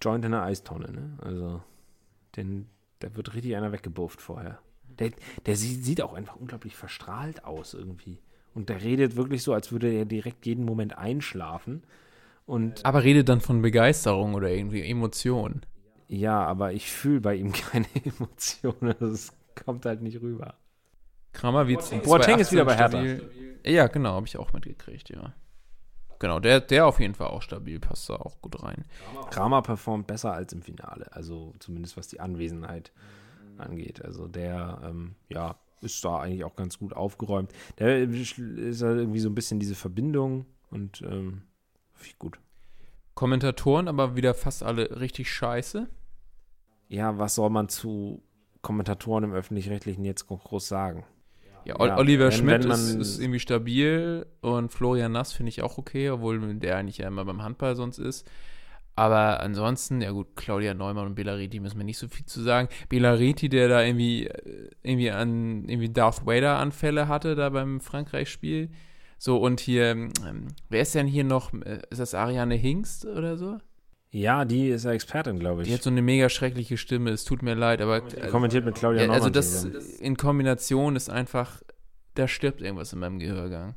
Joint 0.00 0.24
in 0.24 0.32
der 0.32 0.42
Eistonne, 0.42 0.90
ne? 0.90 1.18
Also, 1.20 1.62
den, 2.36 2.68
da 3.00 3.14
wird 3.14 3.34
richtig 3.34 3.56
einer 3.56 3.72
weggebufft 3.72 4.20
vorher. 4.20 4.58
Der, 5.00 5.10
der 5.46 5.56
sieht, 5.56 5.84
sieht 5.84 6.02
auch 6.02 6.14
einfach 6.14 6.36
unglaublich 6.36 6.76
verstrahlt 6.76 7.44
aus 7.44 7.74
irgendwie. 7.74 8.18
Und 8.54 8.68
der 8.68 8.82
redet 8.82 9.16
wirklich 9.16 9.42
so, 9.42 9.52
als 9.52 9.70
würde 9.72 9.88
er 9.92 10.04
direkt 10.04 10.46
jeden 10.46 10.64
Moment 10.64 10.96
einschlafen. 10.98 11.82
Und 12.46 12.84
Aber 12.84 13.04
redet 13.04 13.28
dann 13.28 13.40
von 13.40 13.62
Begeisterung 13.62 14.34
oder 14.34 14.50
irgendwie 14.50 14.82
Emotion. 14.88 15.62
ja, 16.08 16.42
aber 16.44 16.72
ich 16.72 16.90
fühle 16.90 17.20
bei 17.20 17.34
ihm 17.36 17.52
keine 17.70 17.86
Emotionen. 18.04 18.94
Das 19.00 19.32
kommt 19.64 19.84
halt 19.86 20.02
nicht 20.02 20.20
rüber. 20.22 20.54
Kramer 21.32 21.68
wie 21.68 21.76
Boateng 21.76 22.38
ist 22.38 22.52
wieder 22.52 22.64
bei 22.64 22.76
Hertha. 22.76 22.98
stabil. 22.98 23.60
Ja, 23.64 23.86
genau, 23.88 24.12
habe 24.14 24.26
ich 24.26 24.36
auch 24.38 24.52
mitgekriegt, 24.52 25.10
ja. 25.10 25.34
Genau, 26.18 26.40
der, 26.40 26.60
der 26.60 26.86
auf 26.86 26.98
jeden 26.98 27.14
Fall 27.14 27.28
auch 27.28 27.42
stabil, 27.42 27.78
passt 27.78 28.08
da 28.08 28.14
auch 28.16 28.40
gut 28.40 28.60
rein. 28.62 28.84
Kramer 29.30 29.62
performt 29.62 30.06
besser 30.08 30.32
als 30.32 30.52
im 30.52 30.62
Finale. 30.62 31.12
Also 31.12 31.54
zumindest 31.60 31.96
was 31.96 32.08
die 32.08 32.18
Anwesenheit 32.18 32.92
angeht. 33.60 34.04
Also 34.04 34.28
der, 34.28 34.80
ähm, 34.84 35.14
ja, 35.28 35.56
ist 35.80 36.04
da 36.04 36.18
eigentlich 36.20 36.44
auch 36.44 36.56
ganz 36.56 36.78
gut 36.78 36.92
aufgeräumt. 36.92 37.52
Der 37.78 37.98
ist 38.02 38.36
halt 38.82 38.98
irgendwie 38.98 39.20
so 39.20 39.28
ein 39.28 39.34
bisschen 39.34 39.60
diese 39.60 39.74
Verbindung 39.74 40.46
und 40.70 41.02
ähm, 41.02 41.42
gut. 42.18 42.38
Kommentatoren 43.14 43.88
aber 43.88 44.16
wieder 44.16 44.34
fast 44.34 44.62
alle 44.62 45.00
richtig 45.00 45.32
scheiße. 45.32 45.88
Ja, 46.88 47.18
was 47.18 47.34
soll 47.34 47.50
man 47.50 47.68
zu 47.68 48.22
Kommentatoren 48.62 49.24
im 49.24 49.32
Öffentlich-Rechtlichen 49.32 50.04
jetzt 50.04 50.26
groß 50.26 50.66
sagen? 50.68 51.04
Ja, 51.64 51.74
Ja, 51.84 51.98
Oliver 51.98 52.26
wenn- 52.26 52.32
Schmidt 52.32 52.64
wenn 52.64 52.70
ist, 52.70 52.94
ist 52.94 53.18
irgendwie 53.20 53.40
stabil 53.40 54.26
und 54.40 54.72
Florian 54.72 55.12
Nass 55.12 55.32
finde 55.32 55.50
ich 55.50 55.62
auch 55.62 55.78
okay, 55.78 56.10
obwohl 56.10 56.54
der 56.56 56.76
eigentlich 56.76 56.98
ja 56.98 57.08
immer 57.08 57.24
beim 57.24 57.42
Handball 57.42 57.76
sonst 57.76 57.98
ist. 57.98 58.26
Aber 58.98 59.40
ansonsten, 59.40 60.00
ja 60.00 60.10
gut, 60.10 60.34
Claudia 60.34 60.74
Neumann 60.74 61.06
und 61.06 61.14
Belariti 61.14 61.60
müssen 61.60 61.78
wir 61.78 61.84
nicht 61.84 61.98
so 61.98 62.08
viel 62.08 62.26
zu 62.26 62.42
sagen. 62.42 62.68
Belariti, 62.88 63.48
der 63.48 63.68
da 63.68 63.82
irgendwie, 63.84 64.26
äh, 64.26 64.70
irgendwie 64.82 65.10
an 65.12 65.68
irgendwie 65.68 65.88
Darth 65.90 66.26
Vader-Anfälle 66.26 67.06
hatte 67.06 67.36
da 67.36 67.48
beim 67.50 67.80
Frankreich-Spiel. 67.80 68.70
So, 69.16 69.36
und 69.38 69.60
hier, 69.60 69.90
ähm, 69.90 70.10
wer 70.68 70.82
ist 70.82 70.94
denn 70.96 71.06
hier 71.06 71.22
noch? 71.24 71.52
Äh, 71.52 71.80
Ist 71.90 72.00
das 72.00 72.14
Ariane 72.14 72.56
Hingst 72.56 73.06
oder 73.06 73.36
so? 73.36 73.58
Ja, 74.10 74.44
die 74.44 74.68
ist 74.68 74.84
ja 74.84 74.92
Expertin, 74.92 75.38
glaube 75.38 75.62
Die 75.64 75.70
hat 75.72 75.78
ich. 75.80 75.84
so 75.84 75.90
eine 75.90 76.02
mega 76.02 76.28
schreckliche 76.28 76.76
Stimme, 76.76 77.10
es 77.10 77.24
tut 77.24 77.42
mir 77.42 77.54
leid, 77.54 77.80
aber. 77.82 78.00
Die 78.00 78.16
kommentiert 78.30 78.64
mit 78.64 78.74
Claudia 78.76 79.02
Ja, 79.02 79.06
Neumann 79.06 79.20
also 79.22 79.30
das 79.30 79.62
zusammen. 79.62 79.84
in 80.00 80.16
Kombination 80.16 80.96
ist 80.96 81.08
einfach, 81.10 81.62
da 82.14 82.26
stirbt 82.26 82.62
irgendwas 82.62 82.92
in 82.92 82.98
meinem 83.00 83.18
Gehörgang. 83.18 83.74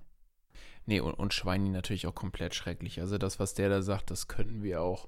Nee, 0.85 0.99
und, 0.99 1.13
und 1.13 1.33
Schweini 1.33 1.69
natürlich 1.69 2.07
auch 2.07 2.15
komplett 2.15 2.55
schrecklich. 2.55 2.99
Also 3.01 3.17
das, 3.17 3.39
was 3.39 3.53
der 3.53 3.69
da 3.69 3.81
sagt, 3.81 4.11
das 4.11 4.27
könnten 4.27 4.63
wir 4.63 4.81
auch. 4.81 5.07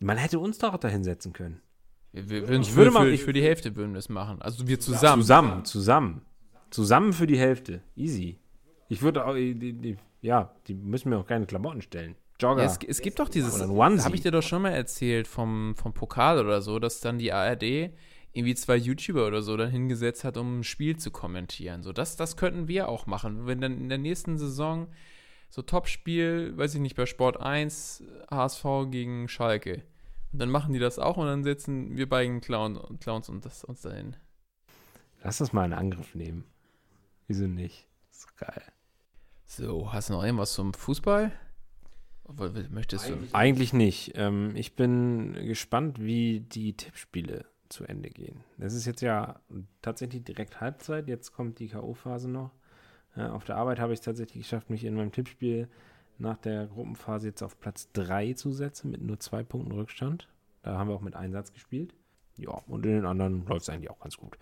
Man 0.00 0.16
hätte 0.18 0.38
uns 0.38 0.58
doch 0.58 0.76
da 0.76 0.88
hinsetzen 0.88 1.32
können. 1.32 1.60
Wir, 2.12 2.28
wir 2.28 2.48
würden 2.48 2.62
Ich 2.62 2.70
für, 2.70 2.76
würde 2.76 2.90
mal- 2.90 3.06
für, 3.06 3.10
ich- 3.12 3.22
für 3.24 3.32
die 3.32 3.42
Hälfte 3.42 3.76
würden 3.76 3.92
wir 3.92 3.98
es 3.98 4.08
machen. 4.08 4.42
Also 4.42 4.66
wir 4.66 4.80
zusammen. 4.80 5.22
Zusammen, 5.22 5.64
zusammen. 5.64 6.22
Zusammen 6.70 7.12
für 7.12 7.26
die 7.26 7.38
Hälfte. 7.38 7.82
Easy. 7.96 8.38
Ich 8.88 9.02
würde 9.02 9.24
auch, 9.24 9.34
die, 9.34 9.54
die, 9.54 9.96
ja, 10.20 10.54
die 10.66 10.74
müssen 10.74 11.10
mir 11.10 11.18
auch 11.18 11.26
keine 11.26 11.46
Klamotten 11.46 11.82
stellen. 11.82 12.16
Jogger. 12.40 12.62
Ja, 12.62 12.68
es, 12.70 12.78
es 12.86 13.00
gibt 13.02 13.18
doch 13.20 13.28
dieses, 13.28 13.60
habe 13.60 14.14
ich 14.14 14.22
dir 14.22 14.30
doch 14.32 14.42
schon 14.42 14.62
mal 14.62 14.70
erzählt 14.70 15.28
vom, 15.28 15.74
vom 15.76 15.92
Pokal 15.92 16.38
oder 16.44 16.62
so, 16.62 16.78
dass 16.78 17.00
dann 17.00 17.18
die 17.18 17.32
ARD 17.32 17.90
irgendwie 18.32 18.54
zwei 18.54 18.76
YouTuber 18.76 19.26
oder 19.26 19.42
so 19.42 19.56
dann 19.56 19.70
hingesetzt 19.70 20.24
hat, 20.24 20.36
um 20.36 20.60
ein 20.60 20.64
Spiel 20.64 20.96
zu 20.96 21.10
kommentieren. 21.10 21.82
So, 21.82 21.92
das, 21.92 22.16
das 22.16 22.36
könnten 22.36 22.68
wir 22.68 22.88
auch 22.88 23.06
machen. 23.06 23.46
Wenn 23.46 23.60
dann 23.60 23.78
in 23.78 23.88
der 23.88 23.98
nächsten 23.98 24.38
Saison 24.38 24.88
so 25.48 25.62
Topspiel, 25.62 26.56
weiß 26.56 26.74
ich 26.76 26.80
nicht, 26.80 26.96
bei 26.96 27.06
Sport 27.06 27.40
1, 27.40 28.04
HSV 28.30 28.64
gegen 28.90 29.28
Schalke. 29.28 29.82
Und 30.32 30.38
dann 30.38 30.48
machen 30.48 30.72
die 30.72 30.78
das 30.78 31.00
auch 31.00 31.16
und 31.16 31.26
dann 31.26 31.42
setzen 31.42 31.96
wir 31.96 32.08
beiden 32.08 32.40
Clown, 32.40 32.98
Clowns 33.00 33.28
und 33.28 33.44
das, 33.44 33.64
uns 33.64 33.80
dahin. 33.80 34.14
Lass 35.24 35.38
das 35.38 35.52
mal 35.52 35.64
in 35.64 35.72
Angriff 35.72 36.14
nehmen. 36.14 36.44
Wieso 37.26 37.46
nicht? 37.46 37.86
ist 38.12 38.24
doch 38.24 38.36
geil. 38.36 38.62
So, 39.44 39.92
hast 39.92 40.08
du 40.08 40.12
noch 40.12 40.22
irgendwas 40.22 40.52
zum 40.52 40.72
Fußball? 40.72 41.32
Möchtest 42.70 43.08
du? 43.08 43.18
Eigentlich 43.32 43.72
nicht. 43.72 44.12
Ähm, 44.14 44.54
ich 44.54 44.76
bin 44.76 45.32
gespannt, 45.32 46.00
wie 46.00 46.40
die 46.40 46.76
Tippspiele 46.76 47.49
zu 47.70 47.84
Ende 47.84 48.10
gehen. 48.10 48.40
Das 48.58 48.74
ist 48.74 48.86
jetzt 48.86 49.00
ja 49.00 49.40
tatsächlich 49.80 50.24
direkt 50.24 50.60
Halbzeit. 50.60 51.08
Jetzt 51.08 51.32
kommt 51.32 51.58
die 51.58 51.68
K.O.-Phase 51.68 52.28
noch. 52.28 52.50
Äh, 53.16 53.22
auf 53.22 53.44
der 53.44 53.56
Arbeit 53.56 53.78
habe 53.78 53.92
ich 53.92 54.00
es 54.00 54.04
tatsächlich 54.04 54.42
geschafft, 54.42 54.70
mich 54.70 54.84
in 54.84 54.94
meinem 54.94 55.12
Tippspiel 55.12 55.68
nach 56.18 56.36
der 56.36 56.66
Gruppenphase 56.66 57.28
jetzt 57.28 57.42
auf 57.42 57.58
Platz 57.58 57.90
3 57.92 58.34
zu 58.34 58.52
setzen, 58.52 58.90
mit 58.90 59.02
nur 59.02 59.18
zwei 59.18 59.42
Punkten 59.42 59.72
Rückstand. 59.72 60.28
Da 60.62 60.76
haben 60.76 60.88
wir 60.88 60.94
auch 60.94 61.00
mit 61.00 61.16
Einsatz 61.16 61.52
gespielt. 61.52 61.94
Ja, 62.36 62.50
und 62.66 62.84
in 62.84 62.92
den 62.92 63.06
anderen 63.06 63.46
läuft 63.46 63.62
es 63.62 63.68
eigentlich 63.70 63.90
auch 63.90 64.00
ganz 64.00 64.16
gut. 64.16 64.38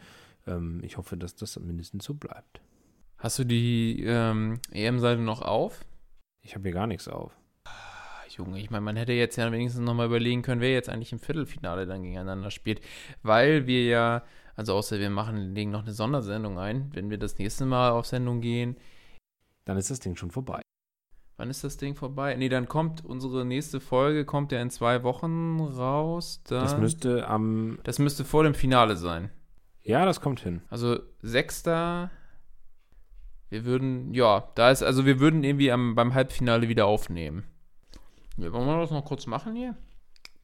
Ähm, 0.46 0.80
ich 0.82 0.96
hoffe, 0.96 1.16
dass 1.16 1.36
das 1.36 1.58
mindestens 1.58 2.04
so 2.04 2.14
bleibt. 2.14 2.60
Hast 3.18 3.38
du 3.38 3.44
die 3.44 4.04
ähm, 4.04 4.60
EM-Seite 4.72 5.20
noch 5.20 5.42
auf? 5.42 5.84
Ich 6.42 6.54
habe 6.54 6.64
hier 6.64 6.72
gar 6.72 6.86
nichts 6.86 7.08
auf. 7.08 7.36
Junge, 8.38 8.60
ich 8.60 8.70
meine, 8.70 8.82
man 8.82 8.96
hätte 8.96 9.12
jetzt 9.12 9.36
ja 9.36 9.50
wenigstens 9.50 9.82
nochmal 9.84 10.06
überlegen 10.06 10.42
können, 10.42 10.60
wer 10.60 10.72
jetzt 10.72 10.88
eigentlich 10.88 11.12
im 11.12 11.18
Viertelfinale 11.18 11.86
dann 11.86 12.02
gegeneinander 12.02 12.50
spielt. 12.50 12.80
Weil 13.22 13.66
wir 13.66 13.84
ja, 13.84 14.22
also 14.54 14.74
außer 14.74 14.98
wir 14.98 15.10
machen, 15.10 15.54
legen 15.54 15.70
noch 15.70 15.82
eine 15.82 15.92
Sondersendung 15.92 16.58
ein, 16.58 16.90
wenn 16.94 17.10
wir 17.10 17.18
das 17.18 17.38
nächste 17.38 17.66
Mal 17.66 17.90
auf 17.90 18.06
Sendung 18.06 18.40
gehen. 18.40 18.76
Dann 19.64 19.76
ist 19.76 19.90
das 19.90 20.00
Ding 20.00 20.16
schon 20.16 20.30
vorbei. 20.30 20.62
Wann 21.36 21.50
ist 21.50 21.62
das 21.62 21.76
Ding 21.76 21.94
vorbei? 21.94 22.34
Nee, 22.34 22.48
dann 22.48 22.66
kommt 22.66 23.04
unsere 23.04 23.44
nächste 23.44 23.78
Folge, 23.78 24.24
kommt 24.24 24.50
ja 24.50 24.60
in 24.60 24.70
zwei 24.70 25.04
Wochen 25.04 25.60
raus. 25.60 26.42
Das 26.48 26.76
müsste 26.78 27.28
am. 27.28 27.78
das 27.84 28.00
müsste 28.00 28.24
vor 28.24 28.42
dem 28.42 28.54
Finale 28.54 28.96
sein. 28.96 29.30
Ja, 29.82 30.04
das 30.04 30.20
kommt 30.20 30.40
hin. 30.40 30.62
Also 30.68 30.98
sechster. 31.22 32.10
Wir 33.50 33.64
würden, 33.64 34.12
ja, 34.12 34.48
da 34.56 34.70
ist, 34.70 34.82
also 34.82 35.06
wir 35.06 35.20
würden 35.20 35.44
irgendwie 35.44 35.70
am, 35.70 35.94
beim 35.94 36.12
Halbfinale 36.12 36.68
wieder 36.68 36.86
aufnehmen. 36.86 37.44
Ja, 38.38 38.52
wollen 38.52 38.66
wir 38.66 38.80
das 38.80 38.90
noch 38.90 39.04
kurz 39.04 39.26
machen 39.26 39.54
hier? 39.54 39.76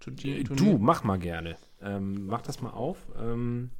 Zu 0.01 0.11
die- 0.11 0.45
Du, 0.45 0.79
mach 0.79 1.05
mal 1.05 1.19
gerne. 1.19 1.57
Ähm, 1.81 2.27
mach 2.27 2.43
das 2.43 2.61
mal 2.61 2.71
auf. 2.71 2.99
Ähm, 3.19 3.71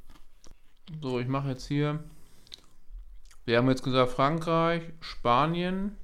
So, 1.01 1.19
ich 1.19 1.27
mache 1.27 1.49
jetzt 1.49 1.65
hier. 1.67 2.03
Wir 3.45 3.57
haben 3.57 3.67
jetzt 3.69 3.83
gesagt 3.83 4.11
Frankreich, 4.11 4.83
Spanien. 5.01 5.97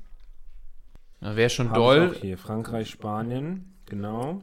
Wäre 1.20 1.50
schon 1.52 1.70
hab 1.70 1.76
doll. 1.76 2.16
Hier 2.20 2.38
Frankreich, 2.38 2.90
Spanien. 2.90 3.76
Genau. 3.86 4.42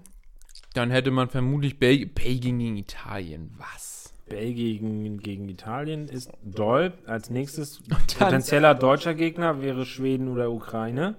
Dann 0.75 0.91
hätte 0.93 1.11
man 1.11 1.29
vermutlich 1.29 1.79
Belgien, 1.81 2.13
Belgien 2.15 2.59
gegen 2.61 2.77
Italien. 2.77 3.53
Was? 3.59 4.13
Belgien 4.29 5.19
gegen 5.19 5.49
Italien 5.49 6.07
ist 6.07 6.31
doll. 6.45 6.93
Als 7.07 7.31
nächstes 7.31 7.83
potenzieller 8.19 8.75
deutscher 8.77 9.15
Gegner 9.15 9.61
wäre 9.61 9.87
Schweden 9.87 10.29
oder 10.29 10.53
Ukraine. 10.53 11.17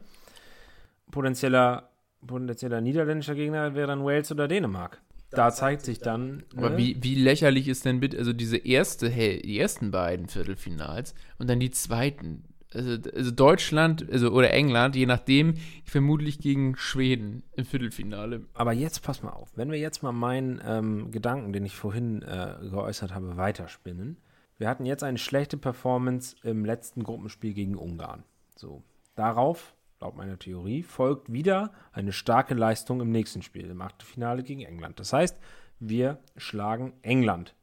Potenzieller, 1.12 1.89
potenzieller 2.26 2.82
niederländischer 2.82 3.36
Gegner 3.36 3.76
wäre 3.76 3.88
dann 3.88 4.04
Wales 4.04 4.32
oder 4.32 4.48
Dänemark. 4.48 5.02
Da 5.32 5.52
zeigt 5.52 5.86
sich 5.86 6.00
dann. 6.00 6.44
Aber 6.56 6.72
ne? 6.72 6.78
wie, 6.78 7.04
wie 7.04 7.16
lächerlich 7.16 7.68
ist 7.68 7.86
denn 7.86 8.00
bitte, 8.00 8.18
also 8.18 8.34
diese 8.34 8.58
erste, 8.58 9.10
hey, 9.10 9.42
die 9.42 9.60
ersten 9.60 9.92
beiden 9.92 10.28
Viertelfinals 10.28 11.14
und 11.38 11.50
dann 11.50 11.60
die 11.60 11.72
zweiten. 11.72 12.44
Also, 12.72 12.98
also 13.16 13.32
Deutschland, 13.32 14.08
also 14.12 14.30
oder 14.32 14.52
England, 14.54 14.96
je 14.96 15.08
nachdem, 15.08 15.56
vermutlich 15.86 16.38
gegen 16.40 16.76
Schweden 16.76 17.42
im 17.56 17.66
Viertelfinale. 17.66 18.46
Aber 18.54 18.74
jetzt 18.74 19.02
pass 19.02 19.24
mal 19.24 19.32
auf, 19.32 19.50
wenn 19.56 19.72
wir 19.72 19.80
jetzt 19.80 20.04
mal 20.04 20.12
meinen 20.12 20.62
ähm, 20.64 21.10
Gedanken, 21.10 21.52
den 21.52 21.66
ich 21.66 21.76
vorhin 21.76 22.22
äh, 22.22 22.56
geäußert 22.62 23.14
habe, 23.16 23.38
weiterspinnen. 23.38 24.18
Wir 24.60 24.68
hatten 24.70 24.86
jetzt 24.86 25.04
eine 25.04 25.18
schlechte 25.18 25.58
Performance 25.58 26.36
im 26.44 26.64
letzten 26.64 27.02
Gruppenspiel 27.02 27.54
gegen 27.54 27.76
Ungarn. 27.76 28.24
So, 28.56 28.84
darauf, 29.16 29.74
laut 30.02 30.16
meiner 30.16 30.40
Theorie, 30.40 30.84
folgt 30.84 31.32
wieder 31.32 31.72
eine 31.92 32.12
starke 32.12 32.54
Leistung 32.54 33.02
im 33.02 33.12
nächsten 33.12 33.42
Spiel, 33.42 33.70
im 33.70 33.82
Achtelfinale 33.82 34.44
gegen 34.44 34.62
England. 34.62 35.00
Das 35.00 35.14
heißt, 35.14 35.38
wir 35.80 36.20
schlagen 36.38 36.94
England. 37.02 37.56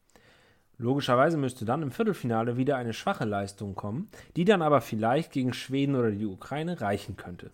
Logischerweise 0.79 1.39
müsste 1.39 1.65
dann 1.65 1.83
im 1.83 1.91
Viertelfinale 1.91 2.59
wieder 2.59 2.77
eine 2.77 2.93
schwache 2.93 3.25
Leistung 3.25 3.75
kommen, 3.75 4.11
die 4.37 4.45
dann 4.45 4.61
aber 4.61 4.83
vielleicht 4.83 5.33
gegen 5.33 5.55
Schweden 5.55 5.95
oder 5.95 6.11
die 6.11 6.27
Ukraine 6.27 6.81
reichen 6.81 7.17
könnte. 7.17 7.51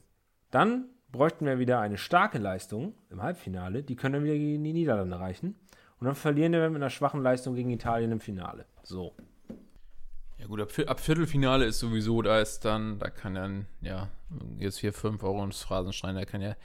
Dann 0.50 0.86
bräuchten 1.12 1.46
wir 1.46 1.58
wieder 1.58 1.80
eine 1.80 1.98
starke 1.98 2.38
Leistung 2.38 2.94
im 3.10 3.22
Halbfinale, 3.22 3.84
die 3.84 3.94
können 3.94 4.14
dann 4.14 4.24
wieder 4.24 4.34
gegen 4.34 4.64
die 4.64 4.72
Niederlande 4.72 5.20
reichen. 5.20 5.54
Und 6.00 6.06
dann 6.06 6.16
verlieren 6.16 6.52
wir 6.52 6.68
mit 6.68 6.82
einer 6.82 6.90
schwachen 6.90 7.22
Leistung 7.22 7.54
gegen 7.54 7.70
Italien 7.70 8.10
im 8.10 8.18
Finale. 8.18 8.66
So. 8.82 9.14
Ja 10.42 10.48
gut, 10.48 10.60
ab, 10.60 10.70
ab 10.88 10.98
Viertelfinale 10.98 11.64
ist 11.66 11.78
sowieso, 11.78 12.20
da 12.20 12.40
ist 12.40 12.64
dann, 12.64 12.98
da 12.98 13.10
kann 13.10 13.34
dann, 13.36 13.66
ja, 13.80 14.08
jetzt 14.58 14.78
hier 14.78 14.92
5 14.92 15.22
Euro 15.22 15.44
ins 15.44 15.62
Phrasenschrein, 15.62 16.16
da 16.16 16.24
kann 16.24 16.40
ja 16.42 16.56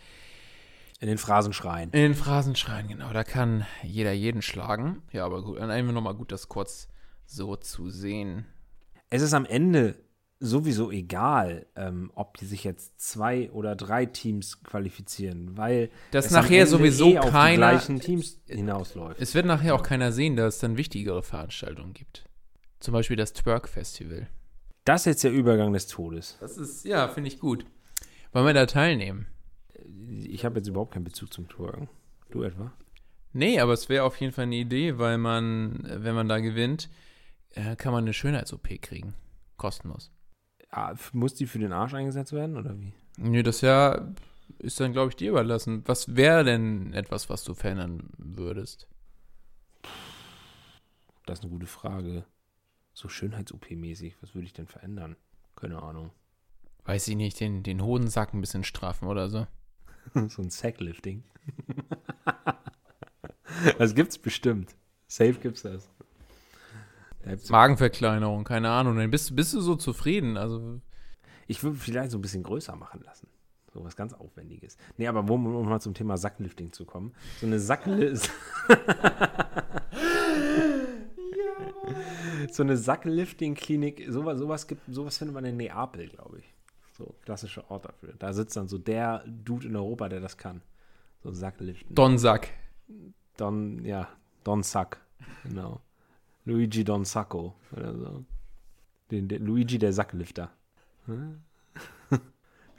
In 0.99 1.07
den 1.07 1.19
Phrasenschreien. 1.19 1.91
in 1.91 1.99
den 2.01 2.15
Phrasenschrein, 2.15 2.87
genau, 2.87 3.13
da 3.13 3.23
kann 3.23 3.67
jeder 3.83 4.13
jeden 4.13 4.41
schlagen. 4.41 5.03
Ja, 5.11 5.25
aber 5.25 5.43
gut, 5.43 5.59
dann 5.59 5.69
einfach 5.69 5.93
nochmal 5.93 6.15
gut, 6.15 6.31
das 6.31 6.47
kurz 6.47 6.87
so 7.27 7.55
zu 7.55 7.91
sehen. 7.91 8.47
Es 9.11 9.21
ist 9.21 9.35
am 9.35 9.45
Ende 9.45 9.99
sowieso 10.39 10.89
egal, 10.89 11.67
ähm, 11.75 12.11
ob 12.15 12.37
die 12.37 12.45
sich 12.45 12.63
jetzt 12.63 12.99
zwei 12.99 13.51
oder 13.51 13.75
drei 13.75 14.07
Teams 14.07 14.63
qualifizieren, 14.63 15.55
weil 15.55 15.91
am 16.11 16.31
nachher 16.31 16.65
sowieso 16.65 17.09
eh 17.11 17.19
keiner- 17.19 17.57
gleichen 17.73 17.99
Teams 17.99 18.39
hinausläuft. 18.47 19.21
Es 19.21 19.35
wird 19.35 19.45
nachher 19.45 19.75
auch 19.75 19.83
keiner 19.83 20.11
sehen, 20.11 20.35
dass 20.35 20.55
es 20.55 20.59
dann 20.61 20.77
wichtigere 20.77 21.21
Veranstaltungen 21.21 21.93
gibt. 21.93 22.23
Zum 22.79 22.93
Beispiel 22.93 23.15
das 23.17 23.33
Twerk-Festival. 23.33 24.27
Das 24.85 25.01
ist 25.01 25.05
jetzt 25.05 25.23
der 25.23 25.31
Übergang 25.31 25.73
des 25.73 25.87
Todes. 25.87 26.37
Das 26.39 26.57
ist, 26.57 26.85
ja, 26.85 27.07
finde 27.07 27.27
ich 27.29 27.39
gut. 27.39 27.65
Wollen 28.31 28.45
wir 28.45 28.53
da 28.53 28.65
teilnehmen? 28.65 29.27
Ich 30.23 30.45
habe 30.45 30.57
jetzt 30.59 30.67
überhaupt 30.67 30.93
keinen 30.93 31.03
Bezug 31.03 31.33
zum 31.33 31.47
Twerken. 31.49 31.89
Du 32.29 32.43
etwa? 32.43 32.71
Nee, 33.33 33.59
aber 33.59 33.73
es 33.73 33.89
wäre 33.89 34.03
auf 34.03 34.19
jeden 34.19 34.33
Fall 34.33 34.43
eine 34.43 34.55
Idee, 34.55 34.97
weil 34.97 35.17
man, 35.17 35.83
äh, 35.85 36.03
wenn 36.03 36.15
man 36.15 36.29
da 36.29 36.39
gewinnt, 36.39 36.89
äh, 37.51 37.75
kann 37.75 37.91
man 37.93 38.03
eine 38.03 38.13
Schönheits-OP 38.13 38.77
kriegen. 38.81 39.13
Kostenlos. 39.57 40.11
Ah, 40.69 40.91
f- 40.91 41.13
muss 41.13 41.33
die 41.33 41.45
für 41.47 41.59
den 41.59 41.73
Arsch 41.73 41.93
eingesetzt 41.93 42.33
werden 42.33 42.57
oder 42.57 42.77
wie? 42.79 42.93
Nee, 43.17 43.43
das 43.43 43.61
ja 43.61 44.13
ist 44.59 44.79
dann, 44.79 44.91
glaube 44.93 45.09
ich, 45.09 45.15
dir 45.15 45.29
überlassen. 45.31 45.83
Was 45.85 46.15
wäre 46.15 46.43
denn 46.43 46.93
etwas, 46.93 47.29
was 47.29 47.43
du 47.43 47.53
verändern 47.53 48.09
würdest? 48.17 48.87
Das 51.25 51.39
ist 51.39 51.43
eine 51.43 51.51
gute 51.51 51.67
Frage. 51.67 52.25
So 52.97 53.09
Schönheits-OP-mäßig, 53.09 54.15
was 54.21 54.33
würde 54.33 54.45
ich 54.47 54.53
denn 54.53 54.65
verändern? 54.65 55.15
Keine 55.55 55.83
Ahnung. 55.83 56.09
Weiß 56.85 57.07
ich 57.09 57.15
nicht, 57.15 57.39
den, 57.39 57.61
den 57.61 57.83
Hodensack 57.83 58.33
ein 58.33 58.41
bisschen 58.41 58.63
straffen 58.63 59.07
oder 59.07 59.29
so. 59.29 59.45
so 60.29 60.41
ein 60.41 60.49
Sacklifting. 60.49 61.23
das 63.77 63.93
gibt's 63.93 64.17
bestimmt. 64.17 64.75
Safe 65.07 65.33
gibt's 65.33 65.61
das. 65.61 65.87
Magenverkleinerung, 67.49 68.43
keine 68.45 68.71
Ahnung. 68.71 68.97
Dann 68.97 69.11
bist, 69.11 69.29
du- 69.29 69.35
bist 69.35 69.53
du 69.53 69.61
so 69.61 69.75
zufrieden. 69.75 70.35
Also, 70.35 70.81
Ich 71.45 71.61
würde 71.61 71.77
vielleicht 71.77 72.09
so 72.09 72.17
ein 72.17 72.21
bisschen 72.21 72.41
größer 72.41 72.75
machen 72.75 73.03
lassen. 73.03 73.27
So 73.71 73.83
was 73.83 73.95
ganz 73.95 74.13
Aufwendiges. 74.13 74.75
Nee, 74.97 75.05
aber 75.07 75.19
um, 75.31 75.45
um 75.45 75.69
mal 75.69 75.79
zum 75.81 75.93
Thema 75.93 76.17
Sacklifting 76.17 76.71
zu 76.73 76.83
kommen. 76.85 77.13
So 77.39 77.45
eine 77.45 77.59
Sackli 77.59 78.17
So 82.51 82.63
eine 82.63 82.77
Sacklifting-Klinik, 82.77 84.05
sowas, 84.09 84.37
sowas, 84.37 84.67
gibt, 84.67 84.81
sowas 84.87 85.17
findet 85.17 85.33
man 85.33 85.45
in 85.45 85.57
Neapel, 85.57 86.07
glaube 86.07 86.39
ich. 86.39 86.53
So 86.97 87.15
klassischer 87.23 87.69
Ort 87.69 87.85
dafür. 87.85 88.13
Da 88.17 88.33
sitzt 88.33 88.55
dann 88.55 88.67
so 88.67 88.77
der 88.77 89.23
Dude 89.27 89.67
in 89.67 89.75
Europa, 89.75 90.07
der 90.09 90.19
das 90.19 90.37
kann. 90.37 90.61
So 91.23 91.31
Sackliften. 91.31 91.93
Donsack. 91.95 92.49
Don, 93.37 93.83
ja, 93.85 94.07
Don 94.43 94.63
Sack. 94.63 95.01
Genau. 95.43 95.81
Luigi 96.45 96.83
Don 96.83 97.05
Sacco 97.05 97.55
oder 97.71 97.97
so. 97.97 98.25
Den, 99.11 99.27
der, 99.27 99.39
Luigi 99.39 99.77
der 99.77 99.93
Sacklifter. 99.93 100.51
Hm? 101.05 101.41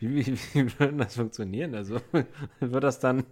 Wie, 0.00 0.14
wie, 0.14 0.38
wie 0.54 0.78
wird 0.78 1.00
das 1.00 1.16
funktionieren? 1.16 1.74
Also 1.74 2.00
wird 2.60 2.84
das 2.84 3.00
dann 3.00 3.24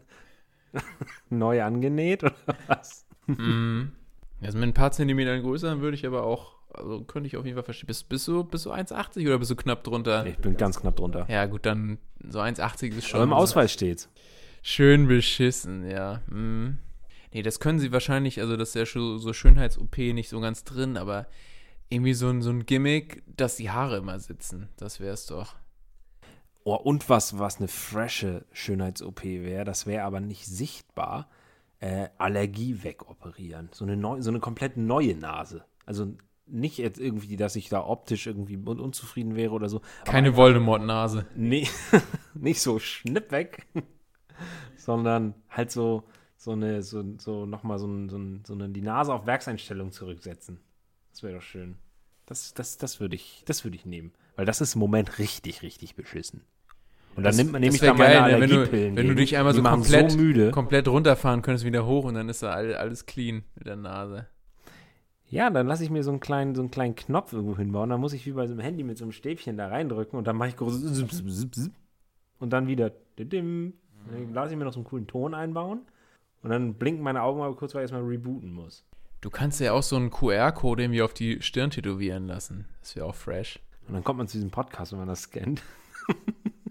neu 1.30 1.62
angenäht 1.62 2.24
oder 2.24 2.34
was? 2.66 3.06
Mhm. 3.26 3.92
Also 4.46 4.58
mit 4.58 4.68
ein 4.68 4.74
paar 4.74 4.92
Zentimetern 4.92 5.42
größer 5.42 5.80
würde 5.80 5.96
ich 5.96 6.06
aber 6.06 6.22
auch, 6.22 6.54
also 6.72 7.02
könnte 7.02 7.26
ich 7.26 7.36
auf 7.36 7.44
jeden 7.44 7.56
Fall 7.56 7.64
verstehen. 7.64 7.88
Bist, 7.88 8.08
bist, 8.08 8.28
du, 8.28 8.44
bist 8.44 8.64
du 8.64 8.72
1,80 8.72 9.26
oder 9.26 9.38
bist 9.38 9.50
du 9.50 9.56
knapp 9.56 9.82
drunter? 9.82 10.24
Ich 10.24 10.38
bin 10.38 10.56
ganz 10.56 10.80
knapp 10.80 10.96
drunter. 10.96 11.26
Ja, 11.28 11.46
gut, 11.46 11.66
dann 11.66 11.98
so 12.28 12.40
1,80 12.40 12.96
ist 12.96 13.08
schon. 13.08 13.18
Aber 13.18 13.24
im 13.24 13.32
Ausweis 13.32 13.72
steht's. 13.72 14.08
Schön 14.62 15.08
beschissen, 15.08 15.88
ja. 15.88 16.22
Mhm. 16.28 16.78
Nee, 17.32 17.42
das 17.42 17.60
können 17.60 17.78
sie 17.78 17.92
wahrscheinlich, 17.92 18.40
also 18.40 18.56
das 18.56 18.68
ist 18.70 18.74
ja 18.76 18.86
schon 18.86 19.18
so 19.18 19.32
Schönheits-OP 19.32 19.98
nicht 19.98 20.28
so 20.28 20.40
ganz 20.40 20.64
drin, 20.64 20.96
aber 20.96 21.26
irgendwie 21.88 22.14
so 22.14 22.28
ein, 22.28 22.40
so 22.40 22.50
ein 22.50 22.66
Gimmick, 22.66 23.22
dass 23.36 23.56
die 23.56 23.70
Haare 23.70 23.98
immer 23.98 24.18
sitzen. 24.18 24.68
Das 24.76 25.00
wäre 25.00 25.14
es 25.14 25.26
doch. 25.26 25.54
Oh, 26.64 26.74
und 26.74 27.08
was, 27.08 27.38
was 27.38 27.58
eine 27.58 27.68
frische 27.68 28.44
Schönheits-OP 28.52 29.22
wäre, 29.24 29.64
das 29.64 29.86
wäre 29.86 30.04
aber 30.04 30.20
nicht 30.20 30.46
sichtbar, 30.46 31.28
äh, 31.80 32.08
Allergie 32.18 32.82
wegoperieren. 32.82 33.68
So 33.72 33.84
eine, 33.84 33.96
neu, 33.96 34.20
so 34.20 34.30
eine 34.30 34.40
komplett 34.40 34.76
neue 34.76 35.14
Nase. 35.14 35.64
Also 35.84 36.16
nicht 36.46 36.78
jetzt 36.78 36.98
irgendwie, 36.98 37.36
dass 37.36 37.56
ich 37.56 37.68
da 37.68 37.84
optisch 37.84 38.26
irgendwie 38.26 38.56
un 38.56 38.80
unzufrieden 38.80 39.34
wäre 39.34 39.52
oder 39.52 39.68
so. 39.68 39.82
Keine 40.04 40.36
Voldemort-Nase. 40.36 41.26
Nee, 41.34 41.68
nicht 42.34 42.60
so 42.60 42.78
schnipp 42.78 43.32
weg, 43.32 43.66
sondern 44.76 45.34
halt 45.48 45.70
so, 45.70 46.04
so 46.36 46.52
eine, 46.52 46.82
so, 46.82 47.04
so 47.18 47.46
nochmal 47.46 47.78
so, 47.78 47.86
ein, 47.86 48.08
so, 48.08 48.16
ein, 48.16 48.44
so 48.46 48.54
eine, 48.54 48.68
die 48.68 48.82
Nase 48.82 49.12
auf 49.12 49.26
Werkseinstellung 49.26 49.92
zurücksetzen. 49.92 50.60
Das 51.10 51.22
wäre 51.22 51.34
doch 51.34 51.42
schön. 51.42 51.76
Das, 52.26 52.54
das, 52.54 52.76
das 52.76 53.00
würde 53.00 53.16
ich, 53.16 53.42
das 53.46 53.64
würde 53.64 53.76
ich 53.76 53.86
nehmen. 53.86 54.12
Weil 54.36 54.46
das 54.46 54.60
ist 54.60 54.74
im 54.74 54.80
Moment 54.80 55.18
richtig, 55.18 55.62
richtig 55.62 55.94
beschissen. 55.94 56.42
Und 57.16 57.22
dann 57.22 57.30
Das- 57.30 57.36
nimmt 57.38 57.52
man 57.52 57.60
nämlich 57.62 57.80
das 57.80 57.86
wär 57.88 57.94
da 57.94 57.98
meine 57.98 58.14
geil, 58.14 58.34
ne, 58.34 58.40
wenn 58.40 58.50
du- 58.50 58.96
wenn 58.96 59.08
du 59.08 59.14
dich 59.14 59.36
einmal 59.36 59.54
so 59.54 59.62
komplett- 59.62 60.12
so. 60.12 60.50
Komplett 60.50 60.86
runterfahren 60.88 61.42
könntest 61.42 61.64
wieder 61.64 61.86
hoch 61.86 62.04
und 62.04 62.14
dann 62.14 62.28
ist 62.28 62.42
da 62.42 62.50
all, 62.52 62.74
alles 62.74 63.06
clean 63.06 63.42
mit 63.54 63.66
der 63.66 63.76
Nase. 63.76 64.26
Ja, 65.28 65.50
dann 65.50 65.66
lasse 65.66 65.82
ich 65.82 65.90
mir 65.90 66.04
so 66.04 66.10
einen 66.10 66.20
kleinen, 66.20 66.54
so 66.54 66.62
einen 66.62 66.70
kleinen 66.70 66.94
Knopf 66.94 67.32
irgendwo 67.32 67.56
hinbauen. 67.56 67.90
Dann 67.90 68.00
muss 68.00 68.12
ich 68.12 68.26
wie 68.26 68.32
bei 68.32 68.46
so 68.46 68.52
einem 68.52 68.60
Handy 68.60 68.84
mit 68.84 68.96
so 68.98 69.04
einem 69.04 69.12
Stäbchen 69.12 69.56
da 69.56 69.68
reindrücken 69.68 70.16
und 70.18 70.26
dann 70.26 70.36
mache 70.36 70.50
ich 70.50 70.56
groß 70.56 70.74
und 72.38 72.50
dann 72.52 72.66
wieder. 72.68 72.92
Dann 73.16 73.72
lasse 74.32 74.52
ich 74.52 74.58
mir 74.58 74.64
noch 74.64 74.72
so 74.72 74.78
einen 74.80 74.84
coolen 74.86 75.06
Ton 75.08 75.34
einbauen 75.34 75.80
und 76.42 76.50
dann 76.50 76.74
blinken 76.74 77.02
meine 77.02 77.22
Augen 77.22 77.40
aber 77.42 77.56
kurz, 77.56 77.74
weil 77.74 77.80
ich 77.80 77.90
erstmal 77.90 78.02
rebooten 78.04 78.52
muss. 78.52 78.84
Du 79.22 79.30
kannst 79.30 79.58
ja 79.60 79.72
auch 79.72 79.82
so 79.82 79.96
einen 79.96 80.10
QR-Code 80.10 80.82
irgendwie 80.84 81.02
auf 81.02 81.14
die 81.14 81.40
Stirn 81.42 81.70
tätowieren 81.70 82.26
lassen. 82.28 82.66
Das 82.82 82.94
wäre 82.94 83.06
auch 83.06 83.14
fresh. 83.14 83.58
Und 83.88 83.94
dann 83.94 84.04
kommt 84.04 84.18
man 84.18 84.28
zu 84.28 84.36
diesem 84.36 84.50
Podcast, 84.50 84.92
wenn 84.92 84.98
man 85.00 85.08
das 85.08 85.22
scannt. 85.22 85.62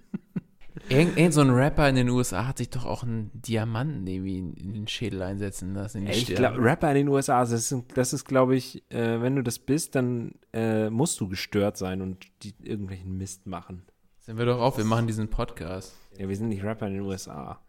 Irgend, 0.89 1.17
irgend 1.17 1.33
so 1.33 1.41
ein 1.41 1.49
Rapper 1.49 1.89
in 1.89 1.95
den 1.95 2.09
USA 2.09 2.45
hat 2.45 2.59
sich 2.59 2.69
doch 2.69 2.85
auch 2.85 3.03
einen 3.03 3.31
Diamanten 3.33 4.05
irgendwie 4.05 4.37
in, 4.37 4.73
den 4.73 4.87
Schädel 4.87 5.21
einsetzen 5.23 5.73
lassen. 5.73 5.99
In 5.99 6.05
die 6.05 6.11
Ich 6.11 6.35
glaube, 6.35 6.61
Rapper 6.61 6.89
in 6.89 6.95
den 6.95 7.07
USA, 7.07 7.39
das 7.41 7.51
ist, 7.51 7.83
das 7.95 8.13
ist 8.13 8.25
glaube 8.25 8.55
ich, 8.55 8.83
äh, 8.91 9.21
wenn 9.21 9.35
du 9.35 9.41
das 9.41 9.57
bist, 9.57 9.95
dann 9.95 10.33
äh, 10.53 10.89
musst 10.89 11.19
du 11.19 11.27
gestört 11.27 11.77
sein 11.77 12.01
und 12.01 12.27
die 12.43 12.53
irgendwelchen 12.61 13.17
Mist 13.17 13.47
machen. 13.47 13.85
Sind 14.19 14.37
wir 14.37 14.45
doch 14.45 14.59
auf, 14.59 14.77
wir 14.77 14.85
machen 14.85 15.07
diesen 15.07 15.29
Podcast. 15.29 15.95
Ja, 16.17 16.27
wir 16.27 16.35
sind 16.35 16.49
nicht 16.49 16.63
Rapper 16.63 16.87
in 16.87 16.93
den 16.93 17.01
USA. 17.01 17.59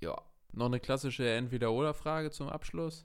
Ja. 0.00 0.16
Noch 0.52 0.66
eine 0.66 0.80
klassische 0.80 1.28
Entweder-Oder-Frage 1.28 2.30
zum 2.30 2.48
Abschluss. 2.48 3.04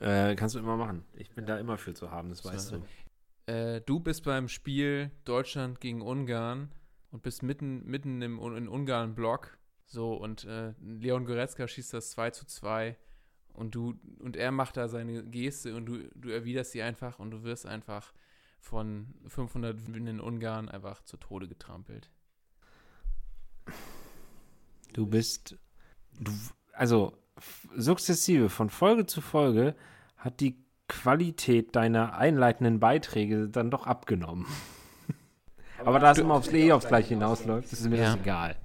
Äh, 0.00 0.34
kannst 0.36 0.54
du 0.54 0.58
immer 0.58 0.76
machen. 0.76 1.04
Ich 1.14 1.30
bin 1.30 1.46
da 1.46 1.58
immer 1.58 1.76
für 1.76 1.94
zu 1.94 2.10
haben, 2.10 2.30
das 2.30 2.44
weißt 2.44 2.68
So. 2.68 2.76
du. 3.46 3.52
Äh, 3.52 3.80
du 3.82 4.00
bist 4.00 4.24
beim 4.24 4.48
Spiel 4.48 5.10
Deutschland 5.24 5.80
gegen 5.80 6.02
Ungarn 6.02 6.70
und 7.14 7.22
bist 7.22 7.44
mitten, 7.44 7.86
mitten 7.86 8.20
im 8.22 8.40
in 8.56 8.66
Ungarn-Block. 8.68 9.56
So, 9.86 10.14
und 10.14 10.44
äh, 10.44 10.72
Leon 10.80 11.24
Goretzka 11.24 11.68
schießt 11.68 11.94
das 11.94 12.10
2 12.10 12.30
zu 12.30 12.44
2 12.44 12.96
und 13.52 13.76
du 13.76 13.94
und 14.18 14.36
er 14.36 14.50
macht 14.50 14.76
da 14.76 14.88
seine 14.88 15.22
Geste 15.22 15.76
und 15.76 15.86
du, 15.86 16.10
du 16.16 16.30
erwiderst 16.30 16.72
sie 16.72 16.82
einfach 16.82 17.20
und 17.20 17.30
du 17.30 17.44
wirst 17.44 17.66
einfach 17.66 18.12
von 18.58 19.14
500 19.28 19.86
wütenden 19.86 20.20
Ungarn 20.20 20.68
einfach 20.68 21.04
zu 21.04 21.16
Tode 21.16 21.46
getrampelt. 21.46 22.10
Du 24.92 25.06
bist, 25.06 25.56
du, 26.18 26.32
also 26.72 27.16
sukzessive 27.76 28.48
von 28.48 28.70
Folge 28.70 29.06
zu 29.06 29.20
Folge 29.20 29.76
hat 30.16 30.40
die 30.40 30.56
Qualität 30.88 31.76
deiner 31.76 32.16
einleitenden 32.16 32.80
Beiträge 32.80 33.48
dann 33.48 33.70
doch 33.70 33.86
abgenommen. 33.86 34.46
Aber 35.84 35.98
da 35.98 36.12
es 36.12 36.18
immer 36.18 36.34
aufs, 36.34 36.52
eh 36.52 36.72
aufs 36.72 36.88
Gleiche 36.88 37.10
hinausläuft, 37.10 37.72
ist 37.72 37.88
mir 37.88 37.96
das 37.96 38.14
Ja. 38.14 38.20
egal. 38.20 38.56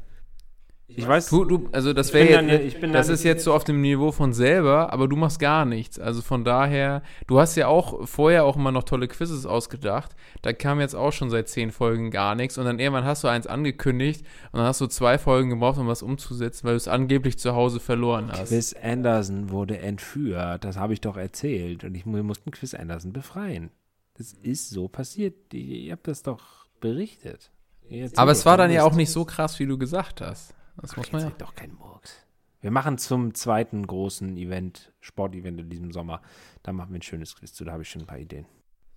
Ich 0.91 1.07
weiß, 1.07 1.29
Du, 1.29 1.45
du, 1.45 1.69
also 1.71 1.93
das 1.93 2.07
Ich 2.07 2.13
wäre 2.15 2.39
bin 2.39 2.49
jetzt, 2.49 2.59
dann 2.61 2.67
ich 2.67 2.81
bin 2.81 2.93
das 2.93 3.09
ist 3.09 3.23
jetzt 3.23 3.43
so 3.43 3.53
auf 3.53 3.63
dem 3.63 3.79
Niveau 3.79 4.11
von 4.11 4.33
selber, 4.33 4.91
aber 4.91 5.07
du 5.07 5.15
machst 5.15 5.39
gar 5.39 5.63
nichts. 5.63 5.99
Also 5.99 6.23
von 6.23 6.43
daher, 6.43 7.03
du 7.27 7.39
hast 7.39 7.55
ja 7.55 7.67
auch 7.67 8.07
vorher 8.07 8.43
auch 8.43 8.55
immer 8.55 8.71
noch 8.71 8.81
tolle 8.83 9.07
Quizzes 9.07 9.45
ausgedacht. 9.45 10.15
Da 10.41 10.51
kam 10.51 10.79
jetzt 10.79 10.95
auch 10.95 11.11
schon 11.13 11.29
seit 11.29 11.47
zehn 11.47 11.69
Folgen 11.71 12.09
gar 12.09 12.33
nichts 12.33 12.57
und 12.57 12.65
dann 12.65 12.79
irgendwann 12.79 13.03
hast 13.05 13.23
du 13.23 13.27
eins 13.27 13.45
angekündigt 13.45 14.25
und 14.51 14.57
dann 14.57 14.65
hast 14.67 14.81
du 14.81 14.87
zwei 14.87 15.19
Folgen 15.19 15.51
gebraucht, 15.51 15.77
um 15.77 15.85
was 15.87 16.01
umzusetzen, 16.01 16.65
weil 16.65 16.73
du 16.73 16.77
es 16.77 16.87
angeblich 16.87 17.37
zu 17.37 17.53
Hause 17.53 17.79
verloren 17.79 18.31
hast. 18.31 18.49
Chris 18.49 18.73
Anderson 18.73 19.51
wurde 19.51 19.77
entführt. 19.77 20.63
Das 20.65 20.75
habe 20.77 20.93
ich 20.93 21.01
doch 21.01 21.17
erzählt. 21.17 21.83
Und 21.83 21.93
ich 21.93 22.07
mu- 22.07 22.23
mussten 22.23 22.49
Chris 22.49 22.73
Anderson 22.73 23.13
befreien. 23.13 23.69
Das 24.17 24.33
ist 24.33 24.71
so 24.71 24.87
passiert. 24.87 25.53
Ihr, 25.53 25.61
ihr 25.61 25.91
habt 25.93 26.07
das 26.07 26.23
doch 26.23 26.58
berichtet. 26.79 27.51
Erzählt 27.83 28.17
Aber 28.17 28.31
es 28.31 28.45
war 28.45 28.57
dann 28.57 28.71
ja 28.71 28.83
auch 28.83 28.95
nicht 28.95 29.11
so 29.11 29.25
krass, 29.25 29.59
wie 29.59 29.65
du 29.65 29.77
gesagt 29.77 30.21
hast. 30.21 30.53
Das 30.81 30.95
muss 30.95 31.11
man 31.11 31.23
ja. 31.23 31.31
Doch 31.37 31.55
kein 31.55 31.73
Murks. 31.73 32.25
Wir 32.61 32.71
machen 32.71 32.97
zum 32.97 33.33
zweiten 33.33 33.87
großen 33.87 34.35
Event, 34.35 34.91
Sportevent 34.99 35.59
in 35.59 35.69
diesem 35.69 35.91
Sommer. 35.91 36.21
Da 36.61 36.73
machen 36.73 36.91
wir 36.91 36.99
ein 36.99 37.03
schönes 37.03 37.35
Quiz 37.35 37.53
zu, 37.53 37.63
da 37.63 37.71
habe 37.71 37.83
ich 37.83 37.89
schon 37.89 38.01
ein 38.01 38.07
paar 38.07 38.19
Ideen. 38.19 38.45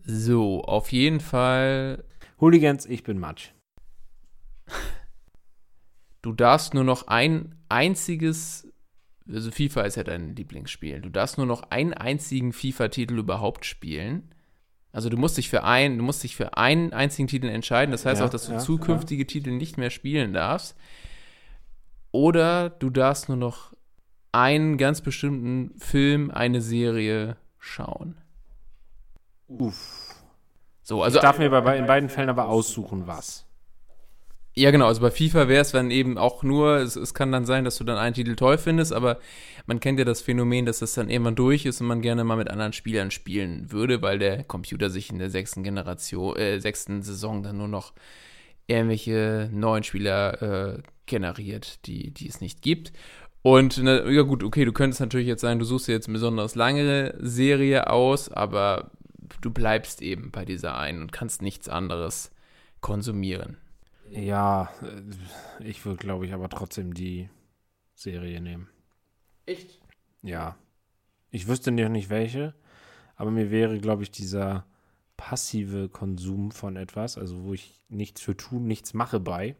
So, 0.04 0.62
auf 0.62 0.90
jeden 0.90 1.20
Fall, 1.20 2.04
Hooligans, 2.40 2.86
ich 2.86 3.04
bin 3.04 3.18
Matsch. 3.18 3.50
du 6.22 6.32
darfst 6.32 6.74
nur 6.74 6.82
noch 6.82 7.06
ein 7.06 7.54
einziges, 7.68 8.66
also 9.28 9.52
FIFA 9.52 9.82
ist 9.82 9.96
ja 9.96 10.02
dein 10.02 10.34
Lieblingsspiel, 10.34 11.00
du 11.00 11.08
darfst 11.08 11.38
nur 11.38 11.46
noch 11.46 11.62
einen 11.70 11.94
einzigen 11.94 12.52
FIFA-Titel 12.52 13.18
überhaupt 13.18 13.64
spielen. 13.64 14.34
Also 14.92 15.08
du 15.08 15.16
musst 15.16 15.38
dich 15.38 15.48
für 15.48 15.64
ein, 15.64 15.96
du 15.96 16.04
musst 16.04 16.22
dich 16.22 16.36
für 16.36 16.56
einen 16.56 16.92
einzigen 16.92 17.26
Titel 17.26 17.48
entscheiden. 17.48 17.92
Das 17.92 18.04
heißt 18.04 18.20
Ja, 18.20 18.26
auch, 18.26 18.30
dass 18.30 18.46
du 18.46 18.52
ja, 18.52 18.58
zukünftige 18.58 19.26
Titel 19.26 19.50
nicht 19.50 19.78
mehr 19.78 19.90
spielen 19.90 20.32
darfst. 20.34 20.76
Oder 22.10 22.68
du 22.68 22.90
darfst 22.90 23.28
nur 23.28 23.38
noch 23.38 23.72
einen 24.32 24.76
ganz 24.76 25.00
bestimmten 25.00 25.78
Film, 25.78 26.30
eine 26.30 26.60
Serie 26.60 27.36
schauen. 27.58 28.16
Uff. 29.48 30.14
So, 30.82 31.02
also 31.02 31.18
Ich 31.18 31.22
darf 31.22 31.38
mir 31.38 31.48
bei, 31.48 31.78
in 31.78 31.86
beiden 31.86 32.08
Fällen 32.08 32.28
aber 32.28 32.48
aussuchen, 32.48 33.06
was. 33.06 33.46
Ja, 34.54 34.70
genau. 34.70 34.86
Also 34.86 35.00
bei 35.00 35.10
FIFA 35.10 35.48
wäre 35.48 35.62
es 35.62 35.70
dann 35.70 35.90
eben 35.90 36.18
auch 36.18 36.42
nur, 36.42 36.76
es, 36.76 36.94
es 36.96 37.14
kann 37.14 37.32
dann 37.32 37.46
sein, 37.46 37.64
dass 37.64 37.78
du 37.78 37.84
dann 37.84 37.96
einen 37.96 38.14
Titel 38.14 38.36
toll 38.36 38.58
findest, 38.58 38.92
aber 38.92 39.18
man 39.66 39.80
kennt 39.80 39.98
ja 39.98 40.04
das 40.04 40.20
Phänomen, 40.20 40.66
dass 40.66 40.80
das 40.80 40.92
dann 40.92 41.08
irgendwann 41.08 41.36
durch 41.36 41.64
ist 41.64 41.80
und 41.80 41.86
man 41.86 42.02
gerne 42.02 42.22
mal 42.22 42.36
mit 42.36 42.50
anderen 42.50 42.74
Spielern 42.74 43.10
spielen 43.10 43.72
würde, 43.72 44.02
weil 44.02 44.18
der 44.18 44.44
Computer 44.44 44.90
sich 44.90 45.08
in 45.10 45.18
der 45.18 45.30
sechsten 45.30 45.62
Generation, 45.62 46.36
äh, 46.36 46.60
sechsten 46.60 47.02
Saison 47.02 47.42
dann 47.42 47.56
nur 47.56 47.68
noch 47.68 47.94
irgendwelche 48.66 49.48
neuen 49.52 49.84
Spieler 49.84 50.42
äh, 50.76 50.82
generiert, 51.06 51.86
die, 51.86 52.10
die 52.12 52.28
es 52.28 52.42
nicht 52.42 52.60
gibt. 52.60 52.92
Und 53.40 53.80
na, 53.82 54.08
ja 54.08 54.22
gut, 54.22 54.44
okay, 54.44 54.66
du 54.66 54.72
könntest 54.72 55.00
natürlich 55.00 55.26
jetzt 55.26 55.40
sagen, 55.40 55.58
du 55.60 55.64
suchst 55.64 55.88
dir 55.88 55.92
jetzt 55.92 56.08
eine 56.08 56.14
besonders 56.14 56.54
lange 56.56 57.14
Serie 57.20 57.88
aus, 57.88 58.30
aber 58.30 58.90
du 59.40 59.50
bleibst 59.50 60.02
eben 60.02 60.30
bei 60.30 60.44
dieser 60.44 60.76
einen 60.78 61.00
und 61.00 61.12
kannst 61.12 61.40
nichts 61.40 61.68
anderes 61.70 62.32
konsumieren. 62.80 63.56
Ja, 64.12 64.70
äh, 64.82 65.64
ich 65.64 65.84
würde, 65.84 65.98
glaube 65.98 66.26
ich, 66.26 66.34
aber 66.34 66.48
trotzdem 66.48 66.94
die 66.94 67.28
Serie 67.94 68.40
nehmen. 68.40 68.68
Echt? 69.46 69.80
Ja. 70.22 70.56
Ich 71.30 71.48
wüsste 71.48 71.72
noch 71.72 71.88
nicht 71.88 72.10
welche, 72.10 72.54
aber 73.16 73.30
mir 73.30 73.50
wäre, 73.50 73.78
glaube 73.78 74.02
ich, 74.02 74.10
dieser 74.10 74.66
passive 75.16 75.88
Konsum 75.88 76.50
von 76.50 76.76
etwas, 76.76 77.16
also 77.16 77.44
wo 77.44 77.54
ich 77.54 77.82
nichts 77.88 78.20
für 78.20 78.36
tun, 78.36 78.66
nichts 78.66 78.92
mache 78.92 79.18
bei, 79.18 79.56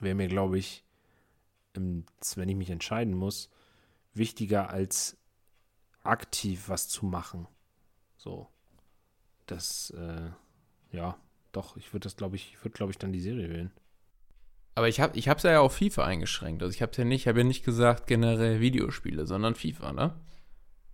wäre 0.00 0.14
mir, 0.14 0.28
glaube 0.28 0.58
ich, 0.58 0.84
im, 1.74 2.06
wenn 2.36 2.48
ich 2.48 2.56
mich 2.56 2.70
entscheiden 2.70 3.14
muss, 3.14 3.50
wichtiger 4.14 4.70
als 4.70 5.18
aktiv 6.02 6.68
was 6.68 6.88
zu 6.88 7.04
machen. 7.04 7.46
So. 8.16 8.48
Das, 9.46 9.90
äh, 9.90 10.30
ja, 10.92 11.18
doch, 11.52 11.76
ich 11.76 11.92
würde 11.92 12.04
das, 12.04 12.16
glaube 12.16 12.36
ich, 12.36 12.54
ich 12.54 12.64
würde, 12.64 12.74
glaube 12.74 12.92
ich, 12.92 12.98
dann 12.98 13.12
die 13.12 13.20
Serie 13.20 13.50
wählen. 13.50 13.70
Aber 14.74 14.88
ich 14.88 15.00
habe 15.00 15.18
ich 15.18 15.28
hab's 15.28 15.42
ja 15.42 15.60
auf 15.60 15.76
FIFA 15.76 16.04
eingeschränkt. 16.04 16.62
Also 16.62 16.74
ich 16.74 16.82
habe 16.82 16.92
ja 16.96 17.04
nicht, 17.04 17.26
habe 17.26 17.40
ja 17.40 17.44
nicht 17.44 17.64
gesagt 17.64 18.06
generell 18.06 18.60
Videospiele, 18.60 19.26
sondern 19.26 19.54
FIFA, 19.54 19.92
ne? 19.92 20.14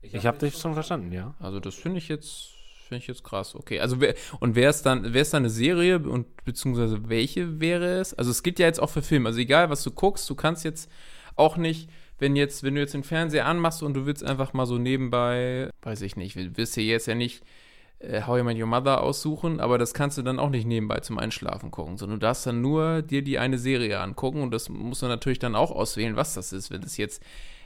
Ich 0.02 0.24
habe 0.24 0.38
dich 0.38 0.56
schon 0.56 0.74
verstanden, 0.74 1.12
ja. 1.12 1.34
Also 1.40 1.60
das 1.60 1.74
finde 1.74 1.98
ich 1.98 2.08
jetzt 2.08 2.52
finde 2.88 3.02
ich 3.02 3.08
jetzt 3.08 3.24
krass. 3.24 3.54
Okay, 3.54 3.80
also 3.80 4.00
wer, 4.00 4.14
und 4.38 4.54
wäre 4.54 4.70
es 4.70 4.82
dann 4.82 5.02
wäre 5.04 5.22
es 5.22 5.30
dann 5.30 5.42
eine 5.42 5.50
Serie 5.50 5.98
und 5.98 6.44
beziehungsweise 6.44 7.08
welche 7.08 7.60
wäre 7.60 7.98
es? 8.00 8.14
Also 8.14 8.30
es 8.30 8.42
gilt 8.42 8.58
ja 8.58 8.66
jetzt 8.66 8.80
auch 8.80 8.90
für 8.90 9.02
Filme. 9.02 9.28
Also 9.28 9.40
egal, 9.40 9.68
was 9.70 9.82
du 9.82 9.90
guckst, 9.90 10.30
du 10.30 10.34
kannst 10.34 10.64
jetzt 10.64 10.90
auch 11.34 11.56
nicht 11.56 11.90
wenn 12.18 12.36
jetzt, 12.36 12.62
wenn 12.62 12.74
du 12.74 12.80
jetzt 12.80 12.94
den 12.94 13.02
Fernseher 13.02 13.46
anmachst 13.46 13.82
und 13.82 13.94
du 13.94 14.06
willst 14.06 14.24
einfach 14.24 14.52
mal 14.52 14.66
so 14.66 14.78
nebenbei, 14.78 15.70
weiß 15.82 16.02
ich 16.02 16.16
nicht, 16.16 16.36
wirst 16.56 16.76
dir 16.76 16.84
jetzt 16.84 17.06
ja 17.06 17.14
nicht 17.14 17.44
How 18.02 18.38
I 18.38 18.42
Met 18.42 18.58
Your 18.58 18.66
Mother 18.66 19.02
aussuchen, 19.02 19.58
aber 19.58 19.78
das 19.78 19.94
kannst 19.94 20.18
du 20.18 20.22
dann 20.22 20.38
auch 20.38 20.50
nicht 20.50 20.66
nebenbei 20.66 21.00
zum 21.00 21.18
Einschlafen 21.18 21.70
gucken, 21.70 21.96
sondern 21.96 22.20
du 22.20 22.26
darfst 22.26 22.46
dann 22.46 22.60
nur 22.60 23.02
dir 23.02 23.22
die 23.22 23.38
eine 23.38 23.58
Serie 23.58 24.00
angucken 24.00 24.42
und 24.42 24.50
das 24.50 24.68
musst 24.68 25.02
du 25.02 25.06
natürlich 25.06 25.38
dann 25.38 25.54
auch 25.54 25.70
auswählen, 25.70 26.14
was 26.16 26.34
das 26.34 26.52
ist. 26.52 26.70
Wenn 26.70 26.82
es 26.82 26.98
jetzt 26.98 27.22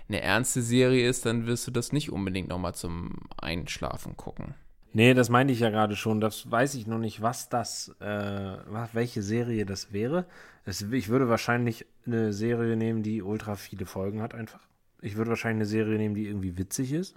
eine 0.09 0.21
ernste 0.23 0.63
Serie 0.63 1.09
ist, 1.09 1.27
dann 1.27 1.47
wirst 1.47 1.67
du 1.67 1.71
das 1.71 1.93
nicht 1.93 2.13
unbedingt 2.13 2.49
nochmal 2.49 2.75
zum 2.75 3.15
Einschlafen 3.41 4.17
gucken. 4.17 4.55
Nee, 4.93 5.15
das 5.15 5.29
meinte 5.29 5.53
ich 5.53 5.61
ja 5.61 5.71
gerade 5.71 5.95
schon. 5.95 6.21
Das 6.21 6.51
weiß 6.51 6.75
ich 6.75 6.87
noch 6.87 6.99
nicht, 6.99 7.23
was 7.23 7.49
das, 7.49 7.95
äh, 8.01 8.57
welche 8.93 9.23
Serie 9.23 9.65
das 9.65 9.93
wäre. 9.93 10.27
Es, 10.65 10.83
ich 10.83 11.09
würde 11.09 11.29
wahrscheinlich 11.29 11.87
eine 12.07 12.33
Serie 12.33 12.77
nehmen, 12.77 13.03
die 13.03 13.23
ultra 13.23 13.55
viele 13.55 13.87
Folgen 13.87 14.21
hat, 14.21 14.35
einfach. 14.35 14.61
Ich 15.01 15.17
würde 15.17 15.31
wahrscheinlich 15.31 15.61
eine 15.61 15.67
Serie 15.67 15.97
nehmen, 15.97 16.15
die 16.15 16.27
irgendwie 16.27 16.59
witzig 16.59 16.93
ist. 16.93 17.15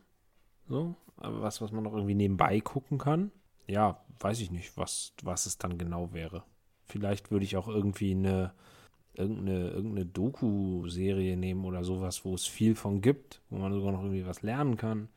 So, 0.70 0.96
was, 1.24 1.62
was 1.62 1.72
man 1.72 1.84
noch 1.84 1.94
irgendwie 1.94 2.16
nebenbei 2.16 2.60
gucken 2.60 2.98
kann. 2.98 3.32
Ja, 3.68 4.04
weiß 4.20 4.40
ich 4.42 4.52
nicht, 4.52 4.78
was, 4.78 5.14
was 5.24 5.46
es 5.46 5.58
dann 5.58 5.78
genau 5.78 6.14
wäre. 6.14 6.44
Vielleicht 6.86 7.32
würde 7.32 7.46
ich 7.46 7.56
auch 7.58 7.68
irgendwie 7.68 8.12
eine, 8.12 8.54
irgendeine, 9.14 9.70
irgendeine 9.70 10.06
Doku-Serie 10.06 11.38
nehmen 11.38 11.66
oder 11.66 11.84
sowas, 11.84 12.26
wo 12.26 12.36
es 12.36 12.46
viel 12.46 12.76
von 12.76 13.02
gibt, 13.02 13.42
wo 13.50 13.58
man 13.58 13.74
sogar 13.74 13.92
noch 13.92 14.02
irgendwie 14.02 14.26
was 14.26 14.42
lernen 14.42 14.78
kann. 14.78 15.10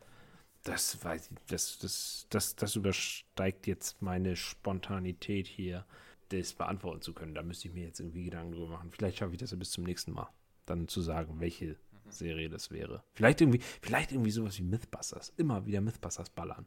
Das 0.63 1.03
weiß 1.03 1.31
ich, 1.31 1.37
das, 1.47 1.77
das, 1.79 2.27
das, 2.29 2.55
das 2.55 2.75
übersteigt 2.75 3.67
jetzt 3.67 4.01
meine 4.01 4.35
Spontanität 4.35 5.47
hier, 5.47 5.85
das 6.29 6.53
beantworten 6.53 7.01
zu 7.01 7.13
können. 7.13 7.35
Da 7.35 7.43
müsste 7.43 7.67
ich 7.67 7.73
mir 7.73 7.85
jetzt 7.85 7.99
irgendwie 7.99 8.25
Gedanken 8.25 8.53
drüber 8.53 8.69
machen. 8.69 8.91
Vielleicht 8.91 9.17
schaffe 9.17 9.33
ich 9.33 9.39
das 9.39 9.51
ja 9.51 9.57
bis 9.57 9.71
zum 9.71 9.85
nächsten 9.85 10.11
Mal, 10.11 10.29
dann 10.65 10.87
zu 10.87 11.01
sagen, 11.01 11.39
welche 11.39 11.77
Serie 12.11 12.49
das 12.49 12.71
wäre. 12.71 13.03
Vielleicht 13.13 13.41
irgendwie, 13.41 13.59
vielleicht 13.81 14.11
irgendwie 14.11 14.31
sowas 14.31 14.57
wie 14.57 14.63
Mythbusters. 14.63 15.33
Immer 15.37 15.65
wieder 15.65 15.81
Mythbusters 15.81 16.29
ballern. 16.29 16.65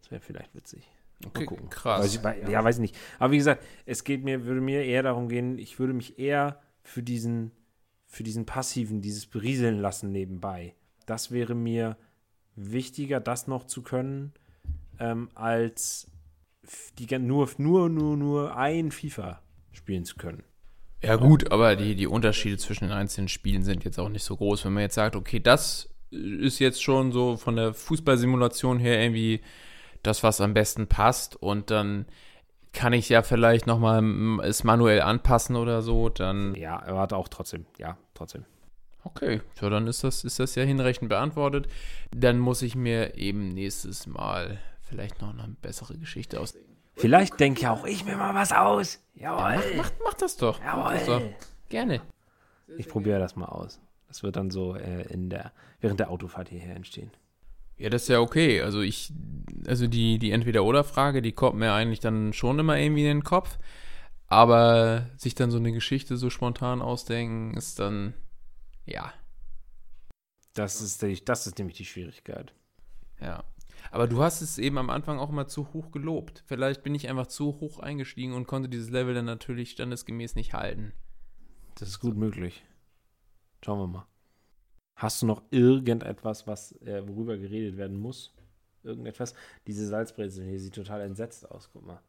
Das 0.00 0.10
wäre 0.10 0.20
vielleicht 0.20 0.54
witzig. 0.54 0.88
Okay, 1.26 1.46
krass. 1.70 2.00
Weiß 2.00 2.14
ich, 2.16 2.48
ja, 2.50 2.64
weiß 2.64 2.76
ich 2.76 2.80
nicht. 2.80 2.96
Aber 3.18 3.32
wie 3.32 3.38
gesagt, 3.38 3.64
es 3.86 4.04
geht 4.04 4.24
mir, 4.24 4.44
würde 4.44 4.60
mir 4.60 4.84
eher 4.84 5.02
darum 5.02 5.28
gehen, 5.28 5.58
ich 5.58 5.78
würde 5.78 5.92
mich 5.92 6.18
eher 6.18 6.60
für 6.82 7.02
diesen, 7.02 7.52
für 8.06 8.24
diesen 8.24 8.44
passiven, 8.44 9.00
dieses 9.00 9.26
Berieseln 9.26 9.78
lassen 9.78 10.10
nebenbei. 10.10 10.74
Das 11.06 11.30
wäre 11.30 11.54
mir 11.54 11.96
wichtiger, 12.56 13.20
das 13.20 13.46
noch 13.46 13.64
zu 13.64 13.82
können, 13.82 14.32
ähm, 14.98 15.28
als 15.34 16.10
die, 16.98 17.18
nur, 17.18 17.48
nur, 17.58 17.88
nur, 17.88 18.16
nur 18.16 18.56
ein 18.56 18.90
FIFA 18.90 19.42
spielen 19.72 20.04
zu 20.04 20.16
können. 20.16 20.44
Ja, 21.02 21.16
gut, 21.16 21.50
aber 21.50 21.74
die, 21.76 21.96
die 21.96 22.06
Unterschiede 22.06 22.58
zwischen 22.58 22.84
den 22.84 22.92
einzelnen 22.92 23.28
Spielen 23.28 23.64
sind 23.64 23.84
jetzt 23.84 23.98
auch 23.98 24.08
nicht 24.08 24.22
so 24.22 24.36
groß. 24.36 24.64
Wenn 24.64 24.72
man 24.72 24.82
jetzt 24.82 24.94
sagt, 24.94 25.16
okay, 25.16 25.40
das 25.40 25.88
ist 26.10 26.58
jetzt 26.58 26.82
schon 26.82 27.10
so 27.10 27.36
von 27.36 27.56
der 27.56 27.74
Fußballsimulation 27.74 28.78
her 28.78 29.00
irgendwie 29.02 29.40
das, 30.02 30.22
was 30.22 30.40
am 30.40 30.54
besten 30.54 30.86
passt 30.86 31.36
und 31.36 31.70
dann 31.70 32.06
kann 32.72 32.92
ich 32.92 33.08
ja 33.08 33.22
vielleicht 33.22 33.66
nochmal 33.66 34.02
es 34.42 34.64
manuell 34.64 35.02
anpassen 35.02 35.56
oder 35.56 35.82
so, 35.82 36.08
dann 36.08 36.54
Ja, 36.54 36.78
er 36.78 36.98
hat 36.98 37.12
auch 37.12 37.28
trotzdem, 37.28 37.66
ja, 37.78 37.98
trotzdem. 38.14 38.44
okay, 39.04 39.40
ja, 39.60 39.68
dann 39.70 39.86
ist 39.86 40.04
das, 40.04 40.24
ist 40.24 40.38
das 40.38 40.54
ja 40.54 40.62
hinreichend 40.62 41.08
beantwortet. 41.08 41.66
Dann 42.14 42.38
muss 42.38 42.62
ich 42.62 42.74
mir 42.74 43.16
eben 43.16 43.48
nächstes 43.48 44.06
Mal 44.06 44.58
vielleicht 44.82 45.20
noch 45.20 45.30
eine 45.30 45.56
bessere 45.60 45.98
Geschichte 45.98 46.40
ausdenken. 46.40 46.71
Vielleicht 46.94 47.40
denke 47.40 47.70
auch 47.70 47.84
ich 47.84 48.04
mir 48.04 48.16
mal 48.16 48.34
was 48.34 48.52
aus. 48.52 49.00
Jawohl. 49.14 49.62
Mach, 49.76 49.90
mach 50.04 50.14
das 50.14 50.36
doch. 50.36 50.60
Mach 50.62 50.92
das 50.92 51.06
doch. 51.06 51.22
Gerne. 51.68 52.00
Ich 52.76 52.88
probiere 52.88 53.18
das 53.18 53.36
mal 53.36 53.46
aus. 53.46 53.80
Das 54.08 54.22
wird 54.22 54.36
dann 54.36 54.50
so 54.50 54.74
äh, 54.76 55.02
in 55.12 55.30
der, 55.30 55.52
während 55.80 56.00
der 56.00 56.10
Autofahrt 56.10 56.48
hierher 56.48 56.76
entstehen. 56.76 57.10
Ja, 57.78 57.88
das 57.88 58.02
ist 58.02 58.08
ja 58.08 58.20
okay. 58.20 58.60
Also 58.60 58.80
ich, 58.82 59.12
also 59.66 59.86
die, 59.86 60.18
die 60.18 60.30
Entweder-Oder-Frage, 60.32 61.22
die 61.22 61.32
kommt 61.32 61.58
mir 61.58 61.72
eigentlich 61.72 62.00
dann 62.00 62.32
schon 62.32 62.58
immer 62.58 62.78
irgendwie 62.78 63.02
in 63.02 63.18
den 63.18 63.24
Kopf. 63.24 63.58
Aber 64.28 65.10
sich 65.16 65.34
dann 65.34 65.50
so 65.50 65.58
eine 65.58 65.72
Geschichte 65.72 66.16
so 66.16 66.30
spontan 66.30 66.80
ausdenken, 66.80 67.54
ist 67.56 67.78
dann, 67.78 68.14
ja, 68.86 69.12
Das 70.54 70.80
ist, 70.80 71.02
die, 71.02 71.22
das 71.24 71.46
ist 71.46 71.58
nämlich 71.58 71.76
die 71.76 71.84
Schwierigkeit. 71.84 72.52
ja. 73.20 73.42
Aber 73.90 74.06
du 74.06 74.22
hast 74.22 74.40
es 74.40 74.58
eben 74.58 74.78
am 74.78 74.90
Anfang 74.90 75.18
auch 75.18 75.30
immer 75.30 75.46
zu 75.48 75.72
hoch 75.72 75.90
gelobt. 75.90 76.44
Vielleicht 76.46 76.82
bin 76.82 76.94
ich 76.94 77.08
einfach 77.08 77.26
zu 77.26 77.60
hoch 77.60 77.78
eingestiegen 77.80 78.32
und 78.32 78.46
konnte 78.46 78.68
dieses 78.68 78.90
Level 78.90 79.14
dann 79.14 79.24
natürlich 79.24 79.70
standesgemäß 79.72 80.34
nicht 80.34 80.54
halten. 80.54 80.92
Das 81.74 81.88
ist 81.88 82.00
gut 82.00 82.16
möglich. 82.16 82.64
Schauen 83.64 83.78
wir 83.78 83.86
mal. 83.86 84.06
Hast 84.94 85.22
du 85.22 85.26
noch 85.26 85.42
irgendetwas, 85.50 86.46
was 86.46 86.72
äh, 86.82 87.06
worüber 87.06 87.36
geredet 87.36 87.76
werden 87.76 87.98
muss? 87.98 88.34
Irgendetwas? 88.82 89.34
Diese 89.66 89.86
Salzbrezel 89.86 90.44
hier 90.44 90.60
sieht 90.60 90.74
total 90.74 91.00
entsetzt 91.00 91.50
aus. 91.50 91.70
Guck 91.72 91.86
mal. 91.86 92.00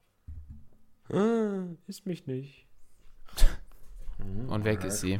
Ah, 1.09 1.65
ist 1.87 2.05
mich 2.05 2.27
nicht. 2.27 2.67
Und 4.47 4.63
weg 4.63 4.83
ist 4.83 5.01
sie. 5.01 5.17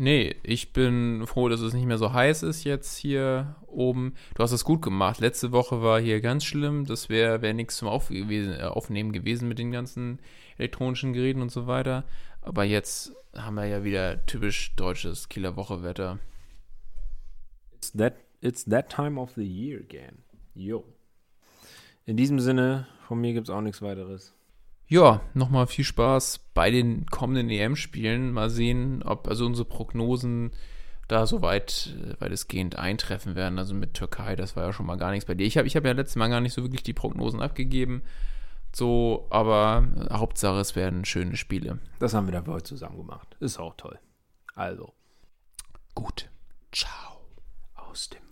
Nee, 0.00 0.36
ich 0.44 0.72
bin 0.72 1.26
froh, 1.26 1.48
dass 1.48 1.60
es 1.60 1.74
nicht 1.74 1.84
mehr 1.84 1.98
so 1.98 2.12
heiß 2.12 2.44
ist 2.44 2.62
jetzt 2.62 2.96
hier 2.96 3.56
oben. 3.66 4.14
Du 4.36 4.44
hast 4.44 4.52
es 4.52 4.62
gut 4.64 4.80
gemacht. 4.80 5.18
Letzte 5.18 5.50
Woche 5.50 5.82
war 5.82 6.00
hier 6.00 6.20
ganz 6.20 6.44
schlimm. 6.44 6.84
Das 6.84 7.08
wäre 7.08 7.42
wär 7.42 7.52
nichts 7.52 7.78
zum 7.78 7.88
Auf 7.88 8.06
gewesen, 8.06 8.52
äh, 8.52 8.62
Aufnehmen 8.62 9.10
gewesen 9.10 9.48
mit 9.48 9.58
den 9.58 9.72
ganzen 9.72 10.20
elektronischen 10.56 11.14
Geräten 11.14 11.42
und 11.42 11.50
so 11.50 11.66
weiter. 11.66 12.04
Aber 12.42 12.62
jetzt 12.62 13.12
haben 13.36 13.56
wir 13.56 13.66
ja 13.66 13.82
wieder 13.82 14.24
typisch 14.24 14.72
deutsches 14.76 15.28
Kieler 15.28 15.56
Woche-Wetter. 15.56 16.20
It's 17.74 17.90
that, 17.90 18.18
it's 18.40 18.64
that 18.66 18.90
time 18.90 19.20
of 19.20 19.32
the 19.34 19.42
year 19.42 19.80
again. 19.80 20.22
Jo. 20.54 20.84
In 22.06 22.16
diesem 22.16 22.38
Sinne, 22.38 22.86
von 23.08 23.20
mir 23.20 23.32
gibt 23.32 23.48
es 23.48 23.50
auch 23.52 23.62
nichts 23.62 23.82
weiteres. 23.82 24.32
Ja, 24.88 25.20
nochmal 25.34 25.66
viel 25.66 25.84
Spaß 25.84 26.40
bei 26.54 26.70
den 26.70 27.06
kommenden 27.06 27.50
EM-Spielen. 27.50 28.32
Mal 28.32 28.48
sehen, 28.48 29.02
ob 29.02 29.28
also 29.28 29.44
unsere 29.44 29.68
Prognosen 29.68 30.50
da 31.08 31.26
soweit 31.26 31.94
äh, 32.02 32.20
weitestgehend 32.20 32.76
eintreffen 32.76 33.34
werden. 33.34 33.58
Also 33.58 33.74
mit 33.74 33.94
Türkei, 33.94 34.34
das 34.34 34.56
war 34.56 34.64
ja 34.64 34.72
schon 34.72 34.86
mal 34.86 34.96
gar 34.96 35.10
nichts 35.10 35.26
bei 35.26 35.34
dir. 35.34 35.46
Ich 35.46 35.58
habe 35.58 35.66
ich 35.66 35.76
hab 35.76 35.84
ja 35.84 35.92
letztes 35.92 36.16
Mal 36.16 36.28
gar 36.28 36.40
nicht 36.40 36.54
so 36.54 36.62
wirklich 36.62 36.82
die 36.82 36.94
Prognosen 36.94 37.40
abgegeben. 37.42 38.02
So, 38.74 39.26
aber 39.30 39.86
äh, 39.96 40.14
Hauptsache, 40.14 40.58
es 40.58 40.74
werden 40.74 41.04
schöne 41.04 41.36
Spiele. 41.36 41.78
Das 41.98 42.14
haben 42.14 42.26
wir 42.26 42.32
da 42.32 42.42
für 42.42 42.52
heute 42.52 42.64
zusammen 42.64 42.96
gemacht. 42.98 43.36
Ist 43.40 43.58
auch 43.58 43.74
toll. 43.76 43.98
Also, 44.54 44.92
Gut. 45.94 46.30
Ciao. 46.72 47.20
aus 47.74 48.08
dem 48.08 48.22